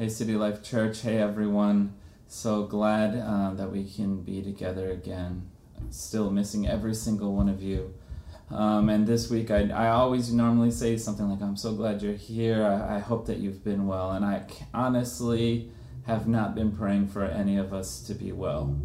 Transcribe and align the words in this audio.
Hey, 0.00 0.08
City 0.08 0.34
Life 0.34 0.62
Church. 0.62 1.02
Hey, 1.02 1.18
everyone. 1.18 1.94
So 2.26 2.62
glad 2.62 3.14
uh, 3.14 3.52
that 3.52 3.70
we 3.70 3.84
can 3.84 4.22
be 4.22 4.40
together 4.40 4.90
again. 4.90 5.50
Still 5.90 6.30
missing 6.30 6.66
every 6.66 6.94
single 6.94 7.34
one 7.36 7.50
of 7.50 7.60
you. 7.60 7.92
Um, 8.50 8.88
and 8.88 9.06
this 9.06 9.28
week, 9.28 9.50
I, 9.50 9.68
I 9.68 9.90
always 9.90 10.32
normally 10.32 10.70
say 10.70 10.96
something 10.96 11.28
like, 11.28 11.42
I'm 11.42 11.54
so 11.54 11.74
glad 11.74 12.00
you're 12.00 12.14
here. 12.14 12.64
I, 12.64 12.96
I 12.96 12.98
hope 13.00 13.26
that 13.26 13.40
you've 13.40 13.62
been 13.62 13.86
well. 13.86 14.12
And 14.12 14.24
I 14.24 14.44
honestly 14.72 15.70
have 16.06 16.26
not 16.26 16.54
been 16.54 16.72
praying 16.72 17.08
for 17.08 17.26
any 17.26 17.58
of 17.58 17.74
us 17.74 18.00
to 18.04 18.14
be 18.14 18.32
well 18.32 18.80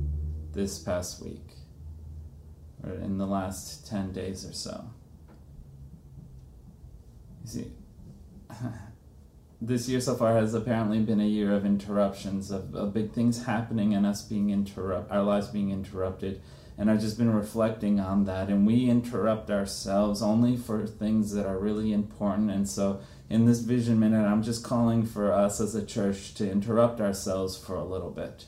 this 0.52 0.80
past 0.80 1.24
week 1.24 1.48
or 2.84 2.92
in 2.92 3.18
the 3.18 3.26
last 3.26 3.88
10 3.88 4.12
days 4.12 4.46
or 4.46 4.52
so. 4.52 4.84
You 7.46 7.50
see, 7.50 7.72
this 9.62 9.88
year 9.88 10.02
so 10.02 10.16
far 10.16 10.34
has 10.34 10.54
apparently 10.54 11.00
been 11.00 11.22
a 11.22 11.28
year 11.28 11.54
of 11.54 11.66
interruptions, 11.66 12.52
of, 12.52 12.76
of 12.76 12.94
big 12.94 13.14
things 13.14 13.46
happening 13.46 13.94
and 13.94 14.06
us 14.06 14.22
being 14.22 14.50
interrupt, 14.50 15.12
our 15.12 15.24
lives 15.24 15.48
being 15.48 15.72
interrupted. 15.72 16.42
And 16.78 16.92
I've 16.92 17.00
just 17.00 17.18
been 17.18 17.34
reflecting 17.34 18.00
on 18.00 18.26
that. 18.26 18.50
And 18.50 18.68
we 18.68 18.90
interrupt 18.90 19.50
ourselves 19.50 20.22
only 20.22 20.58
for 20.58 20.86
things 20.86 21.32
that 21.34 21.46
are 21.46 21.58
really 21.58 21.94
important. 21.94 22.52
And 22.52 22.68
so 22.68 23.00
in 23.30 23.46
this 23.46 23.62
vision 23.62 24.00
minute, 24.00 24.26
I'm 24.26 24.44
just 24.44 24.64
calling 24.64 25.06
for 25.06 25.32
us 25.32 25.62
as 25.62 25.74
a 25.74 25.86
church 25.86 26.34
to 26.36 26.50
interrupt 26.50 27.00
ourselves 27.00 27.58
for 27.58 27.76
a 27.76 27.86
little 27.86 28.12
bit, 28.12 28.46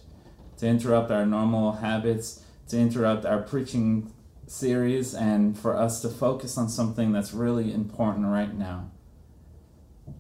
to 0.58 0.68
interrupt 0.68 1.10
our 1.10 1.26
normal 1.26 1.74
habits, 1.74 2.44
to 2.68 2.78
interrupt 2.78 3.26
our 3.26 3.42
preaching 3.42 4.12
series, 4.46 5.14
and 5.14 5.58
for 5.58 5.78
us 5.78 6.02
to 6.02 6.10
focus 6.10 6.58
on 6.58 6.68
something 6.68 7.14
that's 7.14 7.34
really 7.34 7.74
important 7.74 8.26
right 8.28 8.54
now 8.54 8.92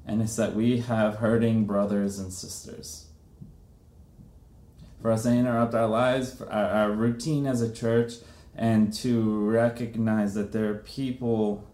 and 0.06 0.22
it's 0.22 0.36
that 0.36 0.56
we 0.56 0.80
have 0.80 1.16
hurting 1.16 1.66
brothers 1.66 2.20
and 2.20 2.32
sisters. 2.32 3.08
For 5.02 5.12
us 5.12 5.24
to 5.24 5.32
interrupt 5.32 5.74
our 5.74 5.88
lives, 5.88 6.42
our, 6.42 6.66
our 6.66 6.92
routine 6.92 7.46
as 7.46 7.62
a 7.62 7.72
church, 7.72 8.14
and 8.56 8.92
to 8.96 9.46
recognize 9.50 10.34
that 10.34 10.52
there 10.52 10.70
are 10.70 10.76
people 10.76 11.68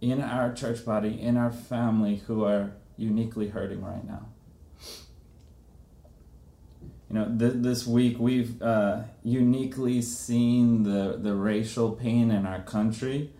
in 0.00 0.20
our 0.20 0.52
church 0.52 0.84
body, 0.84 1.20
in 1.20 1.36
our 1.36 1.50
family, 1.50 2.22
who 2.26 2.44
are 2.44 2.72
uniquely 2.96 3.48
hurting 3.48 3.82
right 3.82 4.06
now. 4.06 4.26
You 7.08 7.16
know, 7.16 7.36
th- 7.36 7.54
this 7.56 7.86
week 7.86 8.18
we've 8.20 8.62
uh, 8.62 9.00
uniquely 9.24 10.00
seen 10.00 10.84
the, 10.84 11.18
the 11.20 11.34
racial 11.34 11.90
pain 11.90 12.30
in 12.30 12.46
our 12.46 12.62
country 12.62 13.32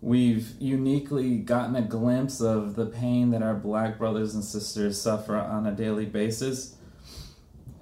We've 0.00 0.52
uniquely 0.60 1.38
gotten 1.38 1.74
a 1.74 1.82
glimpse 1.82 2.40
of 2.40 2.76
the 2.76 2.86
pain 2.86 3.30
that 3.30 3.42
our 3.42 3.54
black 3.54 3.98
brothers 3.98 4.34
and 4.34 4.44
sisters 4.44 5.00
suffer 5.00 5.36
on 5.36 5.66
a 5.66 5.72
daily 5.72 6.04
basis. 6.04 6.76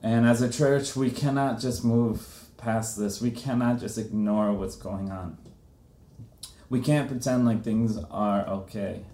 And 0.02 0.26
as 0.26 0.40
a 0.40 0.50
church, 0.50 0.94
we 0.94 1.10
cannot 1.10 1.60
just 1.60 1.84
move 1.84 2.46
past 2.56 2.98
this. 2.98 3.20
We 3.20 3.30
cannot 3.30 3.80
just 3.80 3.98
ignore 3.98 4.52
what's 4.52 4.76
going 4.76 5.10
on. 5.10 5.38
We 6.70 6.80
can't 6.80 7.08
pretend 7.08 7.46
like 7.46 7.62
things 7.62 7.98
are 8.10 8.46
okay. 8.46 9.04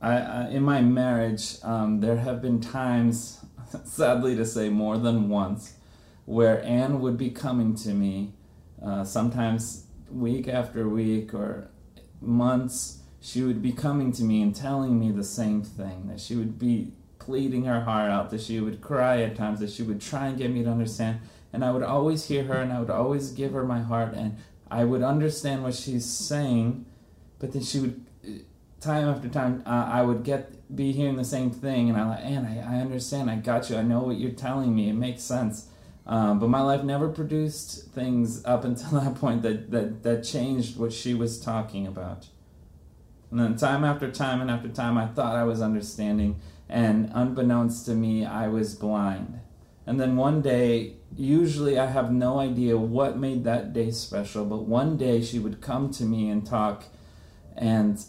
I, 0.00 0.18
I 0.18 0.48
in 0.48 0.62
my 0.62 0.80
marriage, 0.80 1.56
um, 1.62 2.00
there 2.00 2.16
have 2.16 2.42
been 2.42 2.60
times, 2.60 3.44
sadly 3.84 4.36
to 4.36 4.44
say, 4.44 4.68
more 4.68 4.98
than 4.98 5.28
once, 5.28 5.74
where 6.24 6.62
Anne 6.64 7.00
would 7.00 7.16
be 7.16 7.30
coming 7.30 7.74
to 7.76 7.90
me, 7.90 8.34
uh, 8.84 9.04
sometimes 9.04 9.86
week 10.12 10.48
after 10.48 10.88
week 10.88 11.34
or 11.34 11.68
months, 12.20 12.98
she 13.20 13.42
would 13.42 13.62
be 13.62 13.72
coming 13.72 14.12
to 14.12 14.24
me 14.24 14.42
and 14.42 14.54
telling 14.54 14.98
me 14.98 15.10
the 15.10 15.24
same 15.24 15.62
thing 15.62 16.08
that 16.08 16.20
she 16.20 16.34
would 16.34 16.58
be 16.58 16.92
pleading 17.18 17.64
her 17.64 17.82
heart 17.82 18.10
out, 18.10 18.30
that 18.30 18.40
she 18.40 18.60
would 18.60 18.80
cry 18.80 19.22
at 19.22 19.36
times, 19.36 19.60
that 19.60 19.70
she 19.70 19.82
would 19.82 20.00
try 20.00 20.26
and 20.26 20.38
get 20.38 20.50
me 20.50 20.64
to 20.64 20.70
understand. 20.70 21.20
And 21.52 21.64
I 21.64 21.70
would 21.70 21.82
always 21.82 22.26
hear 22.26 22.44
her 22.44 22.56
and 22.56 22.72
I 22.72 22.80
would 22.80 22.90
always 22.90 23.30
give 23.30 23.52
her 23.52 23.64
my 23.64 23.80
heart 23.80 24.14
and 24.14 24.36
I 24.70 24.84
would 24.84 25.02
understand 25.02 25.62
what 25.62 25.74
she's 25.74 26.04
saying, 26.04 26.86
but 27.38 27.52
then 27.52 27.62
she 27.62 27.78
would, 27.78 28.04
time 28.80 29.08
after 29.08 29.28
time, 29.28 29.62
uh, 29.66 29.88
I 29.92 30.02
would 30.02 30.24
get 30.24 30.74
be 30.74 30.92
hearing 30.92 31.16
the 31.16 31.24
same 31.24 31.50
thing 31.50 31.90
and 31.90 31.98
I'm 31.98 32.08
like, 32.08 32.24
and 32.24 32.46
I, 32.46 32.76
I 32.76 32.80
understand, 32.80 33.30
I 33.30 33.36
got 33.36 33.68
you, 33.68 33.76
I 33.76 33.82
know 33.82 34.00
what 34.00 34.16
you're 34.16 34.30
telling 34.30 34.74
me, 34.74 34.88
it 34.88 34.94
makes 34.94 35.22
sense. 35.22 35.68
Um, 36.06 36.40
but 36.40 36.48
my 36.48 36.60
life 36.60 36.82
never 36.82 37.08
produced 37.08 37.92
things 37.92 38.44
up 38.44 38.64
until 38.64 38.90
that 39.00 39.14
point 39.16 39.42
that, 39.42 39.70
that, 39.70 40.02
that 40.02 40.24
changed 40.24 40.76
what 40.76 40.92
she 40.92 41.14
was 41.14 41.40
talking 41.40 41.86
about. 41.86 42.26
And 43.30 43.40
then 43.40 43.56
time 43.56 43.82
after 43.84 44.10
time 44.10 44.40
and 44.40 44.50
after 44.50 44.68
time, 44.68 44.98
I 44.98 45.06
thought 45.06 45.36
I 45.36 45.44
was 45.44 45.62
understanding, 45.62 46.40
and 46.68 47.10
unbeknownst 47.14 47.86
to 47.86 47.94
me, 47.94 48.26
I 48.26 48.48
was 48.48 48.74
blind. 48.74 49.40
And 49.86 49.98
then 49.98 50.16
one 50.16 50.42
day, 50.42 50.96
usually 51.16 51.78
I 51.78 51.86
have 51.86 52.12
no 52.12 52.38
idea 52.38 52.76
what 52.76 53.16
made 53.16 53.44
that 53.44 53.72
day 53.72 53.90
special, 53.90 54.44
but 54.44 54.66
one 54.66 54.98
day 54.98 55.22
she 55.22 55.38
would 55.38 55.62
come 55.62 55.90
to 55.92 56.04
me 56.04 56.28
and 56.28 56.46
talk, 56.46 56.84
and 57.56 58.04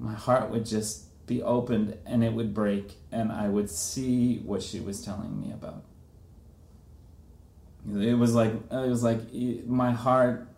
my 0.00 0.14
heart 0.14 0.50
would 0.50 0.66
just 0.66 1.26
be 1.26 1.40
opened 1.40 1.96
and 2.04 2.24
it 2.24 2.32
would 2.32 2.52
break, 2.52 2.94
and 3.12 3.30
I 3.30 3.48
would 3.48 3.70
see 3.70 4.38
what 4.38 4.62
she 4.62 4.80
was 4.80 5.04
telling 5.04 5.40
me 5.40 5.52
about. 5.52 5.84
It 7.90 8.16
was 8.16 8.34
like 8.34 8.52
it 8.52 8.88
was 8.88 9.02
like 9.02 9.32
my 9.66 9.90
heart 9.90 10.48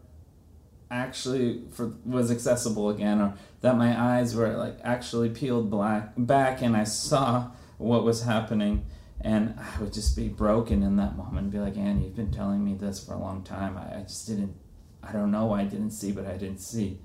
actually 0.90 1.62
for, 1.72 1.92
was 2.04 2.30
accessible 2.30 2.90
again, 2.90 3.20
or 3.20 3.34
that 3.62 3.76
my 3.76 3.98
eyes 3.98 4.34
were 4.34 4.56
like 4.56 4.78
actually 4.84 5.30
peeled 5.30 5.70
black 5.70 6.12
back, 6.16 6.62
and 6.62 6.76
I 6.76 6.84
saw 6.84 7.50
what 7.78 8.04
was 8.04 8.22
happening, 8.22 8.84
and 9.20 9.58
I 9.58 9.80
would 9.80 9.92
just 9.92 10.16
be 10.16 10.28
broken 10.28 10.82
in 10.82 10.96
that 10.96 11.16
moment, 11.16 11.44
and 11.44 11.50
be 11.50 11.58
like, 11.58 11.76
"Anne, 11.76 12.02
you've 12.02 12.14
been 12.14 12.30
telling 12.30 12.64
me 12.64 12.74
this 12.74 13.02
for 13.04 13.14
a 13.14 13.18
long 13.18 13.42
time. 13.42 13.78
I, 13.78 14.00
I 14.00 14.02
just 14.02 14.26
didn't. 14.26 14.54
I 15.02 15.12
don't 15.12 15.30
know 15.30 15.46
why 15.46 15.62
I 15.62 15.64
didn't 15.64 15.90
see, 15.90 16.12
but 16.12 16.26
I 16.26 16.36
didn't 16.36 16.60
see, 16.60 17.00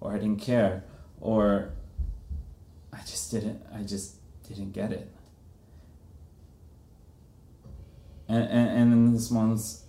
or 0.00 0.12
I 0.12 0.18
didn't 0.18 0.40
care, 0.40 0.84
or 1.20 1.72
I 2.92 3.00
just 3.00 3.30
didn't. 3.30 3.60
I 3.74 3.82
just 3.82 4.16
didn't 4.48 4.72
get 4.72 4.92
it." 4.92 5.10
And, 8.28 8.44
and, 8.44 8.68
and 8.68 8.92
in 8.92 9.12
this 9.12 9.30
month, 9.30 9.80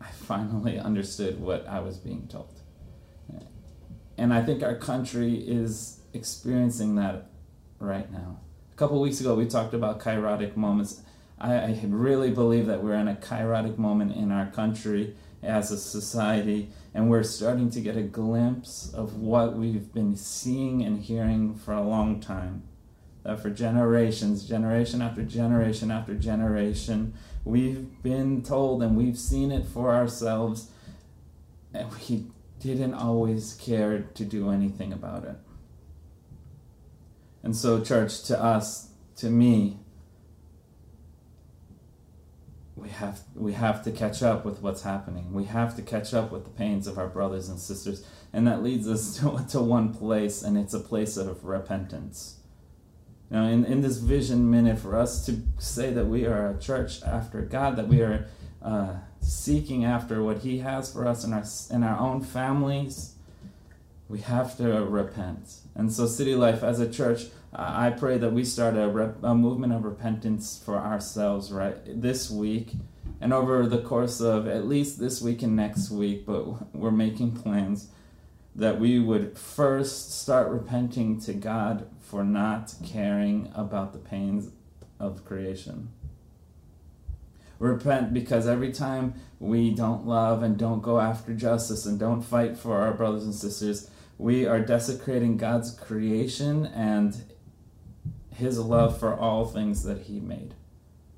I 0.00 0.10
finally 0.10 0.78
understood 0.78 1.40
what 1.40 1.66
I 1.66 1.80
was 1.80 1.98
being 1.98 2.28
told. 2.28 2.60
And 4.16 4.34
I 4.34 4.42
think 4.42 4.62
our 4.62 4.74
country 4.74 5.34
is 5.34 6.00
experiencing 6.12 6.96
that 6.96 7.30
right 7.78 8.10
now. 8.10 8.40
A 8.72 8.76
couple 8.76 9.00
weeks 9.00 9.20
ago, 9.20 9.34
we 9.36 9.46
talked 9.46 9.74
about 9.74 10.00
kairotic 10.00 10.56
moments. 10.56 11.02
I, 11.38 11.54
I 11.54 11.80
really 11.86 12.32
believe 12.32 12.66
that 12.66 12.82
we're 12.82 12.96
in 12.96 13.06
a 13.06 13.14
kairotic 13.14 13.78
moment 13.78 14.16
in 14.16 14.32
our 14.32 14.46
country 14.46 15.14
as 15.40 15.70
a 15.70 15.78
society, 15.78 16.70
and 16.94 17.08
we're 17.08 17.22
starting 17.22 17.70
to 17.70 17.80
get 17.80 17.96
a 17.96 18.02
glimpse 18.02 18.92
of 18.92 19.18
what 19.18 19.54
we've 19.54 19.92
been 19.94 20.16
seeing 20.16 20.82
and 20.82 21.00
hearing 21.00 21.54
for 21.54 21.72
a 21.72 21.82
long 21.82 22.20
time 22.20 22.64
that 23.22 23.40
for 23.40 23.50
generations, 23.50 24.48
generation 24.48 25.02
after 25.02 25.22
generation 25.22 25.90
after 25.90 26.14
generation, 26.14 27.14
we've 27.48 28.02
been 28.02 28.42
told 28.42 28.82
and 28.82 28.96
we've 28.96 29.18
seen 29.18 29.50
it 29.50 29.66
for 29.66 29.94
ourselves, 29.94 30.70
and 31.72 31.90
we 31.92 32.26
didn't 32.60 32.94
always 32.94 33.54
care 33.54 34.02
to 34.14 34.24
do 34.24 34.50
anything 34.50 34.92
about 34.92 35.24
it. 35.24 35.36
And 37.42 37.56
so, 37.56 37.80
church, 37.80 38.22
to 38.24 38.40
us, 38.40 38.90
to 39.16 39.30
me, 39.30 39.78
we 42.76 42.90
have 42.90 43.20
we 43.34 43.54
have 43.54 43.82
to 43.84 43.92
catch 43.92 44.22
up 44.22 44.44
with 44.44 44.60
what's 44.60 44.82
happening. 44.82 45.32
We 45.32 45.44
have 45.44 45.74
to 45.76 45.82
catch 45.82 46.12
up 46.12 46.30
with 46.30 46.44
the 46.44 46.50
pains 46.50 46.86
of 46.86 46.98
our 46.98 47.08
brothers 47.08 47.48
and 47.48 47.58
sisters, 47.58 48.04
and 48.32 48.46
that 48.46 48.62
leads 48.62 48.86
us 48.86 49.16
to, 49.20 49.44
to 49.50 49.60
one 49.60 49.94
place, 49.94 50.42
and 50.42 50.58
it's 50.58 50.74
a 50.74 50.80
place 50.80 51.16
of 51.16 51.44
repentance. 51.44 52.36
Now, 53.30 53.44
in, 53.44 53.64
in 53.64 53.82
this 53.82 53.98
vision 53.98 54.50
minute, 54.50 54.78
for 54.78 54.96
us 54.96 55.24
to 55.26 55.42
say 55.58 55.92
that 55.92 56.06
we 56.06 56.24
are 56.24 56.50
a 56.50 56.58
church 56.58 57.02
after 57.02 57.42
God, 57.42 57.76
that 57.76 57.88
we 57.88 58.00
are 58.00 58.26
uh, 58.62 58.94
seeking 59.20 59.84
after 59.84 60.22
what 60.22 60.38
He 60.38 60.58
has 60.58 60.92
for 60.92 61.06
us 61.06 61.24
in 61.24 61.32
our, 61.32 61.44
in 61.70 61.82
our 61.82 61.98
own 61.98 62.22
families, 62.22 63.14
we 64.08 64.20
have 64.20 64.56
to 64.56 64.84
repent. 64.84 65.56
And 65.74 65.92
so, 65.92 66.06
City 66.06 66.34
Life, 66.34 66.62
as 66.62 66.80
a 66.80 66.90
church, 66.90 67.26
I 67.52 67.90
pray 67.90 68.18
that 68.18 68.32
we 68.32 68.44
start 68.44 68.76
a, 68.76 68.88
rep, 68.88 69.22
a 69.22 69.34
movement 69.34 69.72
of 69.72 69.84
repentance 69.84 70.60
for 70.64 70.76
ourselves 70.76 71.50
right 71.50 71.76
this 71.86 72.30
week 72.30 72.72
and 73.20 73.32
over 73.32 73.66
the 73.66 73.80
course 73.80 74.20
of 74.20 74.46
at 74.46 74.66
least 74.66 75.00
this 75.00 75.20
week 75.20 75.42
and 75.42 75.56
next 75.56 75.90
week, 75.90 76.24
but 76.24 76.74
we're 76.74 76.90
making 76.90 77.32
plans 77.32 77.88
that 78.54 78.78
we 78.78 78.98
would 78.98 79.36
first 79.36 80.20
start 80.20 80.48
repenting 80.48 81.20
to 81.20 81.32
God 81.32 81.88
for 82.08 82.24
not 82.24 82.74
caring 82.86 83.52
about 83.54 83.92
the 83.92 83.98
pains 83.98 84.50
of 84.98 85.24
creation. 85.24 85.90
Repent 87.58 88.14
because 88.14 88.46
every 88.46 88.72
time 88.72 89.14
we 89.38 89.70
don't 89.70 90.06
love 90.06 90.42
and 90.42 90.56
don't 90.56 90.80
go 90.80 91.00
after 91.00 91.34
justice 91.34 91.84
and 91.84 91.98
don't 91.98 92.22
fight 92.22 92.56
for 92.56 92.78
our 92.80 92.94
brothers 92.94 93.24
and 93.24 93.34
sisters, 93.34 93.90
we 94.16 94.46
are 94.46 94.60
desecrating 94.60 95.36
God's 95.36 95.70
creation 95.72 96.66
and 96.66 97.24
his 98.34 98.58
love 98.58 98.98
for 98.98 99.14
all 99.14 99.44
things 99.44 99.82
that 99.82 100.02
he 100.02 100.20
made. 100.20 100.54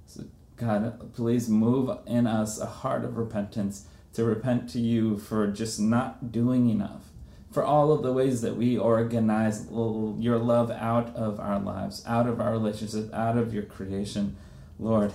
So, 0.07 0.25
God, 0.57 1.15
please 1.15 1.49
move 1.49 1.97
in 2.07 2.27
us 2.27 2.59
a 2.59 2.67
heart 2.67 3.05
of 3.05 3.17
repentance 3.17 3.87
to 4.15 4.25
repent 4.25 4.69
to 4.71 4.81
you 4.81 5.19
for 5.19 5.47
just 5.47 5.79
not 5.79 6.33
doing 6.33 6.69
enough, 6.69 7.10
for 7.51 7.65
all 7.65 7.93
of 7.93 8.03
the 8.03 8.13
ways 8.13 8.43
that 8.43 8.57
we 8.57 8.79
organize 8.79 9.67
your 9.71 10.39
love 10.39 10.71
out 10.71 11.15
of 11.17 11.41
our 11.41 11.59
lives, 11.59 12.05
out 12.07 12.29
of 12.29 12.41
our 12.41 12.53
relationship, 12.53 13.13
out 13.13 13.37
of 13.37 13.53
your 13.53 13.65
creation. 13.65 14.37
Lord, 14.79 15.13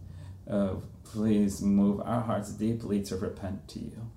uh, 0.50 0.74
please 1.04 1.62
move 1.62 2.00
our 2.04 2.20
hearts 2.20 2.52
deeply 2.52 3.02
to 3.04 3.16
repent 3.16 3.68
to 3.68 3.78
you. 3.78 4.10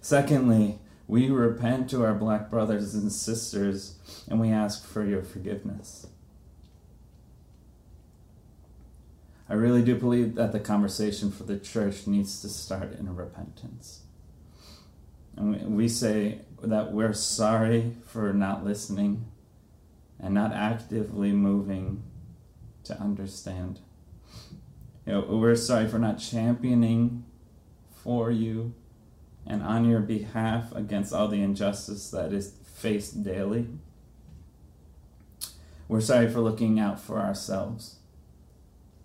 Secondly, 0.00 0.78
we 1.08 1.28
repent 1.28 1.90
to 1.90 2.04
our 2.04 2.14
black 2.14 2.50
brothers 2.50 2.94
and 2.94 3.10
sisters 3.10 3.98
and 4.28 4.40
we 4.40 4.50
ask 4.50 4.86
for 4.86 5.04
your 5.04 5.22
forgiveness. 5.22 6.06
I 9.48 9.54
really 9.54 9.82
do 9.82 9.96
believe 9.96 10.36
that 10.36 10.52
the 10.52 10.60
conversation 10.60 11.32
for 11.32 11.42
the 11.42 11.58
church 11.58 12.06
needs 12.06 12.40
to 12.42 12.48
start 12.48 12.92
in 12.92 13.16
repentance. 13.16 14.02
And 15.36 15.76
we 15.76 15.88
say 15.88 16.40
that 16.62 16.92
we're 16.92 17.12
sorry 17.12 17.96
for 18.06 18.32
not 18.32 18.64
listening 18.64 19.26
and 20.18 20.34
not 20.34 20.52
actively 20.52 21.32
moving 21.32 22.02
to 22.84 22.98
understand. 23.00 23.80
You 25.06 25.12
know, 25.12 25.20
we're 25.20 25.56
sorry 25.56 25.88
for 25.88 25.98
not 25.98 26.18
championing 26.18 27.24
for 27.90 28.30
you 28.30 28.74
and 29.46 29.62
on 29.62 29.84
your 29.84 30.00
behalf 30.00 30.74
against 30.74 31.12
all 31.12 31.28
the 31.28 31.42
injustice 31.42 32.10
that 32.10 32.32
is 32.32 32.54
faced 32.64 33.22
daily. 33.22 33.66
We're 35.88 36.00
sorry 36.00 36.30
for 36.30 36.40
looking 36.40 36.78
out 36.78 37.00
for 37.00 37.18
ourselves. 37.18 37.96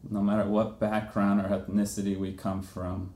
No 0.07 0.21
matter 0.21 0.47
what 0.47 0.79
background 0.79 1.41
or 1.41 1.49
ethnicity 1.49 2.17
we 2.17 2.33
come 2.33 2.61
from, 2.61 3.13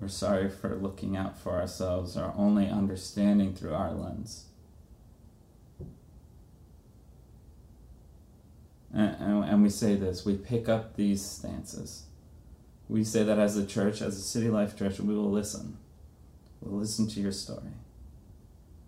we're 0.00 0.08
sorry 0.08 0.48
for 0.48 0.76
looking 0.76 1.16
out 1.16 1.36
for 1.38 1.52
ourselves 1.52 2.16
or 2.16 2.32
only 2.36 2.68
understanding 2.68 3.54
through 3.54 3.74
our 3.74 3.92
lens. 3.92 4.44
And, 8.94 9.16
and, 9.20 9.44
and, 9.44 9.62
we 9.62 9.68
say 9.68 9.96
this 9.96 10.24
we 10.24 10.36
pick 10.36 10.68
up 10.68 10.96
these 10.96 11.22
stances. 11.22 12.04
We 12.88 13.04
say 13.04 13.22
that 13.22 13.38
as 13.38 13.56
a 13.56 13.66
church, 13.66 14.00
as 14.00 14.16
a 14.16 14.22
City 14.22 14.48
Life 14.48 14.76
Church, 14.76 14.98
we 14.98 15.14
will 15.14 15.30
listen. 15.30 15.76
We'll 16.60 16.80
listen 16.80 17.06
to 17.08 17.20
your 17.20 17.32
story. 17.32 17.74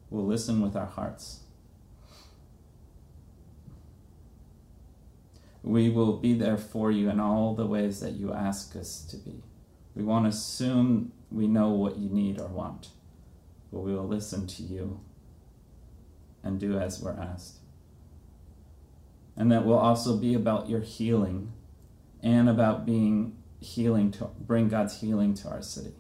We'll 0.09 0.25
listen 0.25 0.63
with 0.63 0.75
our 0.75 0.87
hearts. 0.87 1.41
We 5.63 5.91
will 5.91 6.17
be 6.17 6.33
there 6.33 6.57
for 6.57 6.91
you 6.91 7.11
in 7.11 7.21
all 7.21 7.55
the 7.55 7.67
ways 7.67 8.01
that 8.01 8.13
you 8.13 8.33
ask 8.33 8.75
us 8.77 9.03
to 9.11 9.17
be. 9.19 9.43
We 9.95 10.03
won't 10.03 10.27
assume 10.27 11.13
we 11.31 11.47
know 11.47 11.71
what 11.71 11.99
you 11.99 12.09
need 12.09 12.41
or 12.41 12.49
want, 12.49 12.89
but 13.73 13.81
we 13.81 13.95
will 13.95 14.07
listen 14.07 14.47
to 14.47 14.63
you 14.63 15.01
and 16.43 16.59
do 16.59 16.79
as 16.79 17.01
we're 17.01 17.19
asked. 17.19 17.59
And 19.37 19.51
that 19.53 19.65
will 19.65 19.79
also 19.79 20.17
be 20.17 20.35
about 20.35 20.69
your 20.69 20.81
healing 20.81 21.53
and 22.23 22.49
about 22.49 22.85
being 22.85 23.37
healing 23.61 24.11
to 24.13 24.31
bring 24.41 24.69
God's 24.69 25.01
healing 25.01 25.35
to 25.35 25.49
our 25.49 25.63
city. 25.63 25.95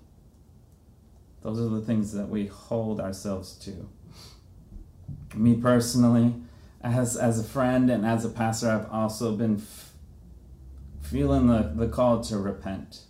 Those 1.42 1.58
are 1.58 1.68
the 1.68 1.80
things 1.80 2.12
that 2.12 2.28
we 2.28 2.46
hold 2.46 3.00
ourselves 3.00 3.54
to. 3.64 3.88
Me 5.34 5.54
personally, 5.54 6.34
as, 6.82 7.16
as 7.16 7.38
a 7.38 7.44
friend 7.44 7.90
and 7.90 8.04
as 8.04 8.24
a 8.24 8.28
pastor, 8.28 8.70
I've 8.70 8.90
also 8.90 9.36
been 9.36 9.56
f- 9.56 9.92
feeling 11.00 11.46
the, 11.46 11.72
the 11.74 11.88
call 11.88 12.22
to 12.24 12.38
repent. 12.38 13.02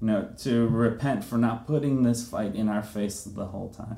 Know, 0.00 0.28
to 0.38 0.68
repent 0.68 1.24
for 1.24 1.38
not 1.38 1.66
putting 1.66 2.04
this 2.04 2.28
fight 2.28 2.54
in 2.54 2.68
our 2.68 2.84
face 2.84 3.24
the 3.24 3.46
whole 3.46 3.70
time. 3.70 3.96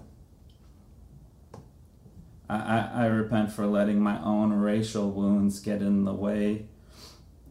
I, 2.48 2.56
I, 2.56 2.90
I 3.02 3.06
repent 3.06 3.52
for 3.52 3.66
letting 3.66 4.00
my 4.00 4.22
own 4.22 4.52
racial 4.54 5.10
wounds 5.10 5.60
get 5.60 5.82
in 5.82 6.04
the 6.04 6.14
way 6.14 6.66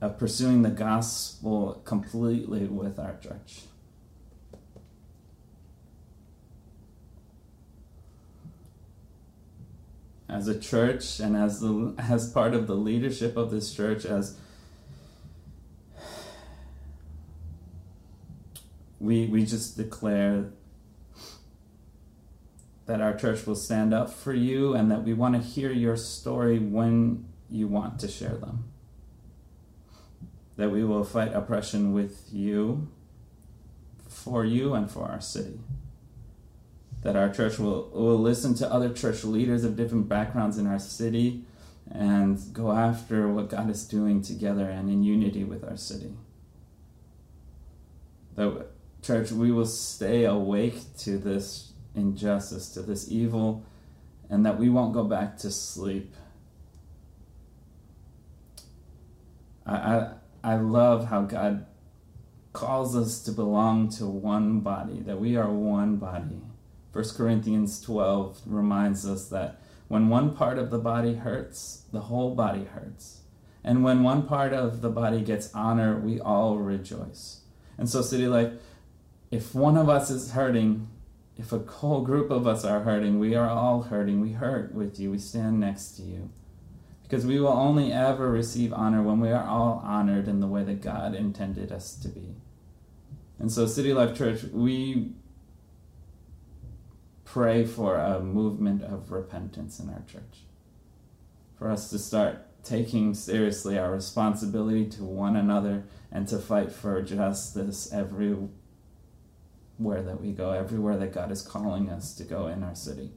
of 0.02 0.18
pursuing 0.18 0.64
the 0.64 0.72
gospel 0.72 1.82
completely 1.86 2.66
with 2.66 2.98
our 2.98 3.18
church. 3.18 3.62
as 10.30 10.48
a 10.48 10.60
church 10.60 11.20
and 11.20 11.36
as 11.36 11.60
the 11.60 11.94
as 11.98 12.32
part 12.32 12.54
of 12.54 12.68
the 12.68 12.76
leadership 12.76 13.36
of 13.36 13.50
this 13.50 13.74
church 13.74 14.06
as 14.06 14.38
we 19.00 19.26
we 19.28 19.46
just 19.46 19.78
declare 19.78 20.52
that 22.86 23.02
our 23.02 23.16
church 23.16 23.46
will 23.46 23.56
stand 23.56 23.94
up 23.94 24.12
for 24.12 24.34
you 24.34 24.74
and 24.74 24.90
that 24.92 25.04
we 25.04 25.14
want 25.14 25.36
to 25.36 25.42
hear 25.42 25.72
your 25.72 25.96
story 25.96 26.58
when 26.58 27.26
you 27.50 27.68
want 27.68 28.00
to 28.00 28.08
share 28.08 28.36
them 28.36 28.66
that 30.58 30.70
we 30.72 30.84
will 30.84 31.04
fight 31.04 31.34
oppression 31.34 31.94
with 31.94 32.28
you 32.32 32.90
for 34.08 34.44
you 34.44 34.74
and 34.74 34.92
for 34.92 35.06
our 35.06 35.22
city 35.22 35.60
that 37.02 37.16
our 37.16 37.30
church 37.30 37.58
will, 37.58 37.90
will 37.94 38.20
listen 38.20 38.54
to 38.56 38.72
other 38.72 38.92
church 38.92 39.24
leaders 39.24 39.64
of 39.64 39.76
different 39.76 40.10
backgrounds 40.10 40.58
in 40.58 40.68
our 40.68 40.80
city 40.80 41.44
and 41.92 42.40
go 42.54 42.72
after 42.72 43.28
what 43.28 43.50
God 43.50 43.70
is 43.70 43.86
doing 43.86 44.22
together 44.22 44.70
and 44.70 44.90
in 44.90 45.04
unity 45.04 45.44
with 45.44 45.64
our 45.64 45.78
city. 45.78 46.14
That, 48.36 48.68
church, 49.02 49.32
we 49.32 49.52
will 49.52 49.66
stay 49.66 50.26
awake 50.26 50.78
to 51.00 51.18
this 51.18 51.74
injustice, 51.96 52.70
to 52.74 52.82
this 52.82 53.12
evil, 53.12 53.64
and 54.30 54.46
that 54.46 54.60
we 54.60 54.70
won't 54.70 54.94
go 54.94 55.04
back 55.04 55.38
to 55.40 55.52
sleep. 55.52 56.14
I, 59.66 59.76
I, 59.76 60.14
I 60.44 60.56
love 60.56 61.08
how 61.08 61.24
God 61.24 61.66
calls 62.54 62.96
us 62.96 63.22
to 63.24 63.32
belong 63.32 63.90
to 63.90 64.06
one 64.06 64.60
body, 64.60 65.02
that 65.02 65.20
we 65.20 65.36
are 65.36 65.50
one 65.50 65.98
body 65.98 66.42
1 66.92 67.06
Corinthians 67.16 67.80
12 67.82 68.42
reminds 68.46 69.08
us 69.08 69.30
that 69.30 69.62
when 69.88 70.10
one 70.10 70.36
part 70.36 70.58
of 70.58 70.72
the 70.72 70.80
body 70.80 71.16
hurts, 71.16 71.84
the 71.92 72.02
whole 72.02 72.34
body 72.34 72.66
hurts. 72.66 73.22
And 73.64 73.84
when 73.84 74.04
one 74.04 74.24
part 74.24 74.54
of 74.54 74.82
the 74.82 74.90
body 74.90 75.22
gets 75.22 75.54
honor, 75.54 76.00
we 76.00 76.20
all 76.20 76.58
rejoice. 76.58 77.42
And 77.78 77.90
so, 77.90 78.02
City 78.02 78.28
Life, 78.28 78.54
if 79.32 79.54
one 79.54 79.78
of 79.78 79.90
us 79.90 80.10
is 80.10 80.32
hurting, 80.32 80.88
if 81.38 81.54
a 81.54 81.60
whole 81.60 82.02
group 82.02 82.32
of 82.32 82.48
us 82.48 82.66
are 82.66 82.82
hurting, 82.82 83.20
we 83.20 83.36
are 83.36 83.50
all 83.50 83.84
hurting. 83.84 84.20
We 84.20 84.34
hurt 84.34 84.74
with 84.74 85.00
you. 85.00 85.12
We 85.12 85.20
stand 85.20 85.60
next 85.60 85.92
to 85.98 86.02
you. 86.02 86.32
Because 87.04 87.26
we 87.26 87.40
will 87.40 87.48
only 87.48 87.92
ever 87.92 88.30
receive 88.30 88.74
honor 88.74 89.02
when 89.02 89.20
we 89.20 89.30
are 89.32 89.48
all 89.48 89.82
honored 89.84 90.28
in 90.28 90.42
the 90.42 90.48
way 90.48 90.64
that 90.64 90.82
God 90.82 91.16
intended 91.16 91.72
us 91.72 91.96
to 91.96 92.10
be. 92.10 92.36
And 93.40 93.52
so, 93.52 93.66
City 93.66 93.94
Life 93.94 94.18
Church, 94.18 94.44
we 94.52 95.14
pray 97.24 97.66
for 97.66 97.96
a 97.96 98.20
movement 98.20 98.84
of 98.84 99.12
repentance 99.12 99.80
in 99.80 99.90
our 99.90 100.04
church. 100.12 100.44
For 101.58 101.72
us 101.72 101.90
to 101.92 102.00
start 102.00 102.46
taking 102.64 103.14
seriously 103.14 103.78
our 103.78 103.92
responsibility 103.92 104.86
to 104.88 105.04
one 105.04 105.36
another 105.36 105.86
and 106.12 106.28
to 106.28 106.38
fight 106.38 106.72
for 106.72 107.02
justice 107.02 107.92
everywhere 109.80 110.02
that 110.02 110.20
we 110.22 110.32
go, 110.34 110.52
everywhere 110.52 110.98
that 110.98 111.14
God 111.14 111.32
is 111.32 111.42
calling 111.42 111.90
us 111.90 112.14
to 112.16 112.24
go 112.24 112.48
in 112.48 112.64
our 112.64 112.76
city. 112.76 113.12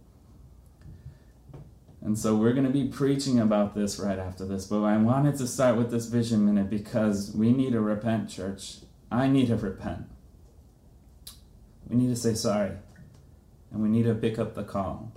And 2.01 2.17
so 2.17 2.37
we're 2.37 2.53
going 2.53 2.67
to 2.67 2.71
be 2.71 2.87
preaching 2.87 3.41
about 3.41 3.75
this 3.75 3.99
right 3.99 4.19
after 4.19 4.45
this, 4.45 4.67
but 4.67 4.83
I 4.83 4.97
wanted 4.97 5.37
to 5.39 5.47
start 5.49 5.77
with 5.77 5.91
this 5.91 6.07
vision 6.07 6.45
minute 6.47 6.71
because 6.71 7.33
we 7.35 7.53
need 7.53 7.73
to 7.73 7.81
repent, 7.81 8.29
church. 8.29 8.77
I 9.11 9.29
need 9.29 9.49
to 9.49 9.57
repent. 9.57 10.07
We 11.89 11.97
need 11.97 12.09
to 12.09 12.17
say 12.17 12.35
sorry 12.35 12.73
and 13.73 13.83
we 13.83 13.89
need 13.89 14.05
to 14.05 14.15
pick 14.15 14.39
up 14.39 14.55
the 14.55 14.65
call. 14.65 15.13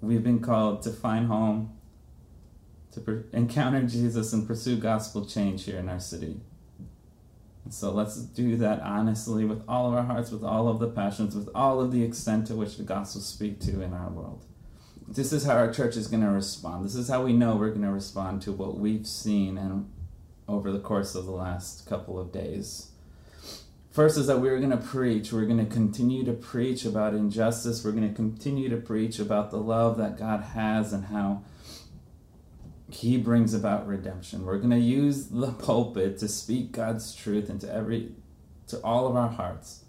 We've 0.00 0.24
been 0.24 0.40
called 0.40 0.82
to 0.82 0.90
find 0.90 1.26
home, 1.26 1.78
to 2.92 3.24
encounter 3.32 3.82
Jesus, 3.82 4.32
and 4.32 4.46
pursue 4.46 4.76
gospel 4.76 5.24
change 5.24 5.64
here 5.64 5.78
in 5.78 5.88
our 5.88 6.00
city. 6.00 6.40
So 7.70 7.90
let's 7.90 8.16
do 8.16 8.56
that 8.56 8.80
honestly 8.80 9.44
with 9.44 9.62
all 9.68 9.88
of 9.88 9.94
our 9.94 10.02
hearts, 10.02 10.30
with 10.30 10.44
all 10.44 10.68
of 10.68 10.78
the 10.78 10.88
passions, 10.88 11.34
with 11.34 11.48
all 11.54 11.80
of 11.80 11.92
the 11.92 12.02
extent 12.02 12.46
to 12.48 12.54
which 12.54 12.76
the 12.76 12.82
gospel 12.82 13.20
speak 13.20 13.60
to 13.60 13.82
in 13.82 13.92
our 13.94 14.10
world. 14.10 14.44
This 15.08 15.32
is 15.32 15.44
how 15.44 15.56
our 15.56 15.72
church 15.72 15.96
is 15.96 16.08
going 16.08 16.22
to 16.22 16.30
respond. 16.30 16.84
This 16.84 16.94
is 16.94 17.08
how 17.08 17.24
we 17.24 17.32
know 17.32 17.56
we're 17.56 17.70
going 17.70 17.82
to 17.82 17.90
respond 17.90 18.42
to 18.42 18.52
what 18.52 18.78
we've 18.78 19.06
seen 19.06 19.58
and 19.58 19.90
over 20.48 20.72
the 20.72 20.80
course 20.80 21.14
of 21.14 21.24
the 21.24 21.32
last 21.32 21.86
couple 21.86 22.18
of 22.18 22.32
days. 22.32 22.88
First 23.90 24.16
is 24.16 24.26
that 24.26 24.40
we're 24.40 24.58
going 24.58 24.70
to 24.70 24.76
preach. 24.78 25.32
We're 25.32 25.44
going 25.44 25.64
to 25.64 25.70
continue 25.70 26.24
to 26.24 26.32
preach 26.32 26.84
about 26.84 27.14
injustice. 27.14 27.84
We're 27.84 27.92
going 27.92 28.08
to 28.08 28.14
continue 28.14 28.70
to 28.70 28.78
preach 28.78 29.18
about 29.18 29.50
the 29.50 29.58
love 29.58 29.98
that 29.98 30.18
God 30.18 30.42
has 30.42 30.92
and 30.92 31.06
how 31.06 31.42
he 32.94 33.16
brings 33.16 33.54
about 33.54 33.86
redemption. 33.86 34.44
We're 34.44 34.58
going 34.58 34.70
to 34.70 34.78
use 34.78 35.28
the 35.28 35.52
pulpit 35.58 36.18
to 36.18 36.28
speak 36.28 36.72
God's 36.72 37.14
truth 37.14 37.48
into 37.50 37.72
every 37.72 38.12
to 38.68 38.78
all 38.82 39.06
of 39.06 39.16
our 39.16 39.28
hearts. 39.28 39.84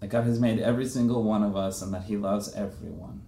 That 0.00 0.08
God 0.08 0.24
has 0.24 0.40
made 0.40 0.60
every 0.60 0.86
single 0.86 1.22
one 1.22 1.42
of 1.42 1.56
us 1.56 1.82
and 1.82 1.92
that 1.92 2.04
he 2.04 2.16
loves 2.16 2.54
everyone. 2.54 3.22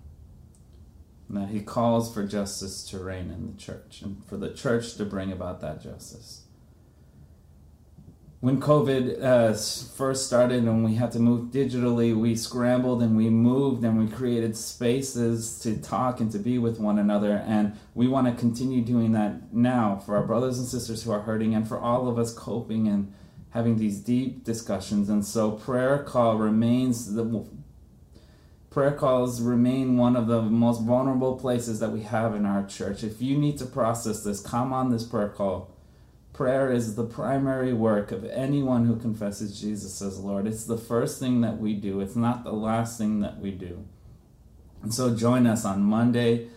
And 1.28 1.36
that 1.36 1.48
he 1.48 1.60
calls 1.60 2.12
for 2.12 2.26
justice 2.26 2.84
to 2.90 2.98
reign 2.98 3.30
in 3.30 3.52
the 3.52 3.58
church 3.58 4.02
and 4.02 4.24
for 4.24 4.36
the 4.36 4.52
church 4.52 4.94
to 4.94 5.04
bring 5.04 5.32
about 5.32 5.60
that 5.60 5.82
justice 5.82 6.42
when 8.42 8.60
COVID 8.60 9.22
uh, 9.22 9.54
first 9.96 10.26
started 10.26 10.64
and 10.64 10.84
we 10.84 10.96
had 10.96 11.12
to 11.12 11.20
move 11.20 11.52
digitally, 11.52 12.12
we 12.12 12.34
scrambled 12.34 13.00
and 13.00 13.16
we 13.16 13.30
moved 13.30 13.84
and 13.84 13.96
we 13.96 14.08
created 14.12 14.56
spaces 14.56 15.60
to 15.60 15.80
talk 15.80 16.18
and 16.18 16.32
to 16.32 16.40
be 16.40 16.58
with 16.58 16.80
one 16.80 16.98
another. 16.98 17.36
And 17.46 17.78
we 17.94 18.08
want 18.08 18.26
to 18.26 18.34
continue 18.34 18.82
doing 18.82 19.12
that 19.12 19.54
now 19.54 20.02
for 20.04 20.16
our 20.16 20.24
brothers 20.24 20.58
and 20.58 20.66
sisters 20.66 21.04
who 21.04 21.12
are 21.12 21.20
hurting 21.20 21.54
and 21.54 21.68
for 21.68 21.78
all 21.78 22.08
of 22.08 22.18
us 22.18 22.34
coping 22.34 22.88
and 22.88 23.14
having 23.50 23.78
these 23.78 24.00
deep 24.00 24.42
discussions. 24.42 25.08
And 25.08 25.24
so 25.24 25.52
prayer 25.52 26.02
call 26.02 26.36
remains 26.36 27.14
the 27.14 27.46
prayer 28.70 28.90
calls 28.90 29.40
remain 29.40 29.96
one 29.96 30.16
of 30.16 30.26
the 30.26 30.42
most 30.42 30.82
vulnerable 30.82 31.38
places 31.38 31.78
that 31.78 31.90
we 31.90 32.02
have 32.02 32.34
in 32.34 32.44
our 32.44 32.66
church. 32.66 33.04
If 33.04 33.22
you 33.22 33.38
need 33.38 33.56
to 33.58 33.66
process 33.66 34.24
this, 34.24 34.40
come 34.40 34.72
on 34.72 34.90
this 34.90 35.04
prayer 35.04 35.28
call 35.28 35.71
Prayer 36.32 36.72
is 36.72 36.94
the 36.94 37.04
primary 37.04 37.74
work 37.74 38.10
of 38.10 38.24
anyone 38.24 38.86
who 38.86 38.96
confesses 38.96 39.60
Jesus 39.60 40.00
as 40.00 40.18
Lord. 40.18 40.46
It's 40.46 40.64
the 40.64 40.78
first 40.78 41.20
thing 41.20 41.42
that 41.42 41.58
we 41.58 41.74
do, 41.74 42.00
it's 42.00 42.16
not 42.16 42.42
the 42.42 42.52
last 42.52 42.96
thing 42.96 43.20
that 43.20 43.38
we 43.38 43.50
do. 43.50 43.84
And 44.82 44.94
so 44.94 45.14
join 45.14 45.46
us 45.46 45.64
on 45.66 45.82
Monday 45.82 46.48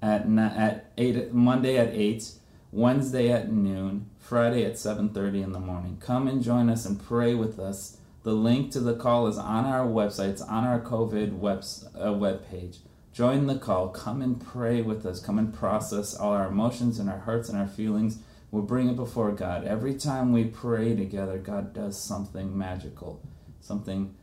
at, 0.00 0.26
at 0.38 0.92
8 0.96 1.32
Monday 1.32 1.76
at 1.76 1.92
8, 1.92 2.30
Wednesday 2.70 3.30
at 3.30 3.50
noon, 3.50 4.08
Friday 4.18 4.64
at 4.64 4.74
7:30 4.74 5.42
in 5.42 5.52
the 5.52 5.60
morning. 5.60 5.96
Come 5.98 6.28
and 6.28 6.42
join 6.42 6.70
us 6.70 6.86
and 6.86 7.02
pray 7.02 7.34
with 7.34 7.58
us. 7.58 7.98
The 8.22 8.32
link 8.32 8.70
to 8.72 8.80
the 8.80 8.94
call 8.94 9.26
is 9.26 9.38
on 9.38 9.64
our 9.64 9.86
website, 9.86 10.30
it's 10.30 10.42
on 10.42 10.64
our 10.64 10.80
COVID 10.80 11.38
web 11.38 11.64
uh, 11.96 12.12
webpage. 12.12 12.78
Join 13.12 13.46
the 13.46 13.58
call. 13.58 13.88
Come 13.88 14.22
and 14.22 14.40
pray 14.40 14.82
with 14.82 15.04
us. 15.04 15.20
Come 15.20 15.38
and 15.38 15.52
process 15.52 16.14
all 16.14 16.32
our 16.32 16.48
emotions 16.48 16.98
and 16.98 17.08
our 17.08 17.20
hurts 17.20 17.48
and 17.48 17.58
our 17.58 17.66
feelings 17.66 18.18
We'll 18.56 18.64
bring 18.64 18.88
it 18.88 18.96
before 18.96 19.32
God. 19.32 19.66
Every 19.66 19.92
time 19.92 20.32
we 20.32 20.44
pray 20.44 20.96
together, 20.96 21.36
God 21.36 21.74
does 21.74 22.00
something 22.00 22.56
magical, 22.56 23.20
something 23.60 24.14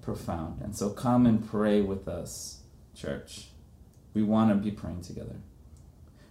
profound. 0.00 0.60
And 0.62 0.76
so 0.76 0.90
come 0.90 1.26
and 1.26 1.44
pray 1.44 1.80
with 1.80 2.06
us, 2.06 2.60
church. 2.94 3.48
We 4.14 4.22
want 4.22 4.50
to 4.50 4.54
be 4.54 4.70
praying 4.70 5.00
together. 5.00 5.34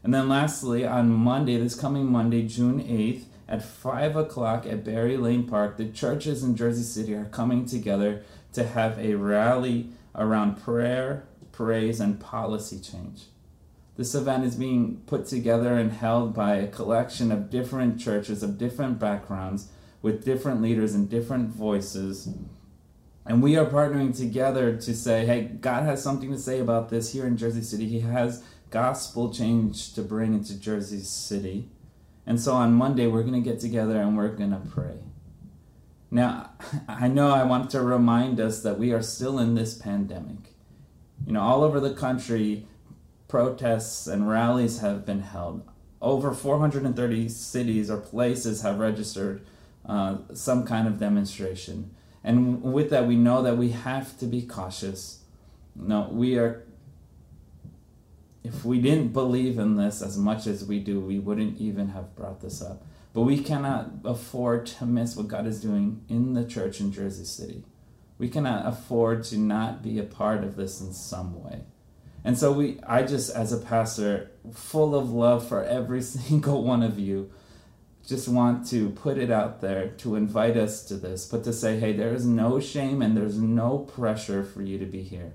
And 0.03 0.13
then 0.13 0.29
lastly, 0.29 0.88
on 0.88 1.09
Monday, 1.09 1.57
this 1.57 1.75
coming 1.75 2.09
Monday, 2.09 2.47
June 2.47 2.81
8th, 2.81 3.25
at 3.50 3.62
5 3.62 4.15
o'clock 4.15 4.65
at 4.65 4.85
Berry 4.85 5.17
Lane 5.17 5.45
Park, 5.45 5.75
the 5.75 5.89
churches 5.89 6.43
in 6.45 6.55
Jersey 6.55 6.83
City 6.83 7.13
are 7.13 7.25
coming 7.25 7.65
together 7.65 8.23
to 8.53 8.65
have 8.65 8.97
a 8.97 9.15
rally 9.15 9.89
around 10.15 10.63
prayer, 10.63 11.25
praise, 11.51 12.00
and 12.00 12.21
policy 12.21 12.79
change. 12.79 13.23
This 13.95 14.15
event 14.15 14.43
is 14.43 14.55
being 14.55 15.01
put 15.05 15.27
together 15.27 15.77
and 15.77 15.91
held 15.91 16.33
by 16.33 16.55
a 16.55 16.67
collection 16.67 17.31
of 17.31 17.50
different 17.50 18.00
churches 18.00 18.41
of 18.41 18.57
different 18.57 18.97
backgrounds 18.97 19.69
with 20.01 20.25
different 20.25 20.62
leaders 20.62 20.95
and 20.95 21.09
different 21.09 21.50
voices. 21.50 22.27
And 23.25 23.41
we 23.41 23.55
are 23.55 23.65
partnering 23.65 24.15
together 24.15 24.75
to 24.75 24.95
say, 24.95 25.25
hey, 25.25 25.43
God 25.43 25.83
has 25.83 26.03
something 26.03 26.31
to 26.31 26.39
say 26.39 26.59
about 26.59 26.89
this 26.89 27.13
here 27.13 27.25
in 27.25 27.38
Jersey 27.38 27.62
City. 27.62 27.88
He 27.88 28.01
has 28.01 28.43
gospel 28.69 29.31
change 29.31 29.93
to 29.93 30.01
bring 30.01 30.33
into 30.33 30.59
Jersey 30.59 31.00
City. 31.00 31.69
And 32.25 32.39
so 32.39 32.53
on 32.53 32.73
Monday, 32.73 33.07
we're 33.07 33.23
going 33.23 33.41
to 33.41 33.50
get 33.50 33.59
together 33.59 34.01
and 34.01 34.17
we're 34.17 34.29
going 34.29 34.51
to 34.51 34.62
pray. 34.69 34.97
Now, 36.09 36.51
I 36.88 37.07
know 37.07 37.31
I 37.31 37.43
want 37.43 37.69
to 37.71 37.81
remind 37.81 38.39
us 38.39 38.63
that 38.63 38.79
we 38.79 38.91
are 38.91 39.03
still 39.03 39.39
in 39.39 39.55
this 39.55 39.75
pandemic. 39.75 40.55
You 41.25 41.33
know, 41.33 41.41
all 41.41 41.63
over 41.63 41.79
the 41.79 41.93
country, 41.93 42.67
protests 43.33 44.05
and 44.05 44.29
rallies 44.29 44.77
have 44.81 45.07
been 45.07 45.21
held. 45.21 45.67
Over 45.99 46.35
430 46.35 47.27
cities 47.29 47.89
or 47.89 47.97
places 47.97 48.61
have 48.61 48.77
registered 48.77 49.43
uh, 49.87 50.17
some 50.35 50.67
kind 50.67 50.87
of 50.87 50.99
demonstration. 50.99 51.95
And 52.23 52.61
with 52.61 52.91
that, 52.91 53.07
we 53.07 53.15
know 53.15 53.41
that 53.41 53.57
we 53.57 53.69
have 53.69 54.19
to 54.19 54.27
be 54.27 54.43
cautious. 54.43 55.23
No, 55.75 56.09
we 56.11 56.37
are. 56.37 56.63
If 58.43 58.63
we 58.63 58.79
didn't 58.79 59.13
believe 59.13 59.57
in 59.57 59.77
this 59.77 60.03
as 60.03 60.15
much 60.15 60.45
as 60.45 60.63
we 60.63 60.79
do, 60.79 60.99
we 60.99 61.17
wouldn't 61.17 61.59
even 61.59 61.87
have 61.87 62.15
brought 62.15 62.39
this 62.39 62.61
up. 62.61 62.85
But 63.13 63.21
we 63.21 63.39
cannot 63.39 63.93
afford 64.05 64.67
to 64.77 64.85
miss 64.85 65.15
what 65.15 65.27
God 65.27 65.47
is 65.47 65.59
doing 65.59 66.05
in 66.07 66.35
the 66.35 66.45
church 66.45 66.79
in 66.79 66.91
Jersey 66.91 67.25
City. 67.25 67.63
We 68.19 68.29
cannot 68.29 68.67
afford 68.67 69.23
to 69.23 69.39
not 69.39 69.81
be 69.81 69.97
a 69.97 70.03
part 70.03 70.43
of 70.43 70.55
this 70.55 70.81
in 70.81 70.93
some 70.93 71.43
way. 71.43 71.63
And 72.23 72.37
so 72.37 72.51
we 72.51 72.79
I 72.87 73.03
just 73.03 73.35
as 73.35 73.51
a 73.51 73.57
pastor 73.57 74.31
full 74.53 74.95
of 74.95 75.11
love 75.11 75.47
for 75.47 75.63
every 75.63 76.01
single 76.17 76.63
one 76.63 76.83
of 76.83 76.99
you 76.99 77.31
just 78.07 78.27
want 78.27 78.67
to 78.67 78.89
put 78.89 79.17
it 79.17 79.31
out 79.31 79.61
there 79.61 79.87
to 79.87 80.15
invite 80.15 80.57
us 80.57 80.83
to 80.83 80.95
this, 80.95 81.25
but 81.25 81.43
to 81.45 81.53
say, 81.53 81.79
hey, 81.79 81.93
there 81.93 82.13
is 82.13 82.25
no 82.25 82.59
shame 82.59 83.01
and 83.01 83.15
there's 83.15 83.37
no 83.37 83.79
pressure 83.79 84.43
for 84.43 84.61
you 84.61 84.77
to 84.77 84.85
be 84.85 85.01
here. 85.01 85.33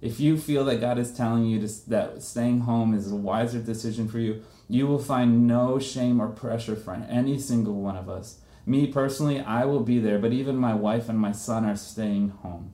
If 0.00 0.20
you 0.20 0.36
feel 0.36 0.64
that 0.66 0.80
God 0.80 0.98
is 0.98 1.12
telling 1.12 1.46
you 1.46 1.66
to, 1.66 1.90
that 1.90 2.22
staying 2.22 2.60
home 2.60 2.94
is 2.94 3.10
a 3.10 3.16
wiser 3.16 3.60
decision 3.60 4.06
for 4.06 4.18
you, 4.18 4.42
you 4.68 4.86
will 4.86 4.98
find 4.98 5.46
no 5.46 5.78
shame 5.78 6.20
or 6.20 6.28
pressure 6.28 6.76
for 6.76 6.94
any 7.08 7.38
single 7.38 7.74
one 7.74 7.96
of 7.96 8.08
us. 8.08 8.38
Me 8.66 8.86
personally, 8.86 9.40
I 9.40 9.64
will 9.64 9.80
be 9.80 9.98
there, 9.98 10.18
but 10.18 10.32
even 10.32 10.56
my 10.56 10.74
wife 10.74 11.08
and 11.08 11.18
my 11.18 11.32
son 11.32 11.64
are 11.64 11.76
staying 11.76 12.28
home. 12.28 12.72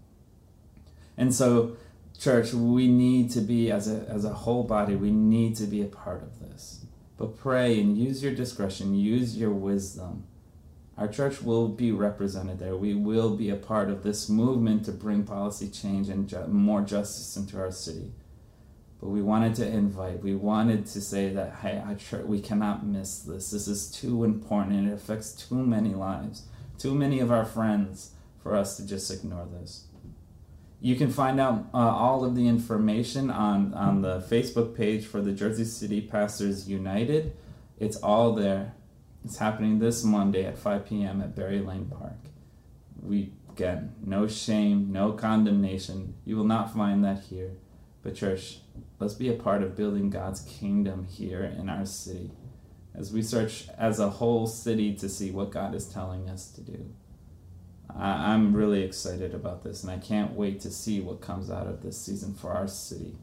And 1.17 1.35
so 1.35 1.77
church, 2.21 2.53
we 2.53 2.87
need 2.87 3.31
to 3.31 3.41
be, 3.41 3.71
as 3.71 3.89
a, 3.89 4.07
as 4.09 4.25
a 4.25 4.35
whole 4.35 4.63
body, 4.63 4.95
we 4.95 5.11
need 5.11 5.57
to 5.57 5.65
be 5.65 5.81
a 5.81 5.87
part 5.87 6.23
of 6.23 6.39
this. 6.39 6.85
But 7.17 7.39
pray 7.39 7.81
and 7.81 7.97
use 7.97 8.23
your 8.23 8.35
discretion, 8.35 8.95
use 8.95 9.37
your 9.37 9.51
wisdom. 9.51 10.25
Our 10.99 11.09
church 11.09 11.41
will 11.41 11.69
be 11.69 11.93
represented 11.93 12.59
there. 12.59 12.77
We 12.77 12.95
will 12.95 13.37
be 13.37 13.49
a 13.49 13.57
part 13.57 13.89
of 13.89 14.03
this 14.03 14.29
movement 14.29 14.85
to 14.85 14.93
bring 14.93 15.25
policy 15.25 15.69
change 15.69 16.11
and 16.11 16.29
ju- 16.29 16.47
more 16.47 16.83
justice 16.83 17.37
into 17.39 17.59
our 17.59 17.73
city. 17.73 18.13
But 19.01 19.09
we 19.09 19.23
wanted 19.23 19.55
to 19.55 19.67
invite, 19.67 20.23
we 20.23 20.35
wanted 20.35 20.85
to 20.89 21.01
say 21.01 21.33
that, 21.33 21.57
hey, 21.63 21.83
our 21.87 21.95
church, 21.95 22.27
we 22.27 22.43
cannot 22.43 22.85
miss 22.85 23.21
this. 23.21 23.51
This 23.51 23.67
is 23.67 23.91
too 23.91 24.25
important 24.25 24.77
and 24.77 24.91
it 24.91 24.93
affects 24.93 25.33
too 25.33 25.55
many 25.55 25.95
lives, 25.95 26.43
too 26.77 26.95
many 26.95 27.21
of 27.21 27.33
our 27.33 27.47
friends 27.47 28.11
for 28.43 28.55
us 28.55 28.77
to 28.77 28.87
just 28.87 29.11
ignore 29.11 29.47
this. 29.47 29.87
You 30.81 30.97
can 30.97 31.11
find 31.11 31.39
out 31.39 31.67
uh, 31.75 31.77
all 31.77 32.25
of 32.25 32.35
the 32.35 32.49
information 32.49 33.31
on, 33.31 33.75
on 33.75 34.01
the 34.01 34.21
Facebook 34.21 34.75
page 34.75 35.05
for 35.05 35.21
the 35.21 35.33
Jersey 35.33 35.65
City 35.65 36.01
Pastors 36.01 36.69
United. 36.69 37.37
It's 37.79 37.97
all 37.99 38.33
there. 38.33 38.75
It's 39.23 39.37
happening 39.37 39.79
this 39.79 40.03
Monday 40.03 40.47
at 40.47 40.59
5 40.59 40.87
p.m. 40.87 41.21
at 41.21 41.37
Berry 41.37 41.61
Lane 41.61 41.87
Park. 41.87 42.17
We, 43.03 43.33
again, 43.51 43.95
no 44.03 44.27
shame, 44.27 44.91
no 44.91 45.13
condemnation. 45.13 46.15
You 46.25 46.37
will 46.37 46.45
not 46.45 46.73
find 46.73 47.05
that 47.05 47.25
here. 47.25 47.53
But, 48.03 48.15
church, 48.15 48.61
let's 48.99 49.13
be 49.13 49.29
a 49.29 49.35
part 49.35 49.63
of 49.63 49.77
building 49.77 50.09
God's 50.09 50.41
kingdom 50.41 51.05
here 51.05 51.45
in 51.45 51.69
our 51.69 51.85
city 51.85 52.31
as 52.95 53.13
we 53.13 53.23
search 53.23 53.69
as 53.79 54.01
a 54.01 54.11
whole 54.11 54.47
city 54.47 54.95
to 54.97 55.09
see 55.09 55.31
what 55.31 55.51
God 55.51 55.75
is 55.75 55.87
telling 55.87 56.29
us 56.29 56.51
to 56.53 56.61
do. 56.61 56.91
I, 57.99 58.35
am 58.35 58.55
really 58.55 58.83
excited 58.83 59.35
about 59.35 59.63
this, 59.65 59.83
and 59.83 59.91
I 59.91 59.99
can't 59.99 60.33
wait 60.33 60.61
to 60.61 60.71
see 60.71 61.01
what 61.01 61.21
comes 61.21 61.51
out 61.51 61.67
of 61.67 61.83
this 61.83 62.01
season 62.01 62.35
for 62.35 62.53
our 62.53 62.69
city. 62.69 63.17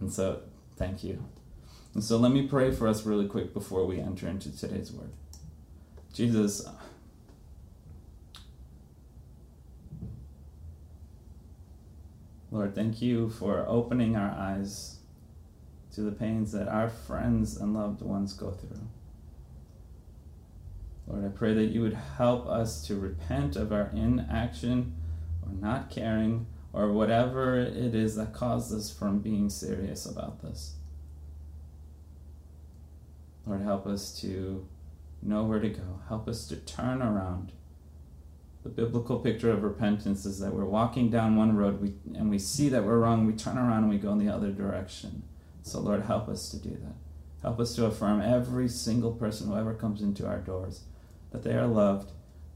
And 0.00 0.12
so, 0.12 0.40
thank 0.76 1.02
you. 1.04 1.24
And 1.94 2.02
so, 2.02 2.16
let 2.16 2.32
me 2.32 2.46
pray 2.46 2.70
for 2.70 2.88
us 2.88 3.06
really 3.06 3.26
quick 3.26 3.52
before 3.54 3.86
we 3.86 4.00
enter 4.00 4.28
into 4.28 4.56
today's 4.56 4.92
word. 4.92 5.10
Jesus, 6.12 6.66
Lord, 12.50 12.74
thank 12.74 13.00
you 13.00 13.30
for 13.30 13.64
opening 13.66 14.14
our 14.14 14.30
eyes 14.30 14.98
to 15.94 16.02
the 16.02 16.12
pains 16.12 16.52
that 16.52 16.68
our 16.68 16.88
friends 16.88 17.56
and 17.56 17.74
loved 17.74 18.02
ones 18.02 18.34
go 18.34 18.50
through. 18.50 18.88
Lord, 21.12 21.26
I 21.26 21.28
pray 21.28 21.52
that 21.52 21.66
you 21.66 21.82
would 21.82 21.98
help 22.16 22.46
us 22.46 22.86
to 22.86 22.98
repent 22.98 23.54
of 23.54 23.70
our 23.70 23.90
inaction 23.94 24.94
or 25.42 25.52
not 25.52 25.90
caring 25.90 26.46
or 26.72 26.90
whatever 26.90 27.58
it 27.58 27.94
is 27.94 28.16
that 28.16 28.32
caused 28.32 28.74
us 28.74 28.90
from 28.90 29.18
being 29.18 29.50
serious 29.50 30.06
about 30.06 30.40
this. 30.40 30.76
Lord, 33.44 33.60
help 33.60 33.86
us 33.86 34.18
to 34.22 34.66
know 35.20 35.44
where 35.44 35.60
to 35.60 35.68
go. 35.68 36.00
Help 36.08 36.28
us 36.28 36.46
to 36.48 36.56
turn 36.56 37.02
around. 37.02 37.52
The 38.62 38.70
biblical 38.70 39.18
picture 39.18 39.50
of 39.50 39.62
repentance 39.62 40.24
is 40.24 40.38
that 40.38 40.54
we're 40.54 40.64
walking 40.64 41.10
down 41.10 41.36
one 41.36 41.54
road 41.54 41.82
we, 41.82 41.92
and 42.16 42.30
we 42.30 42.38
see 42.38 42.70
that 42.70 42.84
we're 42.84 43.00
wrong, 43.00 43.26
we 43.26 43.34
turn 43.34 43.58
around 43.58 43.82
and 43.82 43.90
we 43.90 43.98
go 43.98 44.12
in 44.12 44.18
the 44.18 44.32
other 44.32 44.50
direction. 44.50 45.24
So, 45.62 45.80
Lord, 45.80 46.04
help 46.04 46.28
us 46.28 46.48
to 46.50 46.56
do 46.56 46.70
that. 46.70 46.94
Help 47.42 47.60
us 47.60 47.74
to 47.74 47.84
affirm 47.84 48.22
every 48.22 48.68
single 48.68 49.12
person 49.12 49.48
who 49.48 49.58
ever 49.58 49.74
comes 49.74 50.00
into 50.00 50.26
our 50.26 50.38
doors 50.38 50.84
that 51.32 51.42
they 51.42 51.54
are 51.54 51.66
loved, 51.66 52.12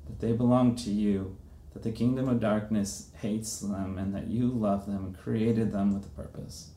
that 0.07 0.21
they 0.21 0.33
belong 0.33 0.77
to 0.77 0.91
you, 0.91 1.37
that 1.73 1.83
the 1.83 1.91
kingdom 1.91 2.29
of 2.29 2.41
darkness 2.41 3.11
hates 3.21 3.61
them, 3.61 3.99
and 3.99 4.15
that 4.15 4.29
you 4.29 4.49
love 4.49 4.87
them 4.87 5.05
and 5.05 5.19
created 5.19 5.73
them 5.73 5.93
with 5.93 6.07
a 6.07 6.11
purpose. 6.11 6.71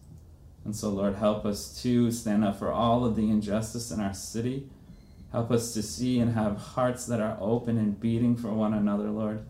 And 0.66 0.76
so, 0.76 0.90
Lord, 0.90 1.16
help 1.16 1.46
us 1.46 1.82
to 1.84 2.12
stand 2.12 2.44
up 2.44 2.60
for 2.60 2.72
all 2.72 3.06
of 3.06 3.16
the 3.16 3.30
injustice 3.30 3.92
in 3.92 4.00
our 4.00 4.14
city. 4.14 4.70
Help 5.32 5.52
us 5.52 5.74
to 5.74 5.84
see 5.84 6.20
and 6.20 6.34
have 6.34 6.58
hearts 6.58 7.06
that 7.06 7.22
are 7.22 7.38
open 7.40 7.78
and 7.78 8.00
beating 8.00 8.36
for 8.36 8.52
one 8.52 8.74
another, 8.74 9.10
Lord, 9.10 9.46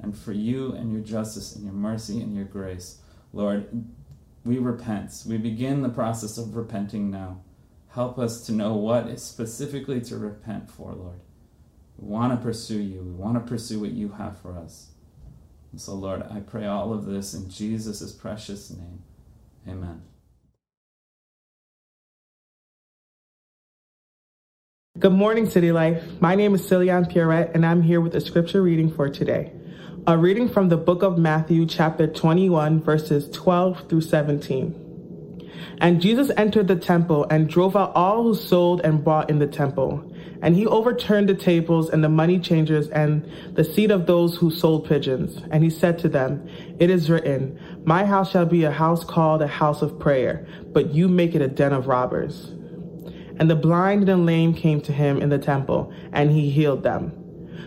and 0.00 0.16
for 0.16 0.32
you 0.32 0.72
and 0.72 0.92
your 0.92 1.02
justice 1.02 1.54
and 1.54 1.64
your 1.64 1.74
mercy 1.74 2.20
and 2.20 2.34
your 2.34 2.44
grace. 2.44 3.00
Lord, 3.32 3.84
we 4.44 4.58
repent. 4.58 5.24
We 5.26 5.38
begin 5.38 5.82
the 5.82 5.88
process 5.88 6.38
of 6.38 6.56
repenting 6.56 7.10
now. 7.10 7.40
Help 7.90 8.18
us 8.18 8.44
to 8.46 8.52
know 8.52 8.74
what 8.74 9.06
is 9.06 9.22
specifically 9.22 10.00
to 10.02 10.16
repent 10.16 10.70
for, 10.70 10.92
Lord. 10.92 11.20
We 11.98 12.08
want 12.08 12.32
to 12.32 12.44
pursue 12.44 12.80
you. 12.80 13.00
We 13.00 13.12
want 13.12 13.34
to 13.34 13.48
pursue 13.48 13.80
what 13.80 13.90
you 13.90 14.10
have 14.10 14.38
for 14.40 14.58
us. 14.58 14.90
And 15.72 15.80
so, 15.80 15.94
Lord, 15.94 16.22
I 16.30 16.40
pray 16.40 16.66
all 16.66 16.92
of 16.92 17.04
this 17.04 17.34
in 17.34 17.50
Jesus' 17.50 18.12
precious 18.12 18.70
name. 18.70 19.02
Amen. 19.68 20.02
Good 24.96 25.12
morning, 25.12 25.50
City 25.50 25.72
Life. 25.72 26.20
My 26.20 26.36
name 26.36 26.54
is 26.54 26.62
Cilian 26.62 27.10
Pierrette, 27.10 27.52
and 27.54 27.66
I'm 27.66 27.82
here 27.82 28.00
with 28.00 28.14
a 28.14 28.20
scripture 28.20 28.62
reading 28.62 28.92
for 28.92 29.08
today. 29.08 29.52
A 30.06 30.16
reading 30.16 30.48
from 30.48 30.68
the 30.68 30.76
book 30.76 31.02
of 31.02 31.18
Matthew, 31.18 31.66
chapter 31.66 32.06
21, 32.06 32.80
verses 32.80 33.28
12 33.30 33.88
through 33.88 34.02
17. 34.02 34.83
And 35.78 36.00
Jesus 36.00 36.30
entered 36.36 36.68
the 36.68 36.76
temple 36.76 37.26
and 37.30 37.48
drove 37.48 37.76
out 37.76 37.92
all 37.94 38.22
who 38.22 38.34
sold 38.34 38.80
and 38.82 39.04
bought 39.04 39.30
in 39.30 39.38
the 39.38 39.46
temple. 39.46 40.10
And 40.42 40.54
he 40.54 40.66
overturned 40.66 41.28
the 41.28 41.34
tables 41.34 41.90
and 41.90 42.04
the 42.04 42.08
money 42.08 42.38
changers 42.38 42.88
and 42.88 43.28
the 43.54 43.64
seat 43.64 43.90
of 43.90 44.06
those 44.06 44.36
who 44.36 44.50
sold 44.50 44.86
pigeons. 44.86 45.42
And 45.50 45.64
he 45.64 45.70
said 45.70 45.98
to 46.00 46.08
them, 46.08 46.48
It 46.78 46.90
is 46.90 47.10
written, 47.10 47.58
My 47.84 48.04
house 48.04 48.30
shall 48.30 48.46
be 48.46 48.64
a 48.64 48.70
house 48.70 49.04
called 49.04 49.42
a 49.42 49.46
house 49.46 49.82
of 49.82 49.98
prayer, 49.98 50.46
but 50.72 50.92
you 50.92 51.08
make 51.08 51.34
it 51.34 51.42
a 51.42 51.48
den 51.48 51.72
of 51.72 51.86
robbers. 51.86 52.52
And 53.36 53.50
the 53.50 53.56
blind 53.56 54.08
and 54.08 54.08
the 54.08 54.16
lame 54.16 54.54
came 54.54 54.80
to 54.82 54.92
him 54.92 55.20
in 55.20 55.28
the 55.28 55.38
temple, 55.38 55.92
and 56.12 56.30
he 56.30 56.50
healed 56.50 56.82
them. 56.82 57.12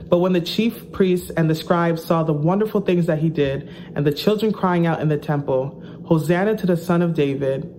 But 0.10 0.20
when 0.20 0.32
the 0.32 0.42
chief 0.42 0.92
priests 0.94 1.30
and 1.32 1.50
the 1.50 1.56
scribes 1.56 2.04
saw 2.04 2.24
the 2.24 2.34
wonderful 2.34 2.82
things 2.82 3.08
that 3.08 3.20
he 3.20 3.30
did, 3.30 3.70
and 3.96 4.06
the 4.06 4.14
children 4.14 4.54
crying 4.54 4.86
out 4.86 5.02
in 5.02 5.10
the 5.10 5.18
temple, 5.18 5.84
Hosanna 6.06 6.56
to 6.58 6.66
the 6.66 6.78
Son 6.78 7.02
of 7.02 7.14
David, 7.14 7.74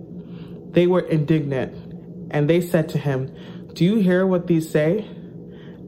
they 0.71 0.87
were 0.87 1.01
indignant. 1.01 1.73
And 2.31 2.49
they 2.49 2.61
said 2.61 2.89
to 2.89 2.97
him, 2.97 3.35
Do 3.73 3.83
you 3.85 3.95
hear 3.95 4.25
what 4.25 4.47
these 4.47 4.69
say? 4.69 5.07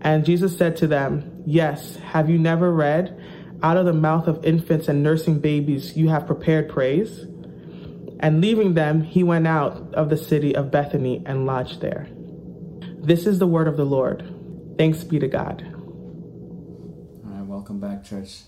And 0.01 0.25
Jesus 0.25 0.57
said 0.57 0.75
to 0.77 0.87
them, 0.87 1.43
Yes, 1.45 1.97
have 1.97 2.29
you 2.29 2.39
never 2.39 2.73
read, 2.73 3.19
Out 3.61 3.77
of 3.77 3.85
the 3.85 3.93
mouth 3.93 4.27
of 4.27 4.43
infants 4.43 4.87
and 4.87 5.03
nursing 5.03 5.39
babies 5.39 5.95
you 5.95 6.09
have 6.09 6.25
prepared 6.25 6.69
praise? 6.69 7.25
And 8.19 8.41
leaving 8.41 8.75
them, 8.75 9.03
he 9.03 9.23
went 9.23 9.47
out 9.47 9.93
of 9.93 10.09
the 10.09 10.17
city 10.17 10.55
of 10.55 10.71
Bethany 10.71 11.23
and 11.25 11.45
lodged 11.45 11.81
there. 11.81 12.07
This 13.03 13.25
is 13.25 13.39
the 13.39 13.47
word 13.47 13.67
of 13.67 13.77
the 13.77 13.85
Lord. 13.85 14.23
Thanks 14.77 15.03
be 15.03 15.17
to 15.19 15.27
God. 15.27 15.63
All 17.25 17.31
right, 17.31 17.45
welcome 17.45 17.79
back, 17.79 18.03
church. 18.03 18.41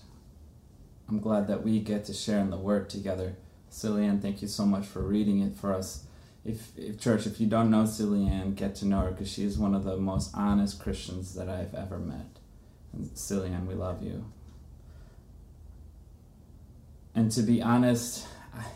I'm 1.08 1.18
glad 1.18 1.48
that 1.48 1.64
we 1.64 1.80
get 1.80 2.04
to 2.06 2.14
share 2.14 2.38
in 2.38 2.50
the 2.50 2.56
word 2.56 2.88
together. 2.88 3.36
Cilian, 3.70 4.22
thank 4.22 4.42
you 4.42 4.48
so 4.48 4.64
much 4.64 4.86
for 4.86 5.00
reading 5.00 5.40
it 5.40 5.56
for 5.56 5.74
us. 5.74 6.03
If, 6.44 6.76
if 6.76 7.00
church, 7.00 7.26
if 7.26 7.40
you 7.40 7.46
don't 7.46 7.70
know 7.70 7.84
Cillian, 7.84 8.54
get 8.54 8.74
to 8.76 8.86
know 8.86 9.00
her 9.00 9.10
because 9.10 9.30
she 9.30 9.44
is 9.44 9.56
one 9.56 9.74
of 9.74 9.84
the 9.84 9.96
most 9.96 10.30
honest 10.34 10.78
Christians 10.78 11.34
that 11.34 11.48
I've 11.48 11.74
ever 11.74 11.98
met. 11.98 12.38
And 12.92 13.10
Cilian, 13.14 13.66
we 13.66 13.74
love 13.74 14.02
you. 14.02 14.26
And 17.14 17.30
to 17.32 17.42
be 17.42 17.62
honest, 17.62 18.26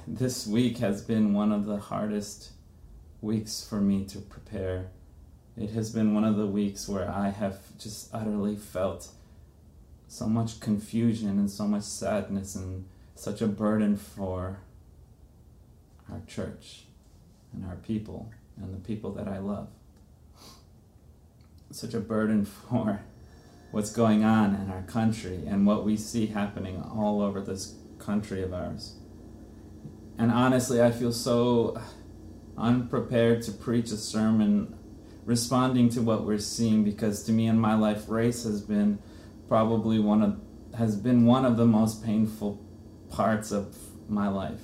this 0.07 0.46
week 0.46 0.78
has 0.78 1.02
been 1.02 1.35
one 1.35 1.52
of 1.52 1.66
the 1.66 1.76
hardest 1.76 2.52
weeks 3.20 3.66
for 3.68 3.81
me 3.81 4.04
to 4.07 4.18
prepare. 4.18 4.87
It 5.57 5.70
has 5.70 5.90
been 5.90 6.14
one 6.14 6.24
of 6.24 6.37
the 6.37 6.46
weeks 6.46 6.88
where 6.88 7.11
I 7.11 7.31
have 7.31 7.59
just 7.78 8.09
utterly 8.14 8.57
felt 8.57 9.09
so 10.07 10.26
much 10.26 10.61
confusion 10.61 11.31
and 11.31 11.50
so 11.50 11.66
much 11.66 11.83
sadness 11.83 12.54
and 12.54 12.87
such 13.14 13.42
a 13.42 13.46
burden 13.46 13.96
for 13.96 14.61
our 16.11 16.22
church 16.26 16.85
and 17.52 17.64
our 17.66 17.76
people 17.76 18.30
and 18.56 18.74
the 18.74 18.87
people 18.87 19.12
that 19.12 19.28
I 19.28 19.38
love. 19.38 19.68
Such 21.70 21.94
a 21.94 22.00
burden 22.00 22.44
for 22.68 23.02
what's 23.70 23.90
going 23.90 24.24
on 24.24 24.54
in 24.54 24.70
our 24.70 24.82
country 24.82 25.44
and 25.46 25.66
what 25.66 25.84
we 25.84 25.96
see 25.96 26.26
happening 26.26 26.82
all 26.82 27.20
over 27.20 27.40
this 27.40 27.74
country 27.98 28.42
of 28.42 28.54
ours. 28.54 28.94
And 30.16 30.32
honestly, 30.32 30.82
I 30.82 30.90
feel 30.90 31.12
so 31.12 31.80
unprepared 32.56 33.42
to 33.42 33.52
preach 33.52 33.90
a 33.92 33.96
sermon 33.96 34.76
responding 35.24 35.90
to 35.90 36.02
what 36.02 36.24
we're 36.24 36.38
seeing 36.38 36.82
because 36.82 37.22
to 37.22 37.32
me 37.32 37.46
in 37.46 37.58
my 37.58 37.74
life 37.74 38.08
race 38.08 38.44
has 38.44 38.62
been 38.62 38.98
probably 39.46 39.98
one 39.98 40.22
of 40.22 40.40
has 40.76 40.96
been 40.96 41.26
one 41.26 41.44
of 41.44 41.56
the 41.56 41.66
most 41.66 42.04
painful 42.04 42.58
parts 43.11 43.52
of 43.52 43.76
my 44.08 44.28
life. 44.28 44.61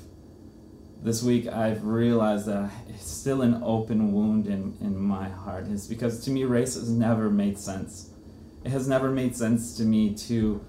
This 1.04 1.22
week 1.22 1.46
I've 1.46 1.84
realized 1.84 2.46
that 2.46 2.70
it's 2.88 3.06
still 3.06 3.42
an 3.42 3.60
open 3.62 4.14
wound 4.14 4.46
in, 4.46 4.74
in 4.80 4.98
my 4.98 5.28
heart. 5.28 5.66
It's 5.68 5.86
because 5.86 6.24
to 6.24 6.30
me 6.30 6.44
race 6.44 6.76
has 6.76 6.88
never 6.88 7.28
made 7.28 7.58
sense. 7.58 8.08
It 8.64 8.70
has 8.70 8.88
never 8.88 9.10
made 9.10 9.36
sense 9.36 9.76
to 9.76 9.82
me 9.82 10.14
to 10.14 10.64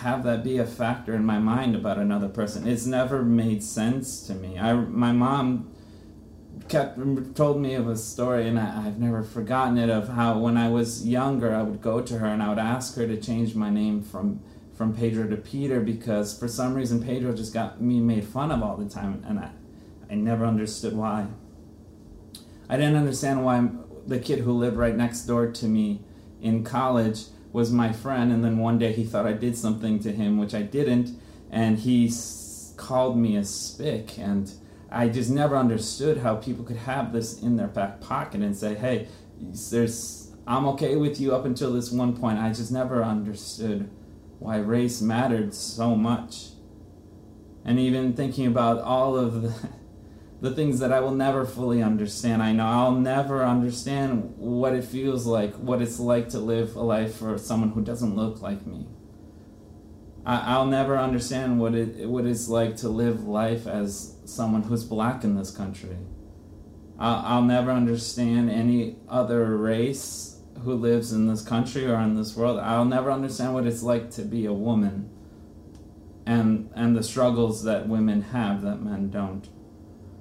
have 0.00 0.24
that 0.24 0.42
be 0.42 0.58
a 0.58 0.66
factor 0.66 1.14
in 1.14 1.24
my 1.24 1.38
mind 1.38 1.76
about 1.76 1.98
another 1.98 2.28
person. 2.28 2.66
It's 2.66 2.84
never 2.84 3.22
made 3.22 3.62
sense 3.62 4.26
to 4.26 4.34
me. 4.34 4.58
I, 4.58 4.72
my 4.72 5.12
mom 5.12 5.72
kept 6.68 6.98
told 7.36 7.60
me 7.60 7.74
of 7.74 7.86
a 7.88 7.96
story, 7.96 8.48
and 8.48 8.58
I, 8.58 8.86
I've 8.86 8.98
never 8.98 9.22
forgotten 9.22 9.78
it. 9.78 9.88
Of 9.88 10.08
how 10.08 10.36
when 10.40 10.56
I 10.56 10.68
was 10.68 11.06
younger, 11.06 11.54
I 11.54 11.62
would 11.62 11.80
go 11.80 12.00
to 12.00 12.18
her 12.18 12.26
and 12.26 12.42
I 12.42 12.48
would 12.48 12.58
ask 12.58 12.96
her 12.96 13.06
to 13.06 13.16
change 13.16 13.54
my 13.54 13.70
name 13.70 14.02
from 14.02 14.40
from 14.76 14.94
Pedro 14.94 15.26
to 15.28 15.36
Peter 15.36 15.80
because 15.80 16.38
for 16.38 16.46
some 16.46 16.74
reason 16.74 17.02
Pedro 17.02 17.34
just 17.34 17.54
got 17.54 17.80
me 17.80 17.98
made 17.98 18.24
fun 18.24 18.52
of 18.52 18.62
all 18.62 18.76
the 18.76 18.88
time, 18.88 19.24
and 19.26 19.38
I 19.38 19.50
I 20.08 20.14
never 20.14 20.44
understood 20.44 20.94
why. 20.94 21.26
I 22.68 22.76
didn't 22.76 22.96
understand 22.96 23.44
why 23.44 23.68
the 24.06 24.18
kid 24.18 24.40
who 24.40 24.52
lived 24.52 24.76
right 24.76 24.94
next 24.94 25.22
door 25.22 25.50
to 25.50 25.66
me 25.66 26.02
in 26.40 26.62
college 26.62 27.24
was 27.52 27.72
my 27.72 27.92
friend, 27.92 28.30
and 28.30 28.44
then 28.44 28.58
one 28.58 28.78
day 28.78 28.92
he 28.92 29.04
thought 29.04 29.26
I 29.26 29.32
did 29.32 29.56
something 29.56 29.98
to 30.00 30.12
him, 30.12 30.36
which 30.36 30.54
I 30.54 30.62
didn't, 30.62 31.18
and 31.50 31.78
he 31.78 32.08
s- 32.08 32.74
called 32.76 33.16
me 33.16 33.36
a 33.36 33.44
spick, 33.44 34.18
and 34.18 34.52
I 34.90 35.08
just 35.08 35.30
never 35.30 35.56
understood 35.56 36.18
how 36.18 36.36
people 36.36 36.64
could 36.64 36.76
have 36.76 37.12
this 37.12 37.42
in 37.42 37.56
their 37.56 37.66
back 37.66 38.00
pocket 38.00 38.42
and 38.42 38.54
say, 38.54 38.74
"Hey, 38.74 39.08
there's 39.70 40.32
I'm 40.46 40.66
okay 40.68 40.96
with 40.96 41.20
you 41.20 41.34
up 41.34 41.44
until 41.46 41.72
this 41.72 41.90
one 41.90 42.14
point." 42.14 42.38
I 42.38 42.52
just 42.52 42.70
never 42.70 43.02
understood 43.02 43.88
why 44.38 44.58
race 44.58 45.00
mattered 45.00 45.54
so 45.54 45.94
much, 45.94 46.50
and 47.64 47.78
even 47.78 48.12
thinking 48.12 48.46
about 48.46 48.80
all 48.80 49.16
of 49.16 49.42
the 49.42 49.54
the 50.40 50.54
things 50.54 50.80
that 50.80 50.92
I 50.92 51.00
will 51.00 51.14
never 51.14 51.44
fully 51.46 51.82
understand. 51.82 52.42
I 52.42 52.52
know 52.52 52.66
I'll 52.66 52.92
never 52.92 53.44
understand 53.44 54.34
what 54.36 54.74
it 54.74 54.84
feels 54.84 55.26
like, 55.26 55.54
what 55.54 55.80
it's 55.80 55.98
like 55.98 56.28
to 56.30 56.38
live 56.38 56.76
a 56.76 56.82
life 56.82 57.16
for 57.16 57.38
someone 57.38 57.70
who 57.70 57.82
doesn't 57.82 58.14
look 58.14 58.42
like 58.42 58.66
me. 58.66 58.86
I, 60.26 60.58
will 60.58 60.66
never 60.66 60.98
understand 60.98 61.60
what 61.60 61.74
it 61.76 62.08
what 62.08 62.26
it's 62.26 62.48
like 62.48 62.76
to 62.78 62.88
live 62.88 63.22
life 63.22 63.68
as 63.68 64.16
someone 64.24 64.64
who's 64.64 64.82
black 64.82 65.22
in 65.22 65.36
this 65.36 65.52
country. 65.52 65.96
I'll, 66.98 67.24
I'll 67.24 67.42
never 67.42 67.70
understand 67.70 68.50
any 68.50 68.96
other 69.08 69.56
race 69.56 70.35
who 70.66 70.74
lives 70.74 71.12
in 71.12 71.26
this 71.26 71.42
country 71.42 71.86
or 71.86 71.98
in 72.00 72.16
this 72.16 72.36
world. 72.36 72.58
I'll 72.58 72.84
never 72.84 73.10
understand 73.10 73.54
what 73.54 73.66
it's 73.66 73.82
like 73.82 74.10
to 74.12 74.22
be 74.22 74.44
a 74.44 74.52
woman 74.52 75.08
and 76.26 76.70
and 76.74 76.96
the 76.96 77.02
struggles 77.02 77.62
that 77.62 77.88
women 77.88 78.20
have 78.20 78.62
that 78.62 78.82
men 78.82 79.10
don't. 79.10 79.48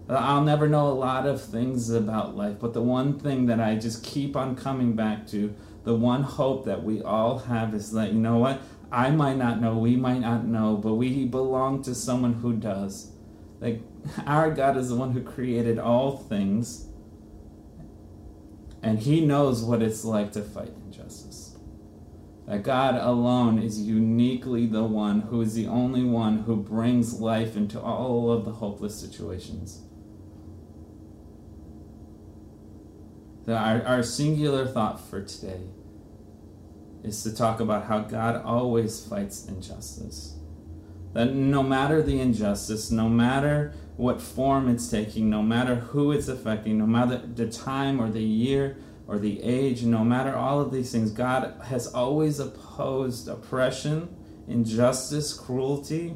I'll 0.07 0.43
never 0.43 0.69
know 0.69 0.87
a 0.87 0.93
lot 0.93 1.25
of 1.25 1.43
things 1.43 1.89
about 1.89 2.37
life, 2.37 2.57
but 2.59 2.73
the 2.73 2.81
one 2.81 3.19
thing 3.19 3.47
that 3.47 3.59
I 3.59 3.75
just 3.75 4.03
keep 4.03 4.35
on 4.35 4.55
coming 4.55 4.93
back 4.95 5.25
to, 5.29 5.55
the 5.83 5.95
one 5.95 6.21
hope 6.21 6.65
that 6.65 6.83
we 6.83 7.01
all 7.01 7.39
have 7.39 7.73
is 7.73 7.91
that, 7.93 8.13
you 8.13 8.19
know 8.19 8.37
what? 8.37 8.61
I 8.91 9.09
might 9.09 9.37
not 9.37 9.59
know, 9.59 9.75
we 9.79 9.95
might 9.95 10.19
not 10.19 10.45
know, 10.45 10.77
but 10.77 10.93
we 10.93 11.25
belong 11.25 11.81
to 11.83 11.95
someone 11.95 12.33
who 12.33 12.53
does. 12.53 13.13
Like, 13.59 13.81
our 14.27 14.51
God 14.51 14.77
is 14.77 14.89
the 14.89 14.95
one 14.95 15.11
who 15.11 15.23
created 15.23 15.79
all 15.79 16.17
things, 16.17 16.84
and 18.85 18.99
He 18.99 19.19
knows 19.19 19.63
what 19.63 19.81
it's 19.81 20.05
like 20.05 20.31
to 20.33 20.43
fight 20.43 20.71
injustice. 20.85 21.57
That 22.45 22.61
God 22.61 22.93
alone 22.93 23.57
is 23.57 23.81
uniquely 23.81 24.67
the 24.67 24.83
one 24.83 25.21
who 25.21 25.41
is 25.41 25.55
the 25.55 25.65
only 25.65 26.03
one 26.03 26.43
who 26.43 26.55
brings 26.55 27.19
life 27.19 27.57
into 27.57 27.81
all 27.81 28.31
of 28.31 28.45
the 28.45 28.51
hopeless 28.51 28.97
situations. 28.97 29.81
That 33.45 33.57
our, 33.57 33.83
our 33.87 34.03
singular 34.03 34.67
thought 34.67 34.99
for 34.99 35.23
today 35.23 35.61
is 37.03 37.23
to 37.23 37.35
talk 37.35 37.59
about 37.59 37.85
how 37.85 38.01
God 38.01 38.39
always 38.43 39.03
fights 39.03 39.47
injustice. 39.47 40.37
That 41.13 41.33
no 41.33 41.63
matter 41.63 42.03
the 42.03 42.19
injustice, 42.19 42.91
no 42.91 43.09
matter 43.09 43.73
what 43.97 44.21
form 44.21 44.67
it's 44.67 44.89
taking, 44.89 45.29
no 45.29 45.41
matter 45.41 45.75
who 45.75 46.11
it's 46.11 46.27
affecting, 46.27 46.77
no 46.77 46.85
matter 46.85 47.17
the 47.17 47.47
time 47.47 48.01
or 48.01 48.09
the 48.09 48.23
year 48.23 48.77
or 49.07 49.17
the 49.17 49.41
age, 49.41 49.83
no 49.83 50.03
matter 50.03 50.35
all 50.35 50.59
of 50.59 50.71
these 50.71 50.91
things, 50.91 51.11
God 51.11 51.53
has 51.65 51.87
always 51.87 52.39
opposed 52.39 53.27
oppression, 53.27 54.13
injustice, 54.47 55.33
cruelty, 55.33 56.15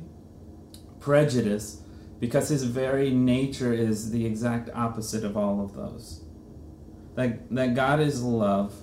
prejudice, 0.99 1.81
because 2.19 2.49
his 2.49 2.63
very 2.63 3.11
nature 3.11 3.71
is 3.71 4.11
the 4.11 4.25
exact 4.25 4.69
opposite 4.73 5.23
of 5.23 5.37
all 5.37 5.63
of 5.63 5.73
those. 5.73 6.25
That, 7.15 7.49
that 7.55 7.75
God 7.75 8.01
is 8.01 8.21
love, 8.21 8.73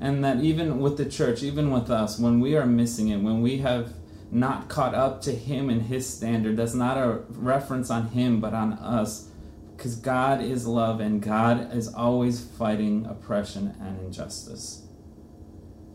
and 0.00 0.22
that 0.24 0.40
even 0.40 0.80
with 0.80 0.98
the 0.98 1.06
church, 1.06 1.42
even 1.42 1.70
with 1.70 1.90
us, 1.90 2.18
when 2.18 2.40
we 2.40 2.56
are 2.56 2.66
missing 2.66 3.08
it, 3.08 3.18
when 3.18 3.40
we 3.40 3.58
have 3.58 3.94
not 4.34 4.68
caught 4.68 4.94
up 4.94 5.22
to 5.22 5.32
Him 5.32 5.70
and 5.70 5.82
His 5.82 6.12
standard, 6.12 6.56
that's 6.56 6.74
not 6.74 6.98
a 6.98 7.22
reference 7.28 7.90
on 7.90 8.08
Him, 8.08 8.40
but 8.40 8.52
on 8.52 8.74
us 8.74 9.28
because 9.76 9.96
God 9.96 10.40
is 10.40 10.66
love 10.66 11.00
and 11.00 11.20
God 11.20 11.74
is 11.74 11.92
always 11.92 12.44
fighting 12.44 13.06
oppression 13.06 13.74
and 13.80 14.00
injustice. 14.00 14.82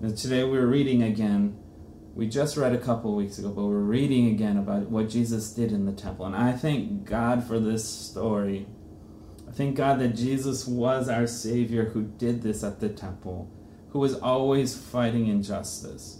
And 0.01 0.15
today 0.17 0.43
we're 0.43 0.67
reading 0.67 1.03
again. 1.03 1.57
We 2.13 2.27
just 2.27 2.57
read 2.57 2.73
a 2.73 2.77
couple 2.77 3.15
weeks 3.15 3.39
ago, 3.39 3.49
but 3.49 3.65
we're 3.65 3.79
reading 3.79 4.27
again 4.27 4.57
about 4.57 4.89
what 4.89 5.09
Jesus 5.09 5.53
did 5.53 5.71
in 5.71 5.85
the 5.85 5.91
temple. 5.93 6.25
And 6.25 6.35
I 6.35 6.51
thank 6.51 7.05
God 7.05 7.43
for 7.43 7.59
this 7.59 7.87
story. 7.87 8.67
I 9.47 9.51
thank 9.51 9.75
God 9.75 9.99
that 9.99 10.15
Jesus 10.15 10.67
was 10.67 11.07
our 11.09 11.27
Savior 11.27 11.85
who 11.85 12.03
did 12.03 12.41
this 12.41 12.63
at 12.63 12.79
the 12.79 12.89
temple, 12.89 13.49
who 13.89 13.99
was 13.99 14.15
always 14.15 14.77
fighting 14.77 15.27
injustice. 15.27 16.19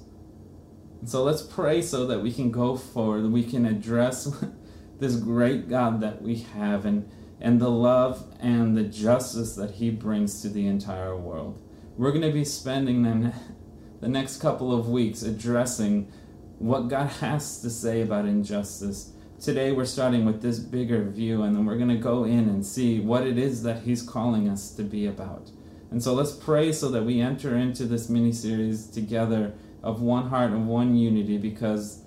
So 1.05 1.23
let's 1.23 1.41
pray 1.41 1.81
so 1.81 2.05
that 2.07 2.21
we 2.21 2.31
can 2.31 2.51
go 2.51 2.75
forward, 2.75 3.31
we 3.31 3.43
can 3.43 3.65
address 3.65 4.31
this 4.99 5.15
great 5.15 5.69
God 5.69 6.01
that 6.01 6.21
we 6.21 6.38
have 6.38 6.85
and 6.85 7.09
and 7.41 7.59
the 7.59 7.69
love 7.69 8.25
and 8.39 8.75
the 8.75 8.83
justice 8.83 9.55
that 9.55 9.71
he 9.71 9.89
brings 9.89 10.41
to 10.41 10.49
the 10.49 10.67
entire 10.67 11.15
world. 11.15 11.62
We're 11.97 12.12
going 12.12 12.23
to 12.23 12.31
be 12.31 12.45
spending 12.45 13.03
then 13.03 13.33
the 14.01 14.07
next 14.07 14.41
couple 14.41 14.77
of 14.77 14.89
weeks 14.89 15.21
addressing 15.21 16.12
what 16.57 16.89
God 16.89 17.07
has 17.07 17.62
to 17.62 17.69
say 17.69 18.01
about 18.01 18.25
injustice. 18.25 19.13
Today 19.39 19.71
we're 19.71 19.85
starting 19.85 20.25
with 20.25 20.41
this 20.41 20.59
bigger 20.59 21.03
view 21.05 21.43
and 21.43 21.55
then 21.55 21.65
we're 21.65 21.77
going 21.77 21.89
to 21.89 21.95
go 21.95 22.25
in 22.25 22.49
and 22.49 22.65
see 22.65 22.99
what 22.99 23.25
it 23.25 23.38
is 23.38 23.63
that 23.63 23.83
he's 23.83 24.01
calling 24.01 24.49
us 24.49 24.71
to 24.71 24.83
be 24.83 25.07
about. 25.07 25.49
And 25.91 26.03
so 26.03 26.13
let's 26.13 26.33
pray 26.33 26.71
so 26.73 26.89
that 26.89 27.03
we 27.03 27.21
enter 27.21 27.55
into 27.55 27.85
this 27.85 28.09
mini 28.09 28.33
series 28.33 28.88
together 28.88 29.53
of 29.81 30.01
one 30.01 30.29
heart 30.29 30.51
and 30.51 30.67
one 30.67 30.95
unity 30.95 31.37
because 31.37 32.03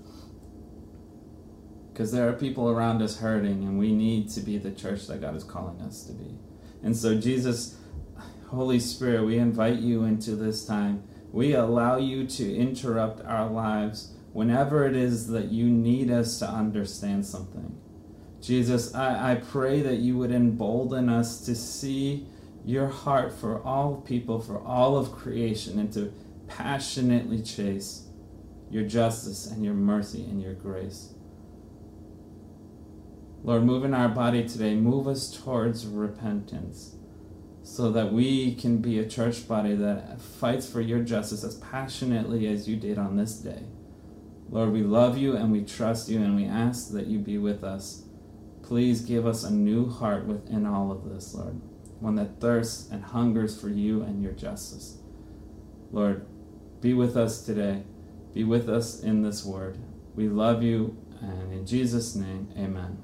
because 1.92 2.10
there 2.10 2.28
are 2.28 2.32
people 2.32 2.70
around 2.70 3.02
us 3.02 3.18
hurting 3.18 3.64
and 3.64 3.78
we 3.78 3.92
need 3.92 4.30
to 4.30 4.40
be 4.40 4.56
the 4.56 4.70
church 4.70 5.06
that 5.08 5.20
God 5.20 5.36
is 5.36 5.44
calling 5.44 5.80
us 5.82 6.04
to 6.04 6.12
be. 6.12 6.38
And 6.82 6.96
so, 6.96 7.18
Jesus, 7.18 7.76
Holy 8.48 8.80
Spirit, 8.80 9.24
we 9.24 9.36
invite 9.36 9.78
you 9.78 10.04
into 10.04 10.34
this 10.34 10.64
time. 10.64 11.04
We 11.32 11.54
allow 11.54 11.98
you 11.98 12.26
to 12.26 12.56
interrupt 12.56 13.24
our 13.26 13.48
lives 13.48 14.14
whenever 14.32 14.86
it 14.86 14.96
is 14.96 15.28
that 15.28 15.52
you 15.52 15.66
need 15.66 16.10
us 16.10 16.38
to 16.38 16.48
understand 16.48 17.26
something. 17.26 17.78
Jesus, 18.40 18.94
I, 18.94 19.32
I 19.32 19.34
pray 19.36 19.82
that 19.82 19.98
you 19.98 20.16
would 20.18 20.32
embolden 20.32 21.08
us 21.08 21.44
to 21.46 21.54
see 21.54 22.26
your 22.64 22.88
heart 22.88 23.32
for 23.32 23.62
all 23.62 24.00
people, 24.00 24.40
for 24.40 24.60
all 24.60 24.96
of 24.96 25.12
creation, 25.12 25.78
and 25.78 25.92
to 25.92 26.12
passionately 26.56 27.42
chase 27.42 28.08
your 28.70 28.84
justice 28.84 29.46
and 29.46 29.64
your 29.64 29.74
mercy 29.74 30.24
and 30.24 30.42
your 30.42 30.54
grace. 30.54 31.14
Lord, 33.44 33.64
move 33.64 33.84
in 33.84 33.92
our 33.92 34.08
body 34.08 34.48
today. 34.48 34.74
Move 34.74 35.08
us 35.08 35.36
towards 35.36 35.86
repentance 35.86 36.94
so 37.62 37.90
that 37.92 38.12
we 38.12 38.54
can 38.54 38.78
be 38.78 38.98
a 38.98 39.08
church 39.08 39.46
body 39.46 39.74
that 39.74 40.20
fights 40.20 40.68
for 40.68 40.80
your 40.80 41.00
justice 41.00 41.44
as 41.44 41.56
passionately 41.56 42.46
as 42.46 42.68
you 42.68 42.76
did 42.76 42.98
on 42.98 43.16
this 43.16 43.34
day. 43.34 43.64
Lord, 44.50 44.72
we 44.72 44.82
love 44.82 45.16
you 45.16 45.36
and 45.36 45.50
we 45.50 45.64
trust 45.64 46.08
you 46.08 46.22
and 46.22 46.36
we 46.36 46.44
ask 46.44 46.92
that 46.92 47.06
you 47.06 47.18
be 47.18 47.38
with 47.38 47.64
us. 47.64 48.04
Please 48.62 49.00
give 49.00 49.26
us 49.26 49.44
a 49.44 49.52
new 49.52 49.88
heart 49.88 50.26
within 50.26 50.66
all 50.66 50.92
of 50.92 51.08
this, 51.08 51.34
Lord, 51.34 51.60
one 52.00 52.16
that 52.16 52.40
thirsts 52.40 52.90
and 52.90 53.02
hungers 53.02 53.60
for 53.60 53.68
you 53.68 54.02
and 54.02 54.22
your 54.22 54.32
justice. 54.32 54.98
Lord, 55.90 56.26
be 56.82 56.92
with 56.92 57.16
us 57.16 57.42
today. 57.42 57.84
Be 58.34 58.44
with 58.44 58.68
us 58.68 59.00
in 59.00 59.22
this 59.22 59.42
word. 59.42 59.78
We 60.14 60.28
love 60.28 60.62
you, 60.62 60.98
and 61.22 61.54
in 61.54 61.64
Jesus' 61.64 62.14
name, 62.14 62.52
amen 62.58 62.98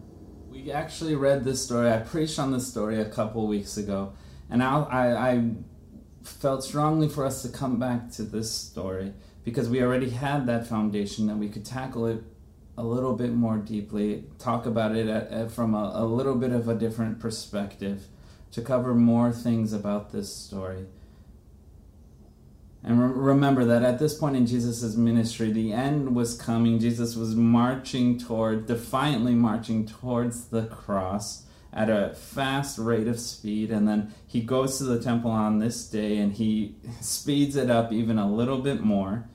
we 0.69 0.73
actually 0.73 1.14
read 1.14 1.45
this 1.45 1.64
story. 1.64 1.91
I 1.91 1.99
preached 1.99 2.38
on 2.38 2.53
this 2.53 2.67
story 2.67 3.01
a 3.01 3.09
couple 3.09 3.47
weeks 3.47 3.77
ago, 3.77 4.12
and 4.51 4.62
I, 4.62 4.83
I, 4.83 5.31
I 5.31 5.51
felt 6.23 6.64
strongly 6.64 7.09
for 7.09 7.25
us 7.25 7.43
to 7.43 7.49
come 7.49 7.79
back 7.79 8.11
to 8.12 8.23
this 8.23 8.53
story 8.53 9.14
because 9.45 9.69
we 9.69 9.83
already 9.83 10.11
had 10.11 10.47
that 10.47 10.67
foundation 10.67 11.27
that 11.29 11.37
we 11.37 11.49
could 11.49 11.64
tackle 11.64 12.07
it 12.07 12.23
a 12.77 12.83
little 12.83 13.14
bit 13.14 13.33
more 13.33 13.57
deeply, 13.57 14.25
talk 14.38 14.67
about 14.67 14.95
it 14.95 15.09
at, 15.09 15.31
at, 15.31 15.51
from 15.51 15.75
a, 15.75 15.93
a 15.95 16.05
little 16.05 16.35
bit 16.35 16.53
of 16.53 16.69
a 16.69 16.75
different 16.75 17.19
perspective, 17.19 18.07
to 18.51 18.61
cover 18.61 18.95
more 18.95 19.33
things 19.33 19.73
about 19.73 20.11
this 20.11 20.35
story. 20.35 20.87
And 22.85 23.03
re- 23.03 23.33
remember 23.33 23.64
that 23.64 23.83
at 23.83 23.99
this 23.99 24.14
point 24.14 24.37
in 24.37 24.47
Jesus' 24.47 24.97
ministry, 24.97 25.51
the 25.51 25.73
end 25.73 26.14
was 26.14 26.37
coming. 26.37 26.79
Jesus 26.79 27.17
was 27.17 27.35
marching 27.35 28.19
toward, 28.19 28.67
defiantly 28.67 29.35
marching 29.35 29.87
towards 29.87 30.47
the 30.47 30.67
cross 30.67 31.45
at 31.73 31.91
a 31.91 32.14
fast 32.14 32.79
rate 32.79 33.09
of 33.09 33.19
speed. 33.19 33.71
And 33.71 33.87
then 33.87 34.14
he 34.27 34.41
goes 34.41 34.79
to 34.79 34.85
the 34.85 35.01
temple 35.03 35.31
on 35.31 35.59
this 35.59 35.88
day 35.88 36.19
and 36.19 36.33
he 36.33 36.77
speeds 37.01 37.57
it 37.57 37.71
up 37.71 37.93
even 37.93 38.19
a 38.19 38.31
little 38.31 38.59
bit 38.59 38.81
more. 38.81 39.29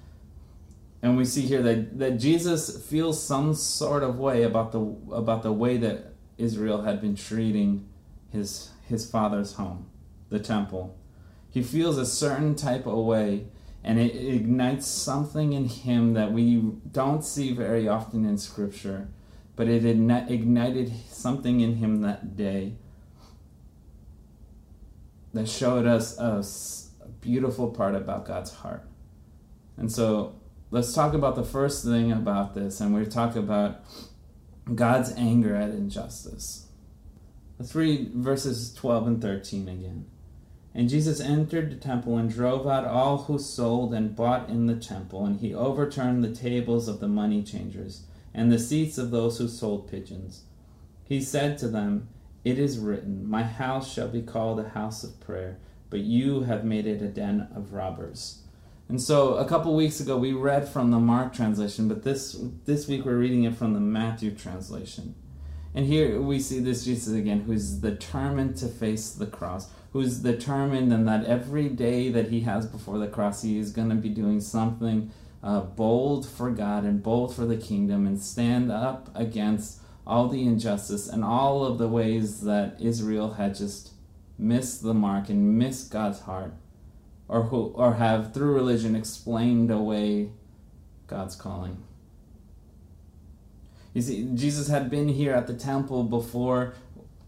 And 1.02 1.18
we 1.18 1.26
see 1.26 1.42
here 1.42 1.62
that, 1.62 2.00
that 2.00 2.12
Jesus 2.12 2.82
feels 2.86 3.22
some 3.22 3.54
sort 3.54 4.04
of 4.04 4.18
way 4.18 4.44
about 4.44 4.72
the, 4.72 4.80
about 5.14 5.44
the 5.44 5.52
way 5.52 5.76
that 5.78 6.14
Israel 6.38 6.84
had 6.84 7.02
been 7.02 7.16
treating 7.16 7.86
his, 8.32 8.72
his 8.88 9.10
father's 9.10 9.54
home, 9.54 9.90
the 10.30 10.40
temple. 10.40 10.98
He 11.54 11.62
feels 11.62 12.00
a 12.00 12.06
certain 12.06 12.56
type 12.56 12.88
of 12.88 12.98
way, 13.06 13.46
and 13.84 14.00
it 14.00 14.16
ignites 14.16 14.88
something 14.88 15.54
in 15.54 15.66
him 15.66 16.16
that 16.16 16.32
we 16.32 16.56
don't 16.92 17.24
see 17.24 17.54
very 17.54 17.88
often 17.88 18.26
in 18.26 18.40
Scripture, 18.40 19.10
but 19.56 19.68
it 19.68 19.86
ignited 19.86 20.92
something 21.08 21.60
in 21.60 21.76
him 21.76 22.02
that 22.02 22.36
day 22.36 22.74
that 25.36 25.48
showed 25.48 25.86
us 25.86 26.18
a, 26.18 26.44
beautiful 27.22 27.70
part 27.70 27.94
about 27.96 28.26
God's 28.26 28.52
heart. 28.52 28.86
And 29.78 29.92
so 29.92 30.36
let's 30.72 30.92
talk 30.94 31.14
about 31.14 31.36
the 31.36 31.44
first 31.44 31.86
thing 31.86 32.12
about 32.12 32.56
this, 32.56 32.82
and 32.82 32.96
we 32.96 33.06
talk 33.06 33.36
about 33.36 33.86
God's 34.74 35.12
anger 35.12 35.56
at 35.56 35.70
injustice. 35.70 36.66
Let's 37.60 37.76
read 37.76 38.12
verses 38.16 38.74
12 38.74 39.08
and 39.08 39.22
13 39.22 39.70
again. 39.70 40.06
And 40.76 40.90
Jesus 40.90 41.20
entered 41.20 41.72
the 41.72 41.76
temple 41.76 42.18
and 42.18 42.30
drove 42.30 42.68
out 42.68 42.86
all 42.86 43.20
who 43.20 43.38
sold 43.38 43.94
and 43.94 44.16
bought 44.16 44.50
in 44.50 44.66
the 44.66 44.76
temple, 44.76 45.26
and 45.26 45.40
he 45.40 45.54
overturned 45.54 46.24
the 46.24 46.34
tables 46.34 46.88
of 46.88 47.00
the 47.00 47.08
money 47.08 47.44
changers 47.44 48.04
and 48.34 48.52
the 48.52 48.60
seats 48.60 48.98
of 48.98 49.12
those 49.12 49.38
who 49.38 49.48
sold 49.48 49.90
pigeons. 49.90 50.44
He 51.04 51.22
said 51.22 51.58
to 51.60 51.68
them, 51.68 52.10
It 52.44 52.58
is 52.58 52.80
written, 52.80 53.30
My 53.30 53.44
house 53.44 53.94
shall 53.94 54.08
be 54.08 54.22
called 54.22 54.60
a 54.60 54.70
house 54.70 55.04
of 55.04 55.20
prayer, 55.20 55.60
but 55.90 56.00
you 56.00 56.42
have 56.42 56.66
made 56.66 56.88
it 56.88 57.02
a 57.02 57.08
den 57.08 57.48
of 57.56 57.74
robbers. 57.74 58.40
And 58.90 59.00
so 59.02 59.36
a 59.36 59.46
couple 59.46 59.76
weeks 59.76 60.00
ago 60.00 60.18
we 60.18 60.34
read 60.34 60.68
from 60.68 60.92
the 60.92 61.00
Mark 61.00 61.34
translation, 61.34 61.88
but 61.88 62.04
this 62.04 62.38
this 62.66 62.88
week 62.88 63.06
we're 63.06 63.18
reading 63.18 63.44
it 63.44 63.56
from 63.56 63.74
the 63.74 63.80
Matthew 63.80 64.32
translation. 64.32 65.16
And 65.76 65.86
here 65.86 66.22
we 66.22 66.40
see 66.40 66.60
this 66.60 66.86
Jesus 66.86 67.14
again, 67.14 67.42
who's 67.42 67.72
determined 67.72 68.58
to 68.58 68.68
face 68.68 69.12
the 69.12 69.26
cross, 69.26 69.70
who's 69.94 70.20
determined 70.20 70.92
and 70.92 71.08
that 71.08 71.26
every 71.26 71.70
day 71.70 72.10
that 72.10 72.30
he 72.30 72.42
has 72.42 72.66
before 72.66 72.98
the 72.98 73.08
cross, 73.08 73.44
he 73.44 73.58
is 73.58 73.72
going 73.72 73.90
to 73.90 73.96
be 73.96 74.10
doing 74.10 74.42
something 74.42 75.12
uh, 75.44 75.62
bold 75.62 76.28
for 76.28 76.50
God 76.50 76.84
and 76.84 77.04
bold 77.04 77.36
for 77.36 77.46
the 77.46 77.58
kingdom 77.58 78.08
and 78.08 78.20
stand 78.20 78.72
up 78.72 79.10
against 79.14 79.80
all 80.06 80.28
the 80.28 80.44
injustice 80.44 81.08
and 81.08 81.24
all 81.24 81.64
of 81.64 81.78
the 81.78 81.88
ways 81.88 82.42
that 82.42 82.76
Israel 82.80 83.34
had 83.34 83.56
just 83.56 83.92
missed 84.38 84.82
the 84.82 84.94
mark 84.94 85.30
and 85.30 85.58
missed 85.58 85.92
God's 85.92 86.22
heart 86.22 86.54
or 87.28 87.44
who 87.44 87.68
or 87.76 87.96
have 87.96 88.34
through 88.34 88.54
religion 88.54 88.96
explained 88.96 89.70
away 89.70 90.30
God's 91.08 91.36
calling. 91.36 91.84
You 93.94 94.02
see, 94.02 94.30
Jesus 94.34 94.70
had 94.70 94.90
been 94.90 95.08
here 95.08 95.34
at 95.34 95.46
the 95.48 95.54
temple 95.54 96.04
before. 96.04 96.74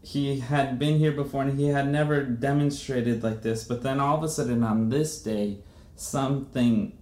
He 0.05 0.39
had 0.39 0.77
been 0.77 0.99
here 0.99 1.11
before 1.11 1.41
and 1.41 1.59
he 1.59 1.69
had 1.69 1.87
never 1.87 2.21
demonstrated 2.23 3.23
like 3.23 3.41
this. 3.41 3.63
But 3.63 3.81
then 3.81 3.99
all 3.99 4.15
of 4.15 4.23
a 4.23 4.29
sudden 4.29 4.63
on 4.63 4.89
this 4.89 5.19
day, 5.19 5.57
something 5.95 6.95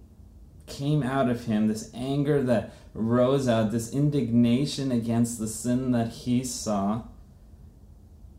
came 0.66 1.02
out 1.02 1.28
of 1.28 1.44
him 1.44 1.68
this 1.68 1.90
anger 1.92 2.42
that 2.44 2.72
rose 2.94 3.46
out, 3.46 3.72
this 3.72 3.92
indignation 3.92 4.90
against 4.90 5.38
the 5.38 5.48
sin 5.48 5.90
that 5.90 6.08
he 6.08 6.42
saw. 6.44 7.02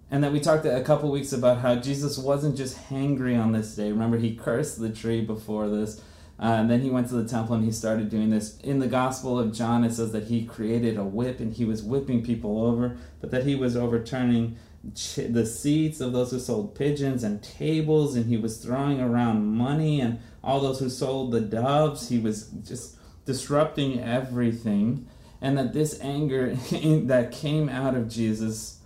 And 0.10 0.24
that 0.24 0.32
we 0.32 0.40
talked 0.40 0.66
a 0.66 0.82
couple 0.82 1.12
weeks 1.12 1.32
about 1.32 1.60
how 1.60 1.76
Jesus 1.76 2.18
wasn't 2.18 2.58
just 2.58 2.90
hangry 2.90 3.40
on 3.40 3.52
this 3.52 3.76
day. 3.76 3.92
Remember, 3.92 4.18
he 4.18 4.36
cursed 4.36 4.80
the 4.80 4.90
tree 4.90 5.22
before 5.22 5.70
this. 5.70 6.02
Uh, 6.38 6.58
and 6.60 6.70
then 6.70 6.82
he 6.82 6.90
went 6.90 7.08
to 7.08 7.16
the 7.16 7.28
temple 7.28 7.56
and 7.56 7.64
he 7.64 7.72
started 7.72 8.10
doing 8.10 8.30
this. 8.30 8.58
In 8.60 8.80
the 8.80 8.88
Gospel 8.88 9.40
of 9.40 9.54
John, 9.54 9.84
it 9.84 9.94
says 9.94 10.12
that 10.12 10.26
he 10.26 10.46
created 10.46 10.98
a 10.98 11.04
whip 11.04 11.40
and 11.40 11.54
he 11.54 11.64
was 11.64 11.82
whipping 11.82 12.24
people 12.24 12.66
over, 12.66 12.98
but 13.22 13.32
that 13.32 13.46
he 13.46 13.56
was 13.56 13.78
overturning 13.78 14.58
the 14.84 15.46
seats 15.46 16.00
of 16.00 16.14
those 16.14 16.32
who 16.32 16.40
sold 16.40 16.76
pigeons 16.76 17.24
and 17.24 17.42
tables, 17.42 18.16
and 18.16 18.28
he 18.28 18.38
was 18.38 18.58
throwing 18.58 19.02
around 19.02 19.46
money 19.46 20.00
and 20.00 20.20
all 20.44 20.60
those 20.60 20.80
who 20.80 20.90
sold 20.90 21.32
the 21.32 21.42
doves. 21.42 22.10
He 22.10 22.20
was 22.20 22.48
just 22.48 22.98
disrupting 23.26 24.00
everything. 24.00 25.08
And 25.42 25.58
that 25.58 25.74
this 25.74 26.00
anger 26.02 26.56
that 27.06 27.32
came 27.32 27.70
out 27.70 27.96
of 27.96 28.10
Jesus 28.10 28.80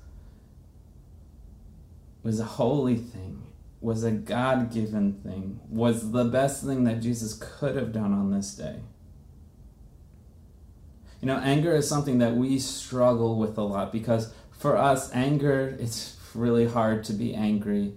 was 2.23 2.39
a 2.39 2.45
holy 2.45 2.97
thing, 2.97 3.43
was 3.81 4.03
a 4.03 4.11
God 4.11 4.73
given 4.73 5.13
thing, 5.23 5.59
was 5.69 6.11
the 6.11 6.25
best 6.25 6.65
thing 6.65 6.83
that 6.83 7.01
Jesus 7.01 7.33
could 7.33 7.75
have 7.75 7.93
done 7.93 8.11
on 8.11 8.31
this 8.31 8.53
day. 8.53 8.81
You 11.21 11.27
know, 11.27 11.37
anger 11.37 11.73
is 11.73 11.87
something 11.87 12.17
that 12.19 12.35
we 12.35 12.59
struggle 12.59 13.37
with 13.37 13.57
a 13.57 13.61
lot 13.61 13.91
because 13.91 14.33
for 14.51 14.77
us, 14.77 15.13
anger, 15.13 15.77
it's 15.79 16.17
really 16.33 16.67
hard 16.67 17.03
to 17.05 17.13
be 17.13 17.33
angry 17.33 17.93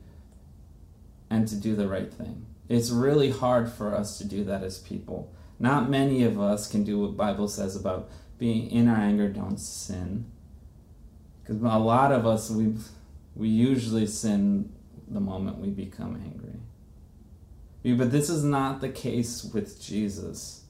and 1.31 1.47
to 1.49 1.57
do 1.57 1.75
the 1.75 1.89
right 1.89 2.13
thing. 2.13 2.47
It's 2.69 2.91
really 2.91 3.31
hard 3.31 3.71
for 3.71 3.95
us 3.95 4.19
to 4.19 4.25
do 4.25 4.45
that 4.45 4.63
as 4.63 4.79
people. 4.79 5.33
Not 5.59 5.91
many 5.91 6.25
of 6.25 6.41
us 6.41 6.71
can 6.71 6.85
do 6.85 7.01
what 7.01 7.17
Bible 7.17 7.49
says 7.49 7.77
about 7.77 8.11
being 8.39 8.71
in 8.71 8.89
our 8.89 8.97
anger, 8.97 9.29
don't 9.29 9.59
sin. 9.59 10.27
Because 11.41 11.61
a 11.63 11.79
lot 11.79 12.13
of 12.13 12.27
us, 12.27 12.51
we 12.51 12.75
we 13.35 13.49
usually 13.49 14.07
sin 14.07 14.73
the 15.15 15.21
moment 15.21 15.59
we 15.59 15.69
become 15.69 16.17
angry. 16.17 16.61
But 17.99 18.13
this 18.13 18.31
is 18.31 18.45
not 18.45 18.81
the 18.81 18.89
case 18.89 19.45
with 19.45 19.83
Jesus. 19.83 20.65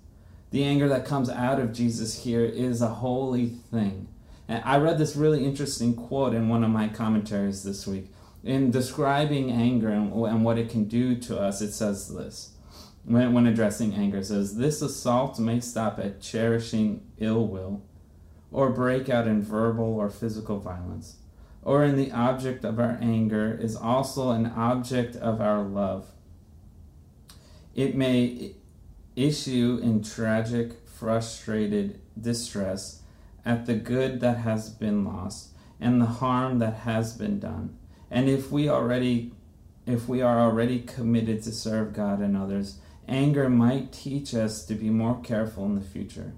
The 0.50 0.64
anger 0.64 0.88
that 0.88 1.04
comes 1.04 1.28
out 1.28 1.60
of 1.60 1.72
Jesus 1.72 2.24
here 2.24 2.44
is 2.44 2.80
a 2.80 2.88
holy 2.88 3.48
thing. 3.48 4.08
And 4.48 4.62
I 4.64 4.78
read 4.78 4.98
this 4.98 5.16
really 5.16 5.44
interesting 5.44 5.94
quote 5.94 6.34
in 6.34 6.48
one 6.48 6.64
of 6.64 6.70
my 6.70 6.88
commentaries 6.88 7.62
this 7.62 7.86
week. 7.86 8.12
In 8.44 8.70
describing 8.70 9.50
anger 9.52 9.88
and, 9.88 10.10
what 10.10 10.58
it 10.58 10.68
can 10.68 10.84
do 10.84 11.14
to 11.16 11.38
us, 11.38 11.60
it 11.60 11.72
says 11.72 12.12
this. 12.12 12.50
When, 13.04 13.32
when 13.32 13.46
addressing 13.46 13.94
anger, 13.94 14.18
it 14.18 14.26
says, 14.26 14.56
This 14.56 14.82
assault 14.82 15.38
may 15.38 15.60
stop 15.60 15.98
at 15.98 16.20
cherishing 16.20 17.02
ill 17.18 17.46
will 17.46 17.82
or 18.50 18.70
break 18.70 19.08
out 19.08 19.26
in 19.26 19.42
verbal 19.42 19.84
or 19.84 20.10
physical 20.10 20.58
violence 20.58 21.16
or 21.62 21.84
in 21.84 21.96
the 21.96 22.10
object 22.12 22.64
of 22.64 22.78
our 22.78 22.98
anger 23.00 23.56
is 23.60 23.76
also 23.76 24.30
an 24.30 24.46
object 24.46 25.16
of 25.16 25.40
our 25.40 25.62
love. 25.62 26.08
It 27.74 27.94
may 27.94 28.56
issue 29.16 29.80
in 29.82 30.02
tragic, 30.02 30.86
frustrated 30.86 32.00
distress 32.20 33.02
at 33.44 33.66
the 33.66 33.74
good 33.74 34.20
that 34.20 34.38
has 34.38 34.70
been 34.70 35.04
lost 35.04 35.50
and 35.80 36.00
the 36.00 36.06
harm 36.06 36.58
that 36.58 36.74
has 36.78 37.16
been 37.16 37.38
done. 37.38 37.76
And 38.10 38.28
if 38.28 38.50
we 38.50 38.68
already 38.68 39.32
if 39.84 40.08
we 40.08 40.22
are 40.22 40.40
already 40.40 40.80
committed 40.80 41.42
to 41.42 41.50
serve 41.50 41.92
God 41.92 42.20
and 42.20 42.36
others, 42.36 42.78
anger 43.08 43.50
might 43.50 43.92
teach 43.92 44.32
us 44.32 44.64
to 44.66 44.74
be 44.74 44.90
more 44.90 45.20
careful 45.20 45.64
in 45.64 45.74
the 45.74 45.80
future. 45.80 46.34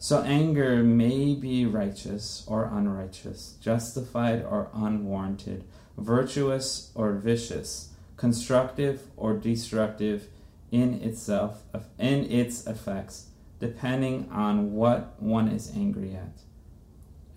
So 0.00 0.22
anger 0.22 0.82
may 0.82 1.34
be 1.34 1.64
righteous 1.64 2.44
or 2.48 2.64
unrighteous, 2.64 3.54
justified 3.60 4.42
or 4.42 4.70
unwarranted, 4.74 5.62
virtuous 5.96 6.90
or 6.96 7.12
vicious, 7.12 7.90
constructive 8.16 9.02
or 9.16 9.34
destructive 9.34 10.26
in 10.72 10.94
itself 10.94 11.62
in 11.98 12.28
its 12.28 12.66
effects, 12.66 13.26
depending 13.60 14.28
on 14.32 14.72
what 14.72 15.14
one 15.22 15.46
is 15.46 15.70
angry 15.76 16.16
at 16.16 16.40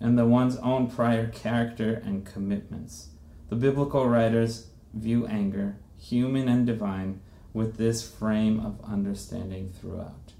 and 0.04 0.18
the 0.18 0.26
one's 0.26 0.58
own 0.58 0.86
prior 0.86 1.26
character 1.28 1.94
and 2.04 2.26
commitments. 2.26 3.08
The 3.48 3.56
biblical 3.56 4.06
writers 4.06 4.66
view 4.92 5.26
anger, 5.26 5.76
human 5.96 6.46
and 6.46 6.66
divine, 6.66 7.22
with 7.54 7.78
this 7.78 8.06
frame 8.06 8.60
of 8.60 8.84
understanding 8.84 9.72
throughout. 9.72 10.33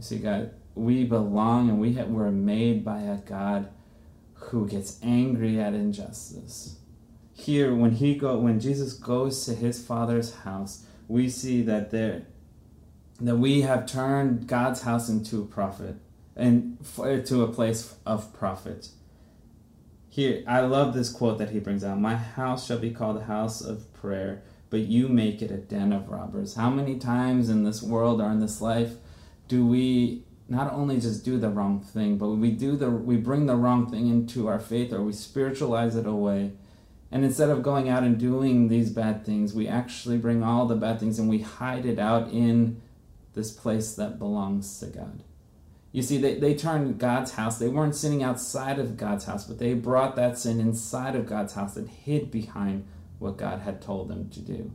You 0.00 0.04
see, 0.04 0.18
God, 0.18 0.52
we 0.74 1.04
belong 1.04 1.68
and 1.68 1.78
we 1.78 1.92
have, 1.92 2.08
we're 2.08 2.30
made 2.30 2.82
by 2.82 3.02
a 3.02 3.18
God 3.18 3.68
who 4.32 4.66
gets 4.66 4.98
angry 5.02 5.60
at 5.60 5.74
injustice. 5.74 6.76
Here, 7.34 7.74
when 7.74 7.90
he 7.90 8.14
go, 8.14 8.38
when 8.38 8.60
Jesus 8.60 8.94
goes 8.94 9.44
to 9.44 9.54
his 9.54 9.84
Father's 9.84 10.36
house, 10.36 10.86
we 11.06 11.28
see 11.28 11.60
that 11.64 11.90
there, 11.90 12.22
that 13.20 13.36
we 13.36 13.60
have 13.60 13.84
turned 13.84 14.46
God's 14.46 14.80
house 14.80 15.10
into 15.10 15.42
a 15.42 15.44
profit 15.44 15.96
and 16.34 16.78
uh, 16.98 17.18
to 17.18 17.42
a 17.42 17.52
place 17.52 17.94
of 18.06 18.32
profit. 18.32 18.88
Here, 20.08 20.42
I 20.48 20.60
love 20.60 20.94
this 20.94 21.12
quote 21.12 21.36
that 21.36 21.50
he 21.50 21.58
brings 21.58 21.84
out: 21.84 22.00
"My 22.00 22.16
house 22.16 22.66
shall 22.66 22.78
be 22.78 22.90
called 22.90 23.18
a 23.18 23.24
house 23.24 23.60
of 23.60 23.92
prayer, 23.92 24.42
but 24.70 24.80
you 24.80 25.08
make 25.08 25.42
it 25.42 25.50
a 25.50 25.58
den 25.58 25.92
of 25.92 26.08
robbers." 26.08 26.54
How 26.54 26.70
many 26.70 26.98
times 26.98 27.50
in 27.50 27.64
this 27.64 27.82
world 27.82 28.22
or 28.22 28.30
in 28.30 28.40
this 28.40 28.62
life 28.62 28.94
do 29.50 29.66
we 29.66 30.22
not 30.48 30.72
only 30.72 31.00
just 31.00 31.24
do 31.24 31.38
the 31.38 31.50
wrong 31.50 31.80
thing, 31.80 32.16
but 32.16 32.28
we 32.28 32.52
do 32.52 32.76
the 32.76 32.88
we 32.88 33.16
bring 33.16 33.46
the 33.46 33.56
wrong 33.56 33.90
thing 33.90 34.08
into 34.08 34.46
our 34.46 34.60
faith 34.60 34.92
or 34.92 35.02
we 35.02 35.12
spiritualize 35.12 35.96
it 35.96 36.06
away. 36.06 36.52
And 37.10 37.24
instead 37.24 37.50
of 37.50 37.64
going 37.64 37.88
out 37.88 38.04
and 38.04 38.16
doing 38.16 38.68
these 38.68 38.90
bad 38.90 39.26
things, 39.26 39.52
we 39.52 39.66
actually 39.66 40.18
bring 40.18 40.44
all 40.44 40.66
the 40.66 40.76
bad 40.76 41.00
things 41.00 41.18
and 41.18 41.28
we 41.28 41.40
hide 41.40 41.84
it 41.84 41.98
out 41.98 42.30
in 42.30 42.80
this 43.34 43.50
place 43.50 43.94
that 43.94 44.20
belongs 44.20 44.78
to 44.78 44.86
God. 44.86 45.24
You 45.90 46.02
see, 46.02 46.18
they, 46.18 46.34
they 46.38 46.54
turned 46.54 46.98
God's 47.00 47.32
house. 47.32 47.58
They 47.58 47.66
weren't 47.66 47.96
sinning 47.96 48.22
outside 48.22 48.78
of 48.78 48.96
God's 48.96 49.24
house, 49.24 49.44
but 49.44 49.58
they 49.58 49.74
brought 49.74 50.14
that 50.14 50.38
sin 50.38 50.60
inside 50.60 51.16
of 51.16 51.26
God's 51.26 51.54
house 51.54 51.76
and 51.76 51.88
hid 51.88 52.30
behind 52.30 52.86
what 53.18 53.36
God 53.36 53.60
had 53.60 53.82
told 53.82 54.06
them 54.06 54.30
to 54.30 54.40
do 54.40 54.70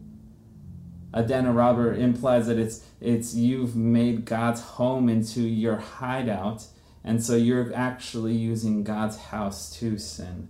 a 1.15 1.23
den 1.23 1.45
of 1.45 1.55
robber 1.55 1.93
implies 1.93 2.45
that 2.47 2.59
it's 2.59 2.83
it's 2.99 3.33
you've 3.33 3.75
made 3.75 4.25
God's 4.25 4.59
home 4.61 5.07
into 5.07 5.41
your 5.41 5.77
hideout, 5.77 6.67
and 7.05 7.23
so 7.23 7.35
you're 7.37 7.73
actually 7.73 8.33
using 8.35 8.83
God's 8.83 9.17
house 9.17 9.73
to 9.79 9.97
sin. 9.97 10.49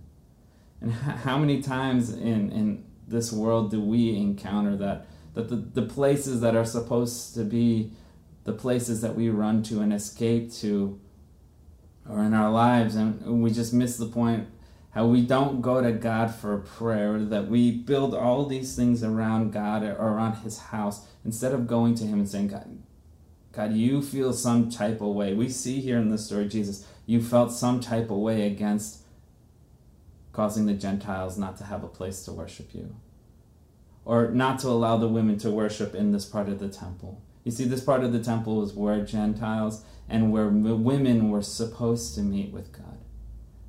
And 0.80 0.92
how 0.92 1.38
many 1.38 1.62
times 1.62 2.12
in 2.12 2.50
in 2.50 2.84
this 3.06 3.32
world 3.32 3.70
do 3.70 3.80
we 3.80 4.16
encounter 4.16 4.76
that 4.76 5.06
that 5.34 5.48
the, 5.48 5.56
the 5.56 5.82
places 5.82 6.40
that 6.40 6.56
are 6.56 6.64
supposed 6.64 7.34
to 7.34 7.44
be 7.44 7.92
the 8.42 8.52
places 8.52 9.00
that 9.02 9.14
we 9.14 9.28
run 9.28 9.62
to 9.62 9.80
and 9.80 9.92
escape 9.92 10.52
to 10.54 10.98
or 12.08 12.22
in 12.22 12.34
our 12.34 12.50
lives 12.50 12.94
and 12.94 13.42
we 13.42 13.50
just 13.50 13.72
miss 13.72 13.96
the 13.96 14.06
point 14.06 14.48
how 14.96 15.04
we 15.04 15.20
don't 15.20 15.60
go 15.60 15.82
to 15.82 15.92
God 15.92 16.34
for 16.34 16.56
prayer, 16.56 17.18
that 17.18 17.48
we 17.48 17.70
build 17.70 18.14
all 18.14 18.46
these 18.46 18.74
things 18.74 19.04
around 19.04 19.52
God 19.52 19.82
or 19.82 19.92
around 19.92 20.36
His 20.36 20.58
house 20.58 21.04
instead 21.22 21.52
of 21.52 21.66
going 21.66 21.94
to 21.96 22.04
Him 22.04 22.20
and 22.20 22.26
saying, 22.26 22.48
God, 22.48 22.78
God, 23.52 23.74
you 23.74 24.00
feel 24.00 24.32
some 24.32 24.70
type 24.70 25.02
of 25.02 25.08
way. 25.08 25.34
We 25.34 25.50
see 25.50 25.82
here 25.82 25.98
in 25.98 26.08
the 26.08 26.16
story, 26.16 26.48
Jesus, 26.48 26.86
you 27.04 27.20
felt 27.20 27.52
some 27.52 27.78
type 27.78 28.04
of 28.08 28.16
way 28.16 28.46
against 28.46 29.02
causing 30.32 30.64
the 30.64 30.72
Gentiles 30.72 31.36
not 31.36 31.58
to 31.58 31.64
have 31.64 31.84
a 31.84 31.88
place 31.88 32.24
to 32.24 32.32
worship 32.32 32.74
you, 32.74 32.96
or 34.06 34.30
not 34.30 34.60
to 34.60 34.68
allow 34.68 34.96
the 34.96 35.08
women 35.08 35.36
to 35.40 35.50
worship 35.50 35.94
in 35.94 36.12
this 36.12 36.24
part 36.24 36.48
of 36.48 36.58
the 36.58 36.70
temple. 36.70 37.20
You 37.44 37.52
see, 37.52 37.64
this 37.66 37.84
part 37.84 38.02
of 38.02 38.14
the 38.14 38.24
temple 38.24 38.56
was 38.56 38.72
where 38.72 39.04
Gentiles 39.04 39.84
and 40.08 40.32
where 40.32 40.48
women 40.48 41.28
were 41.28 41.42
supposed 41.42 42.14
to 42.14 42.22
meet 42.22 42.50
with 42.50 42.72
God. 42.72 42.96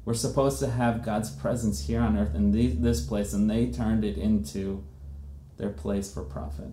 We're 0.08 0.14
supposed 0.14 0.60
to 0.60 0.70
have 0.70 1.04
God's 1.04 1.30
presence 1.30 1.86
here 1.86 2.00
on 2.00 2.18
earth 2.18 2.34
in 2.34 2.54
this 2.82 3.02
place, 3.02 3.34
and 3.34 3.50
they 3.50 3.70
turned 3.70 4.06
it 4.06 4.18
into 4.18 4.86
their 5.58 5.68
place 5.68 6.10
for 6.10 6.24
profit. 6.24 6.72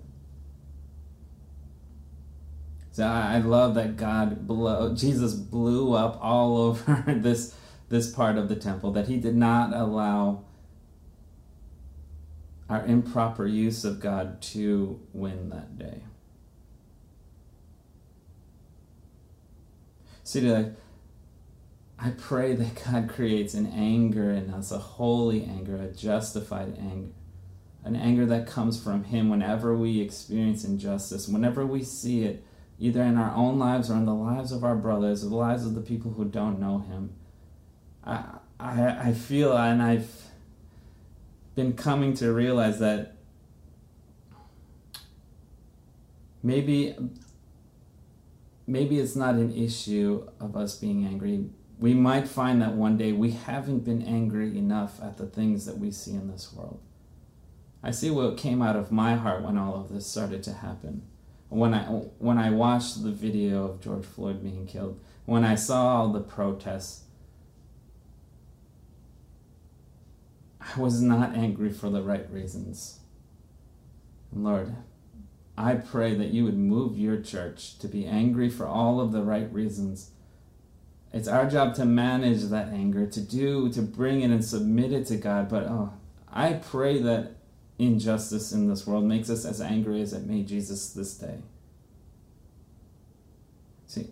So 2.93 3.05
I 3.05 3.39
love 3.39 3.75
that 3.75 3.97
God 3.97 4.47
blew, 4.47 4.95
Jesus 4.95 5.35
blew 5.35 5.95
up 5.95 6.17
all 6.23 6.57
over 6.63 7.05
this 7.09 7.57
this 7.89 8.09
part 8.09 8.39
of 8.39 8.49
the 8.49 8.55
temple 8.55 8.93
that 8.93 9.09
he 9.09 9.17
did 9.17 9.35
not 9.35 9.73
allow 9.73 10.45
our 12.71 12.87
improper 12.87 13.49
use 13.49 13.85
of 13.85 13.99
God 13.99 14.41
to 14.43 15.01
win 15.13 15.49
that 15.49 15.77
day. 15.77 16.05
See, 20.23 20.41
like, 20.43 20.75
I 21.99 22.11
pray 22.11 22.55
that 22.55 22.83
God 22.85 23.09
creates 23.09 23.55
an 23.55 23.67
anger 23.67 24.31
in 24.31 24.51
us, 24.51 24.73
a 24.73 24.79
holy 24.79 25.45
anger, 25.45 25.77
a 25.77 25.89
justified 25.89 26.77
anger, 26.79 27.13
an 27.85 27.97
anger 27.97 28.27
that 28.27 28.47
comes 28.47 28.83
from 28.83 29.05
Him 29.05 29.29
whenever 29.29 29.77
we 29.77 30.01
experience 30.01 30.65
injustice, 30.65 31.29
whenever 31.29 31.65
we 31.65 31.83
see 31.83 32.25
it, 32.25 32.45
either 32.79 33.03
in 33.03 33.17
our 33.17 33.35
own 33.35 33.59
lives 33.59 33.91
or 33.91 33.95
in 33.95 34.07
the 34.07 34.15
lives 34.15 34.51
of 34.51 34.65
our 34.65 34.77
brothers, 34.77 35.25
or 35.25 35.29
the 35.29 35.37
lives 35.37 35.65
of 35.65 35.75
the 35.75 35.81
people 35.81 36.13
who 36.13 36.25
don't 36.25 36.59
know 36.59 36.79
Him. 36.79 37.15
I, 38.05 38.25
I, 38.59 39.09
I 39.09 39.13
feel, 39.13 39.57
and 39.57 39.81
I've 39.83 40.11
been 41.55 41.75
coming 41.75 42.15
to 42.15 42.33
realize 42.33 42.81
that 42.81 43.15
maybe 46.43 46.95
maybe 48.67 48.99
it's 48.99 49.17
not 49.17 49.35
an 49.35 49.53
issue 49.53 50.27
of 50.41 50.57
us 50.57 50.77
being 50.77 51.05
angry. 51.05 51.51
We 51.85 51.93
might 51.93 52.27
find 52.27 52.63
that 52.63 52.73
one 52.73 52.97
day 52.97 53.13
we 53.13 53.33
haven't 53.33 53.81
been 53.81 54.01
angry 54.01 54.57
enough 54.57 55.03
at 55.03 55.19
the 55.19 55.27
things 55.27 55.67
that 55.67 55.77
we 55.77 55.91
see 55.91 56.13
in 56.13 56.31
this 56.31 56.51
world. 56.51 56.81
I 57.83 57.91
see 57.91 58.11
what 58.11 58.39
came 58.39 58.63
out 58.63 58.75
of 58.75 58.91
my 58.91 59.17
heart 59.17 59.43
when 59.43 59.59
all 59.59 59.75
of 59.75 59.91
this 59.91 60.07
started 60.07 60.43
to 60.45 60.55
happen. 60.55 61.03
When 61.51 61.75
I 61.75 61.83
when 61.83 62.39
I 62.39 62.49
watched 62.49 63.03
the 63.03 63.11
video 63.11 63.67
of 63.67 63.83
George 63.83 64.07
Floyd 64.07 64.43
being 64.43 64.67
killed, 64.67 64.99
when 65.27 65.45
I 65.45 65.57
saw 65.57 65.99
all 65.99 66.09
the 66.09 66.23
protests, 66.23 67.03
I 70.63 70.81
was 70.81 71.03
not 71.03 71.37
angry 71.37 71.71
for 71.71 71.91
the 71.91 72.03
right 72.03 72.33
reasons. 72.33 73.01
Lord, 74.33 74.75
I 75.59 75.75
pray 75.75 76.15
that 76.15 76.31
you 76.31 76.47
would 76.47 76.57
move 76.57 76.97
your 76.97 77.21
church 77.21 77.79
to 77.81 77.89
be 77.89 78.07
angry 78.07 78.49
for 78.49 78.67
all 78.67 79.03
of 79.03 79.13
the 79.13 79.23
right 79.23 79.53
reasons. 79.53 80.13
It's 81.15 81.29
our 81.29 81.49
job 81.49 81.77
to 81.77 81.85
manage 81.85 82.43
that 82.47 82.71
anger, 82.71 83.07
to 83.07 83.21
do, 83.21 83.71
to 83.71 83.83
bring 83.83 84.23
it 84.23 84.33
and 84.33 84.45
submit 84.45 84.93
it 84.93 85.07
to 85.07 85.17
God. 85.17 85.49
But 85.49 85.63
oh, 85.69 85.93
I 86.29 86.55
pray 86.55 87.01
that 87.03 87.37
injustice 87.79 88.51
in 88.51 88.69
this 88.69 88.85
world 88.85 89.05
makes 89.05 89.31
us 89.31 89.45
as 89.45 89.61
angry 89.61 90.03
as 90.03 90.13
it 90.13 90.27
made 90.27 90.49
Jesus 90.49 90.93
this 90.93 91.15
day. 91.15 91.39
See, 93.87 94.09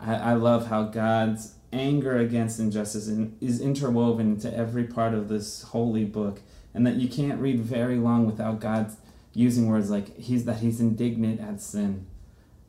I, 0.00 0.14
I 0.16 0.32
love 0.32 0.66
how 0.66 0.82
God's 0.84 1.54
anger 1.72 2.18
against 2.18 2.58
injustice 2.58 3.06
is 3.06 3.60
interwoven 3.60 4.32
into 4.32 4.52
every 4.52 4.84
part 4.84 5.14
of 5.14 5.28
this 5.28 5.62
holy 5.62 6.04
book, 6.04 6.40
and 6.74 6.84
that 6.84 6.96
you 6.96 7.08
can't 7.08 7.40
read 7.40 7.60
very 7.60 7.96
long 7.96 8.26
without 8.26 8.58
God 8.58 8.90
using 9.34 9.68
words 9.68 9.88
like 9.88 10.18
he's 10.18 10.46
that 10.46 10.58
he's 10.58 10.80
indignant 10.80 11.40
at 11.40 11.60
sin, 11.60 12.06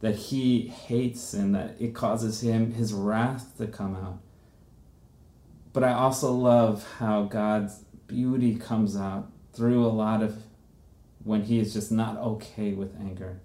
that 0.02 0.16
he 0.16 0.68
hates 0.68 1.22
sin, 1.22 1.52
that 1.54 1.76
it 1.80 1.94
causes 1.94 2.42
him 2.42 2.74
his 2.74 2.94
wrath 2.94 3.58
to 3.58 3.68
come 3.68 3.96
out. 3.96 4.20
But 5.74 5.84
I 5.84 5.94
also 5.94 6.34
love 6.34 6.96
how 6.98 7.24
God's 7.24 7.84
beauty 8.08 8.56
comes 8.56 8.98
out 8.98 9.32
through 9.54 9.86
a 9.86 9.88
lot 9.88 10.22
of 10.22 10.44
when 11.24 11.44
he 11.44 11.60
is 11.60 11.74
just 11.74 11.92
not 11.92 12.18
okay 12.18 12.74
with 12.74 13.00
anger. 13.00 13.42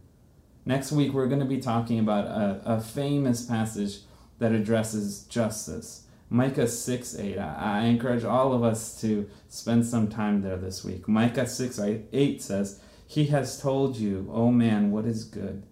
Next 0.65 0.91
week, 0.91 1.13
we're 1.13 1.29
going 1.29 1.41
to 1.41 1.47
be 1.47 1.61
talking 1.61 1.99
about 1.99 2.25
a, 2.27 2.63
a 2.65 2.81
famous 2.81 3.45
passage 3.45 4.01
that 4.39 4.53
addresses 4.53 5.23
justice. 5.25 6.07
Micah 6.29 6.67
6 6.67 7.19
8. 7.19 7.39
I, 7.39 7.55
I 7.55 7.85
encourage 7.85 8.25
all 8.25 8.53
of 8.53 8.65
us 8.65 9.01
to 9.03 9.29
spend 9.49 9.87
some 9.87 10.09
time 10.09 10.43
there 10.43 10.57
this 10.57 10.83
week. 10.83 11.07
Micah 11.07 11.47
6 11.47 11.79
8 11.79 12.43
says, 12.43 12.81
he 13.07 13.27
has 13.27 13.61
told 13.61 13.97
you, 13.97 14.29
O 14.31 14.45
oh 14.45 14.51
man, 14.51 14.91
what 14.91 15.07
is 15.07 15.25
good. 15.25 15.63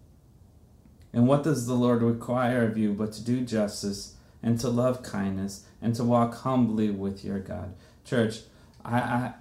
And 1.14 1.28
what 1.28 1.44
does 1.44 1.66
the 1.66 1.74
Lord 1.74 2.02
require 2.02 2.64
of 2.64 2.76
you 2.76 2.92
but 2.92 3.12
to 3.12 3.24
do 3.24 3.42
justice 3.42 4.16
and 4.42 4.58
to 4.58 4.68
love 4.68 5.04
kindness 5.04 5.64
and 5.80 5.94
to 5.94 6.02
walk 6.02 6.34
humbly 6.34 6.90
with 6.90 7.24
your 7.24 7.38
God? 7.38 7.74
Church, 8.04 8.40
I, 8.84 8.98
I 8.98 9.34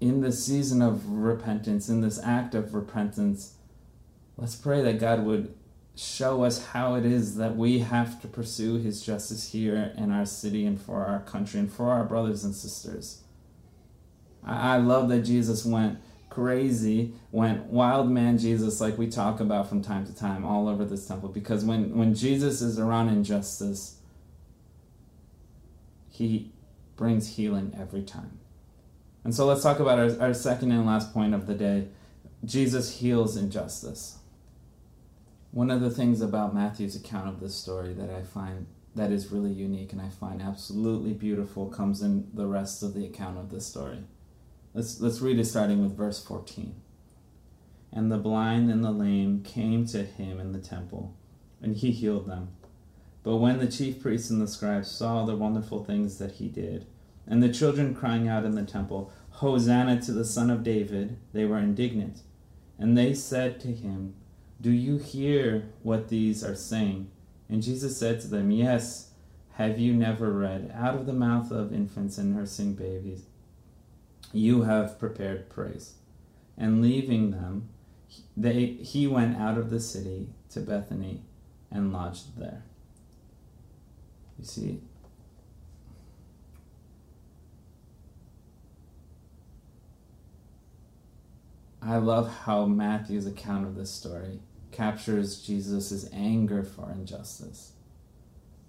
in 0.00 0.20
this 0.20 0.44
season 0.44 0.82
of 0.82 1.08
repentance, 1.08 1.88
in 1.88 2.00
this 2.00 2.20
act 2.22 2.56
of 2.56 2.74
repentance, 2.74 3.54
let's 4.36 4.56
pray 4.56 4.82
that 4.82 4.98
God 4.98 5.24
would 5.24 5.54
show 5.94 6.42
us 6.42 6.66
how 6.66 6.96
it 6.96 7.06
is 7.06 7.36
that 7.36 7.56
we 7.56 7.78
have 7.78 8.20
to 8.22 8.28
pursue 8.28 8.78
His 8.78 9.00
justice 9.00 9.52
here 9.52 9.92
in 9.96 10.10
our 10.10 10.26
city 10.26 10.66
and 10.66 10.80
for 10.80 11.04
our 11.04 11.20
country 11.20 11.60
and 11.60 11.72
for 11.72 11.90
our 11.90 12.04
brothers 12.04 12.42
and 12.42 12.54
sisters. 12.54 13.22
I, 14.44 14.74
I 14.74 14.76
love 14.78 15.08
that 15.10 15.20
Jesus 15.20 15.64
went 15.64 16.00
crazy, 16.30 17.14
went 17.30 17.64
wild 17.66 18.10
man 18.10 18.38
Jesus, 18.38 18.80
like 18.80 18.98
we 18.98 19.08
talk 19.08 19.40
about 19.40 19.68
from 19.68 19.82
time 19.82 20.06
to 20.06 20.14
time 20.14 20.44
all 20.44 20.68
over 20.68 20.84
this 20.84 21.06
temple. 21.06 21.28
Because 21.28 21.64
when, 21.64 21.96
when 21.96 22.14
Jesus 22.14 22.60
is 22.60 22.78
around 22.78 23.08
injustice, 23.08 23.96
he 26.08 26.52
brings 26.96 27.36
healing 27.36 27.76
every 27.78 28.02
time. 28.02 28.38
And 29.24 29.34
so 29.34 29.46
let's 29.46 29.62
talk 29.62 29.78
about 29.78 29.98
our, 29.98 30.20
our 30.20 30.34
second 30.34 30.72
and 30.72 30.86
last 30.86 31.12
point 31.12 31.34
of 31.34 31.46
the 31.46 31.54
day 31.54 31.88
Jesus 32.44 32.98
heals 32.98 33.36
injustice. 33.36 34.18
One 35.50 35.70
of 35.70 35.80
the 35.80 35.90
things 35.90 36.20
about 36.20 36.54
Matthew's 36.54 36.94
account 36.94 37.28
of 37.28 37.40
this 37.40 37.54
story 37.54 37.92
that 37.94 38.10
I 38.10 38.22
find 38.22 38.66
that 38.94 39.12
is 39.12 39.30
really 39.30 39.52
unique 39.52 39.92
and 39.92 40.00
I 40.00 40.08
find 40.08 40.42
absolutely 40.42 41.12
beautiful 41.12 41.66
comes 41.66 42.02
in 42.02 42.28
the 42.34 42.46
rest 42.46 42.82
of 42.82 42.94
the 42.94 43.06
account 43.06 43.38
of 43.38 43.50
this 43.50 43.66
story. 43.66 43.98
Let's, 44.78 45.00
let's 45.00 45.20
read 45.20 45.40
it 45.40 45.46
starting 45.46 45.82
with 45.82 45.96
verse 45.96 46.22
14. 46.22 46.72
And 47.92 48.12
the 48.12 48.16
blind 48.16 48.70
and 48.70 48.84
the 48.84 48.92
lame 48.92 49.42
came 49.42 49.84
to 49.86 50.04
him 50.04 50.38
in 50.38 50.52
the 50.52 50.60
temple, 50.60 51.16
and 51.60 51.74
he 51.74 51.90
healed 51.90 52.28
them. 52.28 52.50
But 53.24 53.38
when 53.38 53.58
the 53.58 53.66
chief 53.66 54.00
priests 54.00 54.30
and 54.30 54.40
the 54.40 54.46
scribes 54.46 54.88
saw 54.88 55.24
the 55.24 55.34
wonderful 55.34 55.82
things 55.82 56.18
that 56.18 56.34
he 56.34 56.46
did, 56.46 56.86
and 57.26 57.42
the 57.42 57.52
children 57.52 57.92
crying 57.92 58.28
out 58.28 58.44
in 58.44 58.54
the 58.54 58.62
temple, 58.62 59.12
Hosanna 59.30 60.00
to 60.02 60.12
the 60.12 60.24
Son 60.24 60.48
of 60.48 60.62
David, 60.62 61.18
they 61.32 61.44
were 61.44 61.58
indignant. 61.58 62.20
And 62.78 62.96
they 62.96 63.14
said 63.14 63.58
to 63.62 63.72
him, 63.72 64.14
Do 64.60 64.70
you 64.70 64.98
hear 64.98 65.70
what 65.82 66.08
these 66.08 66.44
are 66.44 66.54
saying? 66.54 67.10
And 67.48 67.64
Jesus 67.64 67.98
said 67.98 68.20
to 68.20 68.28
them, 68.28 68.52
Yes. 68.52 69.10
Have 69.54 69.80
you 69.80 69.92
never 69.92 70.30
read, 70.30 70.72
Out 70.72 70.94
of 70.94 71.06
the 71.06 71.12
mouth 71.12 71.50
of 71.50 71.74
infants 71.74 72.16
and 72.16 72.32
nursing 72.32 72.74
babies, 72.74 73.24
you 74.32 74.62
have 74.62 74.98
prepared 74.98 75.48
praise. 75.48 75.94
And 76.56 76.82
leaving 76.82 77.30
them, 77.30 77.68
they, 78.36 78.66
he 78.66 79.06
went 79.06 79.36
out 79.36 79.58
of 79.58 79.70
the 79.70 79.80
city 79.80 80.28
to 80.50 80.60
Bethany 80.60 81.22
and 81.70 81.92
lodged 81.92 82.36
there. 82.36 82.62
You 84.38 84.44
see, 84.44 84.80
I 91.82 91.96
love 91.96 92.28
how 92.44 92.66
Matthew's 92.66 93.26
account 93.26 93.66
of 93.66 93.74
this 93.74 93.90
story 93.90 94.40
captures 94.72 95.40
Jesus' 95.40 96.08
anger 96.12 96.62
for 96.62 96.90
injustice. 96.90 97.72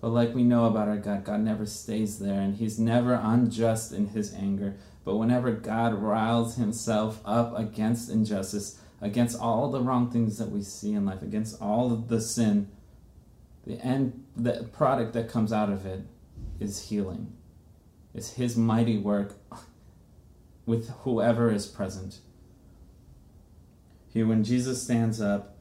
But 0.01 0.09
like 0.09 0.33
we 0.33 0.43
know 0.43 0.65
about 0.65 0.87
our 0.87 0.97
God, 0.97 1.25
God 1.25 1.41
never 1.41 1.65
stays 1.65 2.19
there 2.19 2.39
and 2.39 2.55
he's 2.55 2.79
never 2.79 3.19
unjust 3.21 3.91
in 3.91 4.07
his 4.07 4.33
anger. 4.33 4.75
But 5.03 5.17
whenever 5.17 5.51
God 5.51 5.93
riles 5.95 6.55
himself 6.55 7.21
up 7.25 7.57
against 7.57 8.09
injustice, 8.09 8.79
against 9.01 9.39
all 9.39 9.69
the 9.69 9.81
wrong 9.81 10.09
things 10.09 10.37
that 10.37 10.51
we 10.51 10.61
see 10.61 10.93
in 10.93 11.05
life, 11.05 11.21
against 11.21 11.61
all 11.61 11.91
of 11.91 12.07
the 12.07 12.21
sin, 12.21 12.69
the 13.65 13.75
end 13.85 14.23
the 14.35 14.69
product 14.71 15.13
that 15.13 15.29
comes 15.29 15.51
out 15.51 15.69
of 15.69 15.85
it 15.85 16.03
is 16.59 16.89
healing. 16.89 17.33
It's 18.13 18.33
his 18.33 18.55
mighty 18.55 18.97
work 18.97 19.35
with 20.65 20.89
whoever 21.01 21.51
is 21.51 21.67
present. 21.67 22.19
Here 24.11 24.25
when 24.25 24.43
Jesus 24.43 24.81
stands 24.81 25.21
up 25.21 25.55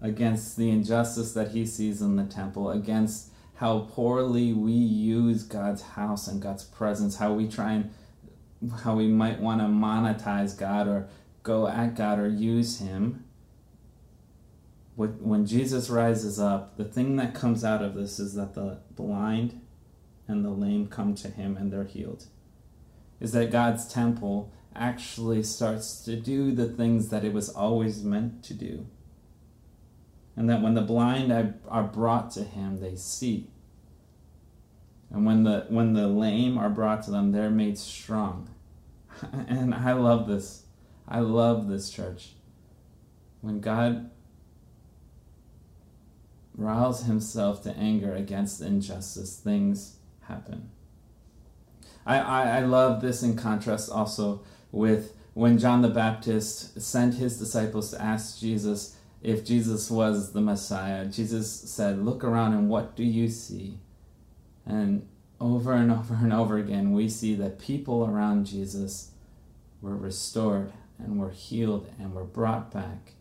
against 0.00 0.56
the 0.56 0.70
injustice 0.70 1.32
that 1.34 1.50
he 1.50 1.66
sees 1.66 2.00
in 2.00 2.16
the 2.16 2.24
temple, 2.24 2.70
against 2.70 3.31
how 3.62 3.78
poorly 3.92 4.52
we 4.52 4.72
use 4.72 5.44
God's 5.44 5.82
house 5.82 6.26
and 6.26 6.42
God's 6.42 6.64
presence, 6.64 7.14
how 7.14 7.32
we 7.32 7.46
try 7.46 7.74
and 7.74 7.94
how 8.82 8.96
we 8.96 9.06
might 9.06 9.38
want 9.38 9.60
to 9.60 9.68
monetize 9.68 10.58
God 10.58 10.88
or 10.88 11.08
go 11.44 11.68
at 11.68 11.94
God 11.94 12.18
or 12.18 12.28
use 12.28 12.80
Him. 12.80 13.24
When 14.96 15.46
Jesus 15.46 15.88
rises 15.88 16.40
up, 16.40 16.76
the 16.76 16.84
thing 16.84 17.14
that 17.16 17.34
comes 17.34 17.62
out 17.62 17.82
of 17.82 17.94
this 17.94 18.18
is 18.18 18.34
that 18.34 18.54
the 18.54 18.80
blind 18.96 19.60
and 20.26 20.44
the 20.44 20.50
lame 20.50 20.88
come 20.88 21.14
to 21.14 21.28
Him 21.28 21.56
and 21.56 21.72
they're 21.72 21.84
healed. 21.84 22.26
Is 23.20 23.30
that 23.30 23.52
God's 23.52 23.86
temple 23.86 24.52
actually 24.74 25.44
starts 25.44 26.02
to 26.06 26.16
do 26.16 26.50
the 26.50 26.66
things 26.66 27.10
that 27.10 27.24
it 27.24 27.32
was 27.32 27.48
always 27.48 28.02
meant 28.02 28.42
to 28.42 28.54
do. 28.54 28.88
And 30.34 30.50
that 30.50 30.62
when 30.62 30.74
the 30.74 30.80
blind 30.80 31.30
are 31.30 31.82
brought 31.84 32.32
to 32.32 32.42
Him, 32.42 32.80
they 32.80 32.96
see. 32.96 33.50
And 35.12 35.26
when 35.26 35.44
the 35.44 35.66
when 35.68 35.92
the 35.92 36.08
lame 36.08 36.56
are 36.56 36.70
brought 36.70 37.02
to 37.04 37.10
them, 37.10 37.32
they're 37.32 37.50
made 37.50 37.78
strong. 37.78 38.48
And 39.46 39.74
I 39.74 39.92
love 39.92 40.26
this. 40.26 40.64
I 41.06 41.20
love 41.20 41.68
this 41.68 41.90
church. 41.90 42.30
When 43.40 43.60
God 43.60 44.10
rouse 46.56 47.04
himself 47.04 47.62
to 47.64 47.76
anger 47.76 48.14
against 48.14 48.60
injustice, 48.60 49.36
things 49.36 49.96
happen. 50.22 50.70
I, 52.04 52.18
I, 52.18 52.42
I 52.58 52.60
love 52.60 53.00
this 53.00 53.22
in 53.22 53.36
contrast 53.36 53.90
also 53.90 54.42
with 54.72 55.14
when 55.34 55.58
John 55.58 55.82
the 55.82 55.88
Baptist 55.88 56.80
sent 56.80 57.14
his 57.14 57.38
disciples 57.38 57.90
to 57.90 58.02
ask 58.02 58.40
Jesus 58.40 58.96
if 59.22 59.44
Jesus 59.44 59.90
was 59.90 60.32
the 60.32 60.40
Messiah. 60.40 61.06
Jesus 61.06 61.50
said, 61.50 62.04
Look 62.04 62.24
around 62.24 62.54
and 62.54 62.68
what 62.68 62.96
do 62.96 63.04
you 63.04 63.28
see? 63.28 63.78
And 64.66 65.06
over 65.40 65.72
and 65.72 65.90
over 65.92 66.14
and 66.14 66.32
over 66.32 66.58
again, 66.58 66.92
we 66.92 67.08
see 67.08 67.34
that 67.36 67.58
people 67.58 68.06
around 68.06 68.46
Jesus 68.46 69.10
were 69.80 69.96
restored 69.96 70.72
and 70.98 71.18
were 71.18 71.30
healed 71.30 71.90
and 71.98 72.14
were 72.14 72.24
brought 72.24 72.72
back. 72.72 73.12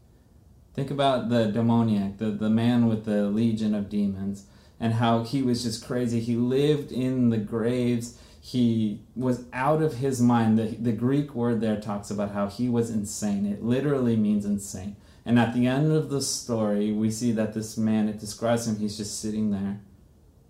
Think 0.74 0.92
about 0.92 1.30
the 1.30 1.48
demoniac, 1.48 2.18
the, 2.18 2.32
the 2.32 2.50
man 2.50 2.88
with 2.88 3.04
the 3.06 3.24
legion 3.24 3.76
of 3.76 3.90
demons, 3.90 4.46
and 4.80 4.94
how 4.94 5.24
he 5.24 5.42
was 5.42 5.64
just 5.64 5.86
crazy. 5.86 6.20
He 6.22 6.36
lived 6.36 6.92
in 6.92 7.30
the 7.30 7.38
graves. 7.38 8.18
He 8.40 9.02
was 9.16 9.44
out 9.52 9.82
of 9.82 9.96
his 9.96 10.22
mind. 10.22 10.58
The, 10.58 10.68
the 10.68 10.94
Greek 10.94 11.36
word 11.36 11.60
there 11.60 11.80
talks 11.80 12.10
about 12.10 12.32
how 12.32 12.48
he 12.48 12.70
was 12.70 12.90
insane. 12.90 13.46
It 13.46 13.64
literally 13.64 14.16
means 14.16 14.46
insane. 14.46 14.96
And 15.26 15.38
at 15.38 15.54
the 15.54 15.68
end 15.68 15.92
of 15.92 16.10
the 16.10 16.22
story, 16.22 16.92
we 16.92 17.12
see 17.12 17.32
that 17.34 17.54
this 17.54 17.78
man, 17.78 18.08
it 18.08 18.20
describes 18.20 18.66
him, 18.66 18.78
he's 18.78 18.98
just 18.98 19.20
sitting 19.20 19.52
there 19.52 19.82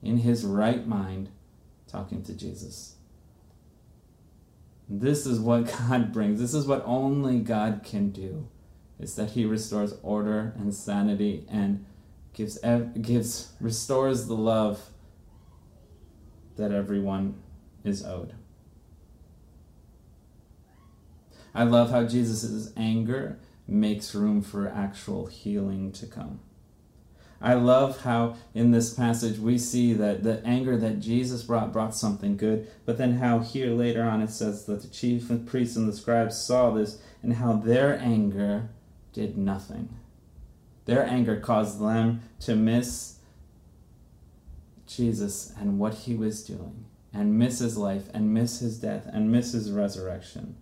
in 0.02 0.18
his 0.18 0.46
right 0.46 0.88
mind 0.88 1.30
talking 1.88 2.24
to 2.24 2.34
Jesus. 2.34 2.96
This 4.90 5.26
is 5.26 5.40
what 5.40 5.74
God 5.90 6.12
brings. 6.12 6.40
This 6.40 6.54
is 6.54 6.66
what 6.66 6.84
only 6.86 7.40
God 7.40 7.82
can 7.84 8.10
do. 8.10 8.48
Is 9.00 9.16
that 9.16 9.32
he 9.32 9.46
restores 9.46 9.96
order 10.04 10.54
and 10.58 10.74
sanity 10.74 11.46
and 11.50 11.86
gives 12.34 12.60
gives 13.02 13.52
restores 13.60 14.28
the 14.28 14.36
love 14.36 14.92
that 16.56 16.72
everyone 16.72 17.42
is 17.84 18.06
owed. 18.06 18.34
I 21.54 21.64
love 21.64 21.90
how 21.90 22.06
Jesus' 22.06 22.72
anger 22.78 23.40
makes 23.68 24.16
room 24.16 24.42
for 24.42 24.68
actual 24.68 25.26
healing 25.26 25.92
to 25.94 26.06
come. 26.06 26.40
I 27.42 27.56
love 27.56 28.02
how 28.02 28.36
in 28.54 28.72
this 28.72 28.94
passage 28.94 29.40
we 29.40 29.58
see 29.58 29.94
that 29.94 30.24
the 30.24 30.46
anger 30.46 30.78
that 30.78 31.00
Jesus 31.00 31.44
brought 31.44 31.74
brought 31.74 31.96
something 31.96 32.38
good, 32.38 32.68
but 32.86 32.98
then 32.98 33.18
how 33.18 33.40
here 33.40 33.72
later 33.72 34.04
on 34.04 34.22
it 34.22 34.30
says 34.30 34.66
that 34.66 34.82
the 34.84 34.88
chief 34.88 35.32
priests 35.48 35.76
and 35.76 35.88
the 35.88 35.96
scribes 35.96 36.38
saw 36.38 36.70
this 36.70 37.02
and 37.24 37.34
how 37.34 37.54
their 37.54 37.98
anger 38.00 38.70
did 39.14 39.38
nothing. 39.38 39.90
Their 40.86 41.06
anger 41.06 41.40
caused 41.40 41.80
them 41.80 42.22
to 42.42 42.56
miss 42.56 43.18
Jesus 44.88 45.54
and 45.58 45.80
what 45.80 45.94
he 45.94 46.16
was 46.16 46.44
doing, 46.44 46.86
and 47.14 47.40
miss 47.40 47.60
his 47.60 47.78
life, 47.78 48.10
and 48.14 48.34
miss 48.34 48.60
his 48.60 48.78
death, 48.78 49.08
and 49.12 49.32
miss 49.32 49.54
his 49.54 49.72
resurrection. 49.72 50.56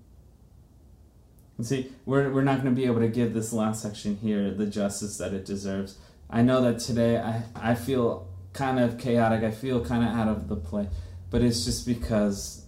And 1.57 1.65
see, 1.65 1.91
we're, 2.05 2.31
we're 2.31 2.43
not 2.43 2.61
going 2.61 2.73
to 2.73 2.79
be 2.79 2.87
able 2.87 3.01
to 3.01 3.07
give 3.07 3.33
this 3.33 3.51
last 3.51 3.81
section 3.81 4.17
here 4.17 4.51
the 4.51 4.65
justice 4.65 5.17
that 5.17 5.33
it 5.33 5.45
deserves. 5.45 5.97
I 6.29 6.41
know 6.41 6.61
that 6.61 6.79
today 6.79 7.17
I, 7.17 7.43
I 7.55 7.75
feel 7.75 8.27
kind 8.53 8.79
of 8.79 8.97
chaotic, 8.97 9.43
I 9.43 9.51
feel 9.51 9.83
kind 9.83 10.03
of 10.03 10.09
out 10.09 10.27
of 10.27 10.47
the 10.47 10.55
play, 10.55 10.87
but 11.29 11.41
it's 11.41 11.65
just 11.65 11.87
because 11.87 12.65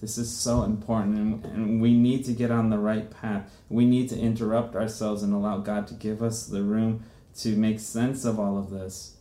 this 0.00 0.18
is 0.18 0.34
so 0.34 0.62
important 0.62 1.16
and, 1.16 1.44
and 1.46 1.80
we 1.80 1.94
need 1.94 2.24
to 2.26 2.32
get 2.32 2.50
on 2.50 2.70
the 2.70 2.78
right 2.78 3.10
path. 3.10 3.50
We 3.68 3.86
need 3.86 4.08
to 4.10 4.18
interrupt 4.18 4.76
ourselves 4.76 5.22
and 5.22 5.32
allow 5.32 5.58
God 5.58 5.86
to 5.88 5.94
give 5.94 6.22
us 6.22 6.46
the 6.46 6.62
room 6.62 7.04
to 7.38 7.56
make 7.56 7.80
sense 7.80 8.24
of 8.24 8.38
all 8.38 8.58
of 8.58 8.70
this. 8.70 9.16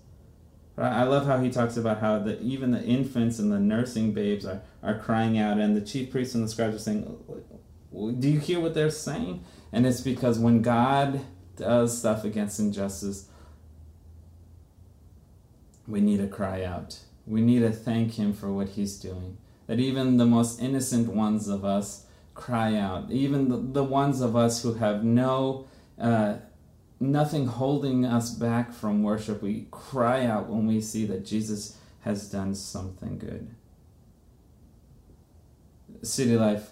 I 0.77 1.03
love 1.03 1.25
how 1.25 1.39
he 1.39 1.49
talks 1.49 1.77
about 1.77 1.99
how 2.01 2.19
the, 2.19 2.41
even 2.41 2.71
the 2.71 2.83
infants 2.83 3.39
and 3.39 3.49
the 3.49 3.59
nursing 3.59 4.11
babes 4.11 4.45
are, 4.45 4.61
are 4.83 4.99
crying 4.99 5.37
out, 5.37 5.57
and 5.57 5.75
the 5.75 5.81
chief 5.81 6.11
priests 6.11 6.35
and 6.35 6.43
the 6.43 6.49
scribes 6.49 6.75
are 6.75 6.79
saying, 6.79 7.17
Do 7.93 8.29
you 8.29 8.39
hear 8.39 8.59
what 8.59 8.73
they're 8.73 8.91
saying? 8.91 9.45
And 9.71 9.85
it's 9.85 10.01
because 10.01 10.37
when 10.37 10.61
God 10.61 11.21
does 11.55 11.97
stuff 11.97 12.25
against 12.25 12.59
injustice, 12.59 13.29
we 15.87 16.01
need 16.01 16.17
to 16.17 16.27
cry 16.27 16.63
out. 16.63 16.99
We 17.25 17.41
need 17.41 17.59
to 17.59 17.71
thank 17.71 18.13
Him 18.13 18.33
for 18.33 18.51
what 18.51 18.69
He's 18.69 18.97
doing. 18.97 19.37
That 19.67 19.79
even 19.79 20.17
the 20.17 20.25
most 20.25 20.61
innocent 20.61 21.07
ones 21.07 21.47
of 21.47 21.65
us 21.65 22.05
cry 22.33 22.75
out. 22.75 23.09
Even 23.11 23.49
the, 23.49 23.57
the 23.57 23.83
ones 23.83 24.21
of 24.21 24.35
us 24.35 24.61
who 24.61 24.75
have 24.75 25.03
no, 25.03 25.65
uh, 25.99 26.35
nothing 26.99 27.47
holding 27.47 28.05
us 28.05 28.31
back 28.31 28.73
from 28.73 29.01
worship, 29.01 29.41
we 29.41 29.67
cry 29.71 30.25
out 30.25 30.49
when 30.49 30.67
we 30.67 30.81
see 30.81 31.05
that 31.05 31.25
Jesus 31.25 31.77
has 32.01 32.29
done 32.29 32.53
something 32.53 33.17
good. 33.17 33.49
City 36.03 36.37
Life, 36.37 36.69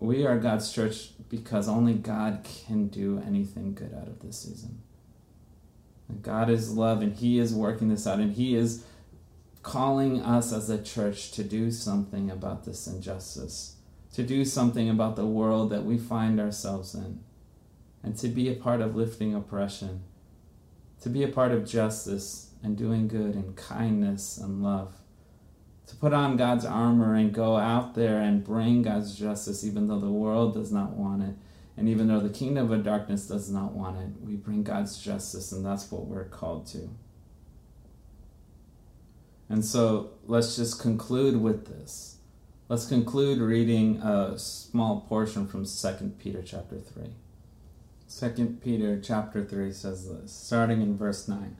we 0.00 0.26
are 0.26 0.38
God's 0.38 0.72
church 0.72 1.10
because 1.28 1.68
only 1.68 1.94
God 1.94 2.44
can 2.44 2.88
do 2.88 3.22
anything 3.24 3.74
good 3.74 3.94
out 3.94 4.08
of 4.08 4.20
this 4.20 4.40
season. 4.40 4.82
God 6.22 6.50
is 6.50 6.72
love 6.72 7.02
and 7.02 7.14
He 7.14 7.38
is 7.38 7.54
working 7.54 7.88
this 7.88 8.06
out 8.06 8.18
and 8.18 8.32
He 8.32 8.54
is 8.54 8.84
calling 9.62 10.22
us 10.22 10.52
as 10.52 10.70
a 10.70 10.82
church 10.82 11.30
to 11.32 11.44
do 11.44 11.70
something 11.70 12.30
about 12.30 12.64
this 12.64 12.86
injustice, 12.86 13.76
to 14.14 14.22
do 14.22 14.44
something 14.44 14.88
about 14.88 15.16
the 15.16 15.26
world 15.26 15.70
that 15.70 15.84
we 15.84 15.98
find 15.98 16.40
ourselves 16.40 16.94
in, 16.94 17.20
and 18.02 18.16
to 18.16 18.28
be 18.28 18.48
a 18.48 18.54
part 18.54 18.80
of 18.80 18.96
lifting 18.96 19.34
oppression, 19.34 20.02
to 21.02 21.10
be 21.10 21.22
a 21.22 21.28
part 21.28 21.52
of 21.52 21.68
justice 21.68 22.52
and 22.62 22.76
doing 22.76 23.08
good 23.08 23.34
and 23.34 23.56
kindness 23.56 24.38
and 24.38 24.62
love. 24.62 24.94
To 25.88 25.96
put 25.96 26.12
on 26.12 26.36
God's 26.36 26.66
armor 26.66 27.14
and 27.14 27.32
go 27.32 27.56
out 27.56 27.94
there 27.94 28.20
and 28.20 28.44
bring 28.44 28.82
God's 28.82 29.18
justice, 29.18 29.64
even 29.64 29.88
though 29.88 29.98
the 29.98 30.10
world 30.10 30.54
does 30.54 30.70
not 30.70 30.92
want 30.92 31.22
it 31.22 31.34
and 31.78 31.88
even 31.88 32.08
though 32.08 32.18
the 32.18 32.28
kingdom 32.28 32.72
of 32.72 32.82
darkness 32.82 33.28
does 33.28 33.48
not 33.48 33.72
want 33.72 33.98
it, 33.98 34.08
we 34.20 34.34
bring 34.34 34.64
God's 34.64 35.00
justice, 35.00 35.52
and 35.52 35.64
that's 35.64 35.92
what 35.92 36.06
we're 36.06 36.24
called 36.24 36.66
to. 36.66 36.90
And 39.48 39.64
so 39.64 40.10
let's 40.26 40.56
just 40.56 40.80
conclude 40.80 41.40
with 41.40 41.68
this. 41.68 42.16
Let's 42.68 42.84
conclude 42.84 43.38
reading 43.38 43.98
a 43.98 44.36
small 44.36 45.02
portion 45.08 45.46
from 45.46 45.64
2 45.64 46.14
Peter 46.18 46.42
chapter 46.42 46.80
3. 46.80 47.10
2 48.34 48.58
Peter 48.60 49.00
chapter 49.00 49.44
3 49.44 49.72
says 49.72 50.08
this, 50.08 50.32
starting 50.32 50.82
in 50.82 50.98
verse 50.98 51.28
9. 51.28 51.58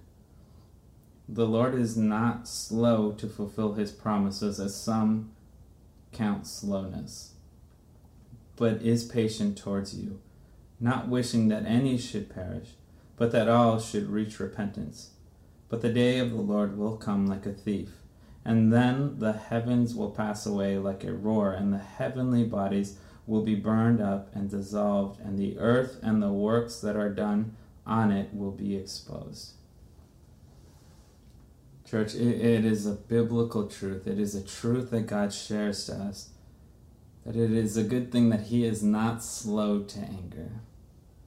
The 1.28 1.46
Lord 1.46 1.76
is 1.76 1.96
not 1.96 2.48
slow 2.48 3.12
to 3.12 3.28
fulfill 3.28 3.74
his 3.74 3.92
promises, 3.92 4.58
as 4.58 4.74
some 4.74 5.30
count 6.10 6.44
slowness 6.48 7.27
but 8.58 8.82
is 8.82 9.04
patient 9.04 9.56
towards 9.56 9.96
you, 9.96 10.20
not 10.80 11.08
wishing 11.08 11.48
that 11.48 11.64
any 11.64 11.96
should 11.96 12.28
perish, 12.28 12.70
but 13.16 13.30
that 13.32 13.48
all 13.48 13.78
should 13.78 14.08
reach 14.08 14.40
repentance. 14.40 15.10
But 15.68 15.80
the 15.80 15.92
day 15.92 16.18
of 16.18 16.30
the 16.30 16.40
Lord 16.40 16.76
will 16.76 16.96
come 16.96 17.26
like 17.26 17.46
a 17.46 17.52
thief, 17.52 17.90
and 18.44 18.72
then 18.72 19.18
the 19.18 19.32
heavens 19.32 19.94
will 19.94 20.10
pass 20.10 20.44
away 20.44 20.78
like 20.78 21.04
a 21.04 21.12
roar, 21.12 21.52
and 21.52 21.72
the 21.72 21.78
heavenly 21.78 22.44
bodies 22.44 22.98
will 23.26 23.42
be 23.42 23.54
burned 23.54 24.00
up 24.00 24.34
and 24.34 24.50
dissolved, 24.50 25.20
and 25.20 25.38
the 25.38 25.58
earth 25.58 25.98
and 26.02 26.22
the 26.22 26.32
works 26.32 26.80
that 26.80 26.96
are 26.96 27.12
done 27.12 27.54
on 27.86 28.10
it 28.10 28.34
will 28.34 28.50
be 28.50 28.76
exposed. 28.76 29.52
Church, 31.88 32.14
it, 32.14 32.40
it 32.40 32.64
is 32.64 32.86
a 32.86 32.92
biblical 32.92 33.66
truth. 33.66 34.06
It 34.06 34.18
is 34.18 34.34
a 34.34 34.42
truth 34.42 34.90
that 34.90 35.06
God 35.06 35.32
shares 35.32 35.86
to 35.86 35.94
us 35.94 36.30
that 37.28 37.36
it 37.36 37.52
is 37.52 37.76
a 37.76 37.82
good 37.82 38.10
thing 38.10 38.30
that 38.30 38.44
he 38.44 38.64
is 38.64 38.82
not 38.82 39.22
slow 39.22 39.82
to 39.82 39.98
anger. 39.98 40.62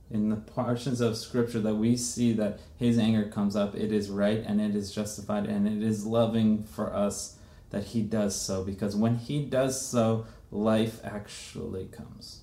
In 0.09 0.29
the 0.29 0.35
portions 0.35 0.99
of 0.99 1.15
scripture 1.15 1.59
that 1.59 1.75
we 1.75 1.95
see 1.95 2.33
that 2.33 2.59
his 2.75 2.97
anger 2.97 3.29
comes 3.29 3.55
up, 3.55 3.75
it 3.75 3.91
is 3.91 4.09
right 4.09 4.43
and 4.43 4.59
it 4.59 4.75
is 4.75 4.91
justified 4.91 5.45
and 5.45 5.67
it 5.67 5.85
is 5.87 6.07
loving 6.07 6.63
for 6.63 6.91
us 6.91 7.37
that 7.69 7.83
he 7.83 8.01
does 8.01 8.35
so 8.35 8.63
because 8.63 8.95
when 8.95 9.17
he 9.17 9.45
does 9.45 9.79
so, 9.79 10.25
life 10.49 10.99
actually 11.03 11.85
comes. 11.85 12.41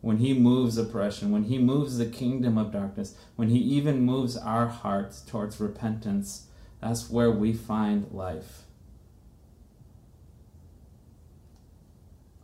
When 0.00 0.16
he 0.16 0.32
moves 0.32 0.78
oppression, 0.78 1.30
when 1.30 1.44
he 1.44 1.58
moves 1.58 1.98
the 1.98 2.06
kingdom 2.06 2.56
of 2.56 2.72
darkness, 2.72 3.14
when 3.36 3.50
he 3.50 3.58
even 3.58 4.00
moves 4.00 4.34
our 4.34 4.66
hearts 4.66 5.20
towards 5.20 5.60
repentance, 5.60 6.46
that's 6.80 7.10
where 7.10 7.30
we 7.30 7.52
find 7.52 8.10
life. 8.12 8.62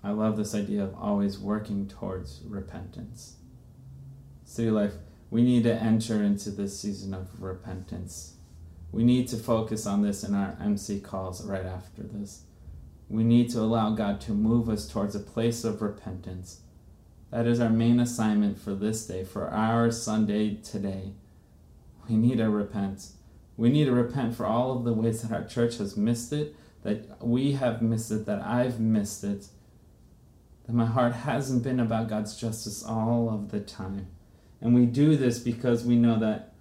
I 0.04 0.10
love 0.10 0.36
this 0.36 0.54
idea 0.54 0.84
of 0.84 0.94
always 0.94 1.38
working 1.38 1.88
towards 1.88 2.42
repentance. 2.46 3.36
City 4.44 4.70
Life, 4.70 4.92
we 5.30 5.42
need 5.42 5.64
to 5.64 5.74
enter 5.74 6.22
into 6.22 6.50
this 6.50 6.78
season 6.78 7.14
of 7.14 7.42
repentance. 7.42 8.34
We 8.92 9.02
need 9.02 9.28
to 9.28 9.38
focus 9.38 9.86
on 9.86 10.02
this 10.02 10.22
in 10.22 10.34
our 10.34 10.58
MC 10.62 11.00
calls 11.00 11.44
right 11.46 11.64
after 11.64 12.02
this. 12.02 12.42
We 13.08 13.24
need 13.24 13.48
to 13.50 13.60
allow 13.60 13.94
God 13.94 14.20
to 14.22 14.32
move 14.32 14.68
us 14.68 14.86
towards 14.86 15.14
a 15.16 15.20
place 15.20 15.64
of 15.64 15.82
repentance 15.82 16.60
That 17.30 17.46
is 17.46 17.58
our 17.58 17.70
main 17.70 17.98
assignment 17.98 18.60
for 18.60 18.74
this 18.74 19.06
day, 19.06 19.24
for 19.24 19.48
our 19.48 19.90
Sunday 19.90 20.56
today. 20.56 21.12
We 22.08 22.16
need 22.16 22.38
to 22.38 22.50
repent. 22.50 23.08
We 23.56 23.70
need 23.70 23.86
to 23.86 23.92
repent 23.92 24.36
for 24.36 24.46
all 24.46 24.76
of 24.76 24.84
the 24.84 24.92
ways 24.92 25.22
that 25.22 25.32
our 25.32 25.44
church 25.44 25.78
has 25.78 25.96
missed 25.96 26.32
it, 26.32 26.54
that 26.82 27.24
we 27.24 27.52
have 27.52 27.82
missed 27.82 28.12
it, 28.12 28.26
that 28.26 28.42
I've 28.42 28.78
missed 28.78 29.24
it, 29.24 29.48
that 30.66 30.72
my 30.72 30.86
heart 30.86 31.12
hasn't 31.14 31.62
been 31.62 31.80
about 31.80 32.08
God's 32.08 32.36
justice 32.36 32.82
all 32.82 33.28
of 33.28 33.50
the 33.50 33.60
time. 33.60 34.08
And 34.60 34.74
we 34.74 34.86
do 34.86 35.16
this 35.16 35.38
because 35.38 35.84
we 35.84 35.96
know 35.96 36.18
that 36.18 36.54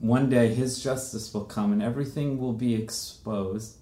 one 0.00 0.30
day 0.30 0.54
His 0.54 0.82
justice 0.82 1.32
will 1.34 1.44
come 1.44 1.72
and 1.72 1.82
everything 1.82 2.38
will 2.38 2.54
be 2.54 2.74
exposed. 2.74 3.76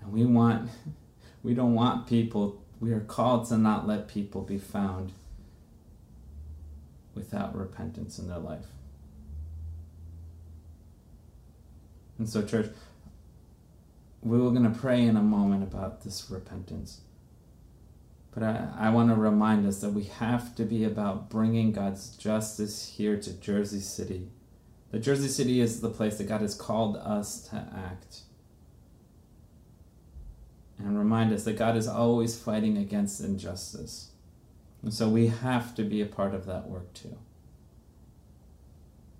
And 0.00 0.12
we 0.12 0.24
want, 0.24 0.70
we 1.42 1.54
don't 1.54 1.74
want 1.74 2.06
people, 2.06 2.62
we 2.80 2.92
are 2.92 3.00
called 3.00 3.48
to 3.48 3.58
not 3.58 3.86
let 3.86 4.08
people 4.08 4.42
be 4.42 4.58
found 4.58 5.12
without 7.14 7.56
repentance 7.56 8.18
in 8.18 8.28
their 8.28 8.38
life. 8.38 8.66
And 12.18 12.28
so, 12.28 12.42
church, 12.42 12.70
we 14.22 14.36
are 14.36 14.50
going 14.50 14.70
to 14.70 14.78
pray 14.78 15.02
in 15.02 15.16
a 15.16 15.22
moment 15.22 15.62
about 15.62 16.02
this 16.02 16.30
repentance. 16.30 17.00
But 18.32 18.42
I, 18.42 18.68
I 18.78 18.90
want 18.90 19.10
to 19.10 19.16
remind 19.16 19.66
us 19.66 19.80
that 19.80 19.90
we 19.92 20.04
have 20.04 20.54
to 20.56 20.64
be 20.64 20.84
about 20.84 21.30
bringing 21.30 21.72
God's 21.72 22.16
justice 22.16 22.94
here 22.96 23.16
to 23.16 23.32
Jersey 23.32 23.80
City. 23.80 24.28
That 24.92 25.00
Jersey 25.00 25.28
City 25.28 25.60
is 25.60 25.80
the 25.80 25.90
place 25.90 26.18
that 26.18 26.28
God 26.28 26.40
has 26.40 26.54
called 26.54 26.96
us 26.96 27.48
to 27.48 27.56
act. 27.56 28.20
And 30.78 30.98
remind 30.98 31.32
us 31.32 31.44
that 31.44 31.58
God 31.58 31.76
is 31.76 31.88
always 31.88 32.40
fighting 32.40 32.78
against 32.78 33.20
injustice. 33.20 34.12
And 34.82 34.94
so 34.94 35.08
we 35.08 35.26
have 35.26 35.74
to 35.74 35.82
be 35.82 36.00
a 36.00 36.06
part 36.06 36.34
of 36.34 36.46
that 36.46 36.68
work 36.68 36.94
too. 36.94 37.18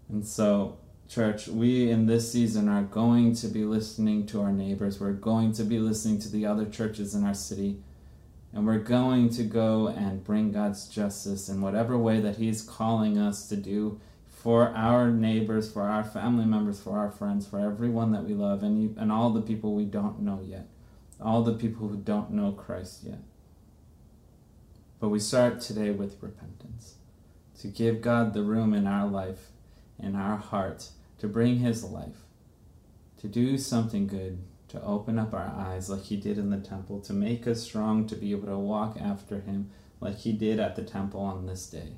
And 0.08 0.26
so 0.26 0.78
Church, 1.10 1.48
we 1.48 1.90
in 1.90 2.06
this 2.06 2.30
season 2.30 2.68
are 2.68 2.84
going 2.84 3.34
to 3.34 3.48
be 3.48 3.64
listening 3.64 4.26
to 4.26 4.42
our 4.42 4.52
neighbors. 4.52 5.00
We're 5.00 5.10
going 5.10 5.50
to 5.54 5.64
be 5.64 5.80
listening 5.80 6.20
to 6.20 6.28
the 6.28 6.46
other 6.46 6.64
churches 6.64 7.16
in 7.16 7.24
our 7.24 7.34
city. 7.34 7.82
And 8.52 8.66
we're 8.66 8.78
going 8.78 9.30
to 9.30 9.44
go 9.44 9.88
and 9.88 10.24
bring 10.24 10.50
God's 10.50 10.88
justice 10.88 11.48
in 11.48 11.60
whatever 11.60 11.96
way 11.96 12.20
that 12.20 12.36
He's 12.36 12.62
calling 12.62 13.16
us 13.18 13.48
to 13.48 13.56
do 13.56 14.00
for 14.28 14.68
our 14.74 15.10
neighbors, 15.10 15.70
for 15.70 15.82
our 15.82 16.02
family 16.02 16.44
members, 16.44 16.80
for 16.80 16.98
our 16.98 17.10
friends, 17.10 17.46
for 17.46 17.60
everyone 17.60 18.12
that 18.12 18.24
we 18.24 18.34
love, 18.34 18.62
and, 18.62 18.82
you, 18.82 18.94
and 18.98 19.12
all 19.12 19.30
the 19.30 19.42
people 19.42 19.74
we 19.74 19.84
don't 19.84 20.20
know 20.20 20.40
yet, 20.42 20.66
all 21.20 21.42
the 21.42 21.54
people 21.54 21.88
who 21.88 21.96
don't 21.96 22.30
know 22.30 22.50
Christ 22.52 23.04
yet. 23.04 23.18
But 24.98 25.10
we 25.10 25.18
start 25.18 25.60
today 25.60 25.90
with 25.90 26.22
repentance, 26.22 26.94
to 27.60 27.68
give 27.68 28.00
God 28.00 28.32
the 28.32 28.42
room 28.42 28.74
in 28.74 28.86
our 28.86 29.06
life, 29.06 29.50
in 29.98 30.16
our 30.16 30.36
heart 30.36 30.88
to 31.20 31.28
bring 31.28 31.58
his 31.58 31.84
life, 31.84 32.24
to 33.18 33.28
do 33.28 33.58
something 33.58 34.06
good, 34.06 34.38
to 34.70 34.82
open 34.82 35.18
up 35.18 35.34
our 35.34 35.52
eyes 35.56 35.90
like 35.90 36.04
he 36.04 36.16
did 36.16 36.38
in 36.38 36.50
the 36.50 36.58
temple, 36.58 37.00
to 37.00 37.12
make 37.12 37.46
us 37.46 37.62
strong 37.62 38.06
to 38.06 38.16
be 38.16 38.30
able 38.30 38.46
to 38.46 38.58
walk 38.58 38.96
after 39.00 39.40
him 39.40 39.70
like 40.00 40.18
he 40.18 40.32
did 40.32 40.58
at 40.58 40.76
the 40.76 40.82
temple 40.82 41.20
on 41.20 41.46
this 41.46 41.66
day. 41.66 41.94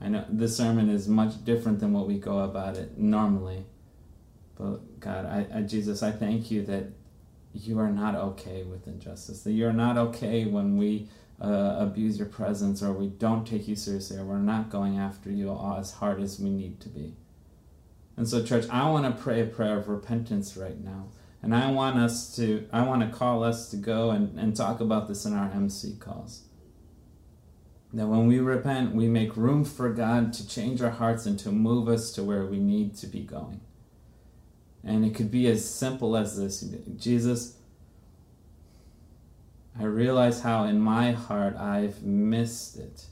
I 0.00 0.08
know 0.08 0.24
this 0.28 0.56
sermon 0.56 0.90
is 0.90 1.08
much 1.08 1.44
different 1.44 1.80
than 1.80 1.92
what 1.92 2.06
we 2.06 2.18
go 2.18 2.40
about 2.40 2.76
it 2.76 2.98
normally. 2.98 3.64
But 4.56 5.00
God, 5.00 5.24
I, 5.24 5.46
I, 5.58 5.62
Jesus, 5.62 6.02
I 6.02 6.12
thank 6.12 6.50
you 6.50 6.62
that 6.66 6.84
you 7.54 7.78
are 7.78 7.90
not 7.90 8.14
okay 8.14 8.62
with 8.64 8.86
injustice. 8.86 9.42
That 9.42 9.52
you 9.52 9.66
are 9.66 9.72
not 9.72 9.96
okay 9.96 10.44
when 10.44 10.76
we 10.76 11.08
uh, 11.40 11.76
abuse 11.78 12.18
your 12.18 12.28
presence 12.28 12.82
or 12.82 12.92
we 12.92 13.08
don't 13.08 13.46
take 13.46 13.66
you 13.66 13.76
seriously 13.76 14.18
or 14.18 14.24
we're 14.24 14.38
not 14.38 14.70
going 14.70 14.98
after 14.98 15.30
you 15.30 15.50
as 15.78 15.92
hard 15.94 16.20
as 16.20 16.38
we 16.38 16.50
need 16.50 16.80
to 16.80 16.88
be. 16.88 17.14
And 18.16 18.28
so, 18.28 18.44
church, 18.44 18.66
I 18.70 18.88
want 18.90 19.04
to 19.04 19.22
pray 19.22 19.40
a 19.40 19.46
prayer 19.46 19.78
of 19.78 19.88
repentance 19.88 20.56
right 20.56 20.82
now. 20.82 21.08
And 21.42 21.54
I 21.54 21.70
want 21.70 21.98
us 21.98 22.34
to, 22.36 22.66
I 22.72 22.82
want 22.86 23.02
to 23.02 23.16
call 23.16 23.44
us 23.44 23.70
to 23.70 23.76
go 23.76 24.10
and, 24.10 24.38
and 24.38 24.56
talk 24.56 24.80
about 24.80 25.08
this 25.08 25.26
in 25.26 25.34
our 25.34 25.50
MC 25.50 25.96
calls. 25.98 26.44
That 27.92 28.06
when 28.06 28.26
we 28.26 28.38
repent, 28.38 28.94
we 28.94 29.08
make 29.08 29.36
room 29.36 29.64
for 29.64 29.92
God 29.92 30.32
to 30.34 30.48
change 30.48 30.80
our 30.80 30.90
hearts 30.90 31.26
and 31.26 31.38
to 31.40 31.52
move 31.52 31.88
us 31.88 32.12
to 32.12 32.22
where 32.22 32.46
we 32.46 32.58
need 32.58 32.96
to 32.96 33.06
be 33.06 33.20
going. 33.20 33.60
And 34.82 35.04
it 35.04 35.14
could 35.14 35.30
be 35.30 35.46
as 35.48 35.68
simple 35.68 36.16
as 36.16 36.36
this 36.36 36.60
Jesus, 36.96 37.56
I 39.78 39.84
realize 39.84 40.40
how 40.40 40.64
in 40.64 40.80
my 40.80 41.12
heart 41.12 41.56
I've 41.56 42.02
missed 42.02 42.78
it. 42.78 43.06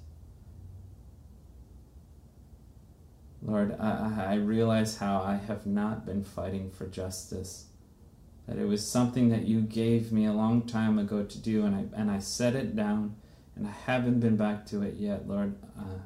Lord, 3.45 3.77
I, 3.79 4.27
I 4.29 4.35
realize 4.35 4.99
how 4.99 5.21
I 5.21 5.35
have 5.35 5.67
not 5.67 6.07
been 6.07 6.23
fighting 6.23 6.71
for 6.71 6.87
justice. 6.87 7.67
That 8.47 8.59
it 8.59 8.67
was 8.67 8.87
something 8.87 9.29
that 9.31 9.43
you 9.43 9.61
gave 9.61 10.13
me 10.13 10.27
a 10.27 10.33
long 10.33 10.63
time 10.63 10.99
ago 10.99 11.25
to 11.25 11.39
do, 11.39 11.65
and 11.65 11.75
I, 11.75 12.01
and 12.01 12.11
I 12.11 12.19
set 12.19 12.55
it 12.55 12.77
down, 12.77 13.17
and 13.57 13.67
I 13.67 13.73
haven't 13.87 14.21
been 14.21 14.37
back 14.37 14.67
to 14.67 14.83
it 14.83 14.95
yet, 14.95 15.29
Lord. 15.29 15.55
Uh, 15.79 15.99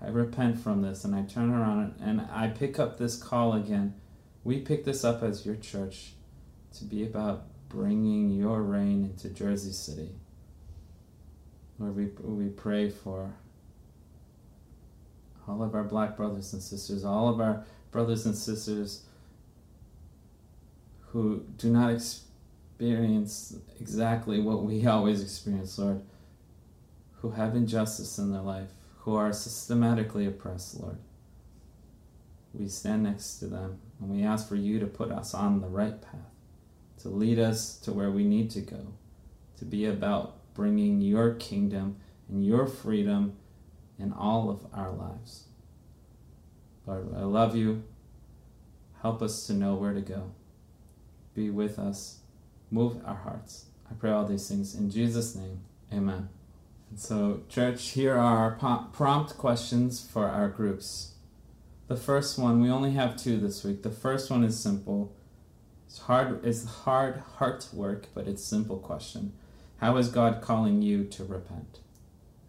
I 0.00 0.08
repent 0.08 0.60
from 0.60 0.82
this, 0.82 1.04
and 1.04 1.14
I 1.14 1.22
turn 1.22 1.50
around 1.50 1.94
and 2.00 2.20
I 2.30 2.48
pick 2.48 2.78
up 2.78 2.98
this 2.98 3.16
call 3.16 3.54
again. 3.54 3.94
We 4.44 4.60
pick 4.60 4.84
this 4.84 5.04
up 5.04 5.22
as 5.22 5.46
your 5.46 5.56
church 5.56 6.12
to 6.78 6.84
be 6.84 7.04
about 7.04 7.46
bringing 7.68 8.30
your 8.30 8.62
reign 8.62 9.04
into 9.04 9.30
Jersey 9.30 9.72
City. 9.72 10.10
Lord, 11.78 11.96
we, 11.96 12.06
we 12.22 12.48
pray 12.50 12.90
for 12.90 13.34
all 15.48 15.62
of 15.62 15.74
our 15.74 15.84
black 15.84 16.16
brothers 16.16 16.52
and 16.52 16.62
sisters, 16.62 17.04
all 17.04 17.28
of 17.28 17.40
our 17.40 17.64
brothers 17.90 18.26
and 18.26 18.36
sisters 18.36 19.02
who 21.08 21.44
do 21.56 21.70
not 21.70 21.92
experience 21.92 23.56
exactly 23.80 24.40
what 24.40 24.64
we 24.64 24.86
always 24.86 25.22
experience, 25.22 25.78
Lord, 25.78 26.02
who 27.14 27.30
have 27.30 27.56
injustice 27.56 28.18
in 28.18 28.32
their 28.32 28.42
life, 28.42 28.68
who 28.98 29.14
are 29.14 29.32
systematically 29.32 30.26
oppressed, 30.26 30.80
Lord. 30.80 30.98
We 32.52 32.68
stand 32.68 33.04
next 33.04 33.36
to 33.38 33.46
them 33.46 33.78
and 34.00 34.10
we 34.10 34.22
ask 34.22 34.48
for 34.48 34.56
you 34.56 34.78
to 34.80 34.86
put 34.86 35.10
us 35.10 35.34
on 35.34 35.60
the 35.60 35.68
right 35.68 36.00
path, 36.00 36.30
to 37.02 37.08
lead 37.08 37.38
us 37.38 37.76
to 37.78 37.92
where 37.92 38.10
we 38.10 38.24
need 38.24 38.50
to 38.50 38.60
go, 38.60 38.94
to 39.58 39.64
be 39.64 39.86
about 39.86 40.54
bringing 40.54 41.00
your 41.00 41.34
kingdom 41.34 41.96
and 42.28 42.44
your 42.44 42.66
freedom 42.66 43.36
in 43.98 44.12
all 44.12 44.50
of 44.50 44.66
our 44.72 44.90
lives. 44.90 45.44
Lord, 46.86 47.14
I 47.16 47.22
love 47.22 47.56
you. 47.56 47.82
Help 49.02 49.22
us 49.22 49.46
to 49.46 49.52
know 49.52 49.74
where 49.74 49.92
to 49.92 50.00
go. 50.00 50.30
Be 51.34 51.50
with 51.50 51.78
us. 51.78 52.20
Move 52.70 52.98
our 53.04 53.14
hearts. 53.14 53.66
I 53.90 53.94
pray 53.94 54.10
all 54.10 54.24
these 54.24 54.48
things 54.48 54.74
in 54.74 54.90
Jesus' 54.90 55.34
name. 55.34 55.60
Amen. 55.92 56.28
And 56.90 56.98
so, 56.98 57.42
church, 57.48 57.90
here 57.90 58.16
are 58.16 58.58
our 58.60 58.88
prompt 58.92 59.36
questions 59.36 60.06
for 60.06 60.28
our 60.28 60.48
groups. 60.48 61.12
The 61.88 61.96
first 61.96 62.38
one, 62.38 62.60
we 62.60 62.70
only 62.70 62.92
have 62.92 63.16
two 63.16 63.38
this 63.38 63.62
week. 63.62 63.82
The 63.82 63.90
first 63.90 64.30
one 64.30 64.42
is 64.42 64.58
simple. 64.58 65.14
It's 65.86 66.00
hard, 66.00 66.44
it's 66.44 66.64
hard 66.64 67.22
heart 67.36 67.68
work, 67.72 68.08
but 68.14 68.26
it's 68.26 68.44
simple 68.44 68.78
question. 68.78 69.32
How 69.78 69.96
is 69.96 70.08
God 70.08 70.40
calling 70.40 70.82
you 70.82 71.04
to 71.04 71.24
repent? 71.24 71.80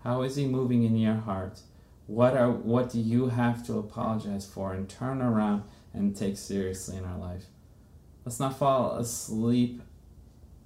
How 0.04 0.22
is 0.22 0.36
He 0.36 0.46
moving 0.46 0.84
in 0.84 0.98
your 0.98 1.16
heart? 1.16 1.60
What 2.08 2.38
are 2.38 2.52
what 2.52 2.90
do 2.90 3.00
you 3.00 3.30
have 3.30 3.66
to 3.68 3.78
apologize 3.78 4.46
for 4.46 4.74
and 4.74 4.88
turn 4.88 5.22
around 5.22 5.64
and 5.94 6.16
take 6.16 6.38
seriously 6.38 6.98
in 6.98 7.04
our 7.04 7.18
life? 7.18 7.46
Let's 8.24 8.40
not 8.40 8.58
fall 8.58 8.98
asleep 8.98 9.82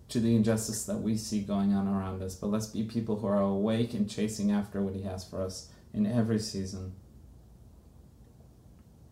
to 0.09 0.19
the 0.19 0.35
injustice 0.35 0.83
that 0.85 0.97
we 0.97 1.15
see 1.15 1.41
going 1.41 1.73
on 1.73 1.87
around 1.87 2.21
us, 2.21 2.35
but 2.35 2.47
let's 2.47 2.67
be 2.67 2.83
people 2.83 3.17
who 3.17 3.27
are 3.27 3.41
awake 3.41 3.93
and 3.93 4.09
chasing 4.09 4.51
after 4.51 4.81
what 4.81 4.93
He 4.93 5.03
has 5.03 5.23
for 5.23 5.41
us 5.41 5.69
in 5.93 6.05
every 6.05 6.39
season. 6.39 6.93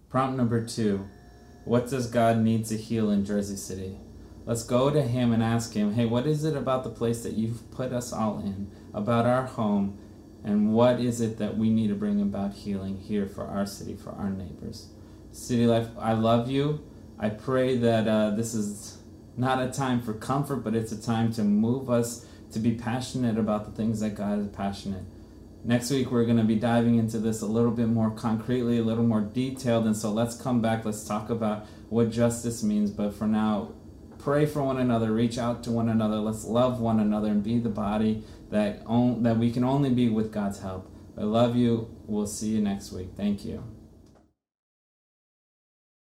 Prompt 0.09 0.37
number 0.37 0.65
two 0.65 1.07
What 1.65 1.89
does 1.89 2.09
God 2.09 2.39
need 2.39 2.65
to 2.65 2.77
heal 2.77 3.09
in 3.09 3.25
Jersey 3.25 3.55
City? 3.55 3.97
Let's 4.45 4.63
go 4.63 4.89
to 4.89 5.01
Him 5.01 5.31
and 5.31 5.43
ask 5.43 5.73
Him, 5.73 5.93
hey, 5.93 6.05
what 6.05 6.25
is 6.25 6.43
it 6.43 6.55
about 6.55 6.83
the 6.83 6.89
place 6.89 7.21
that 7.23 7.33
you've 7.33 7.69
put 7.71 7.93
us 7.93 8.11
all 8.11 8.39
in, 8.39 8.71
about 8.93 9.25
our 9.25 9.45
home, 9.45 9.99
and 10.43 10.73
what 10.73 10.99
is 10.99 11.21
it 11.21 11.37
that 11.37 11.57
we 11.57 11.69
need 11.69 11.87
to 11.89 11.95
bring 11.95 12.21
about 12.21 12.53
healing 12.53 12.97
here 12.97 13.25
for 13.25 13.45
our 13.45 13.65
city, 13.65 13.95
for 13.95 14.11
our 14.11 14.29
neighbors? 14.29 14.87
City 15.31 15.67
Life, 15.67 15.87
I 15.99 16.13
love 16.13 16.49
you. 16.49 16.85
I 17.19 17.29
pray 17.29 17.77
that 17.77 18.07
uh, 18.07 18.31
this 18.31 18.53
is 18.53 18.99
not 19.35 19.61
a 19.61 19.71
time 19.71 20.01
for 20.01 20.13
comfort, 20.13 20.57
but 20.57 20.75
it's 20.75 20.91
a 20.91 21.01
time 21.01 21.33
to 21.33 21.43
move 21.43 21.89
us 21.89 22.25
to 22.51 22.59
be 22.59 22.71
passionate 22.71 23.37
about 23.37 23.65
the 23.65 23.71
things 23.71 23.99
that 23.99 24.15
God 24.15 24.39
is 24.39 24.47
passionate. 24.47 25.03
Next 25.63 25.91
week, 25.91 26.09
we're 26.09 26.23
going 26.23 26.37
to 26.37 26.43
be 26.43 26.55
diving 26.55 26.97
into 26.97 27.19
this 27.19 27.41
a 27.41 27.45
little 27.45 27.71
bit 27.71 27.89
more 27.89 28.11
concretely, 28.11 28.79
a 28.79 28.83
little 28.83 29.03
more 29.03 29.21
detailed. 29.21 29.85
And 29.85 29.95
so 29.95 30.09
let's 30.09 30.35
come 30.35 30.61
back, 30.61 30.85
let's 30.85 31.03
talk 31.03 31.29
about 31.29 31.65
what 31.89 32.11
justice 32.11 32.63
means. 32.63 32.91
But 32.91 33.13
for 33.13 33.27
now, 33.27 33.73
pray 34.17 34.45
for 34.45 34.63
one 34.63 34.79
another, 34.79 35.11
reach 35.11 35.37
out 35.37 35.63
to 35.65 35.71
one 35.71 35.89
another. 35.89 36.15
Let's 36.15 36.45
love 36.45 36.79
one 36.79 37.01
another 37.01 37.27
and 37.27 37.43
be 37.43 37.59
the 37.59 37.69
body 37.69 38.23
that 38.51 38.83
on, 38.85 39.23
that 39.23 39.37
we 39.37 39.51
can 39.51 39.63
only 39.63 39.89
be 39.89 40.09
with 40.09 40.31
God's 40.31 40.59
help. 40.59 40.91
I 41.17 41.23
love 41.23 41.55
you. 41.55 41.89
We'll 42.05 42.27
see 42.27 42.49
you 42.49 42.61
next 42.61 42.91
week. 42.91 43.09
Thank 43.15 43.45
you. 43.45 43.63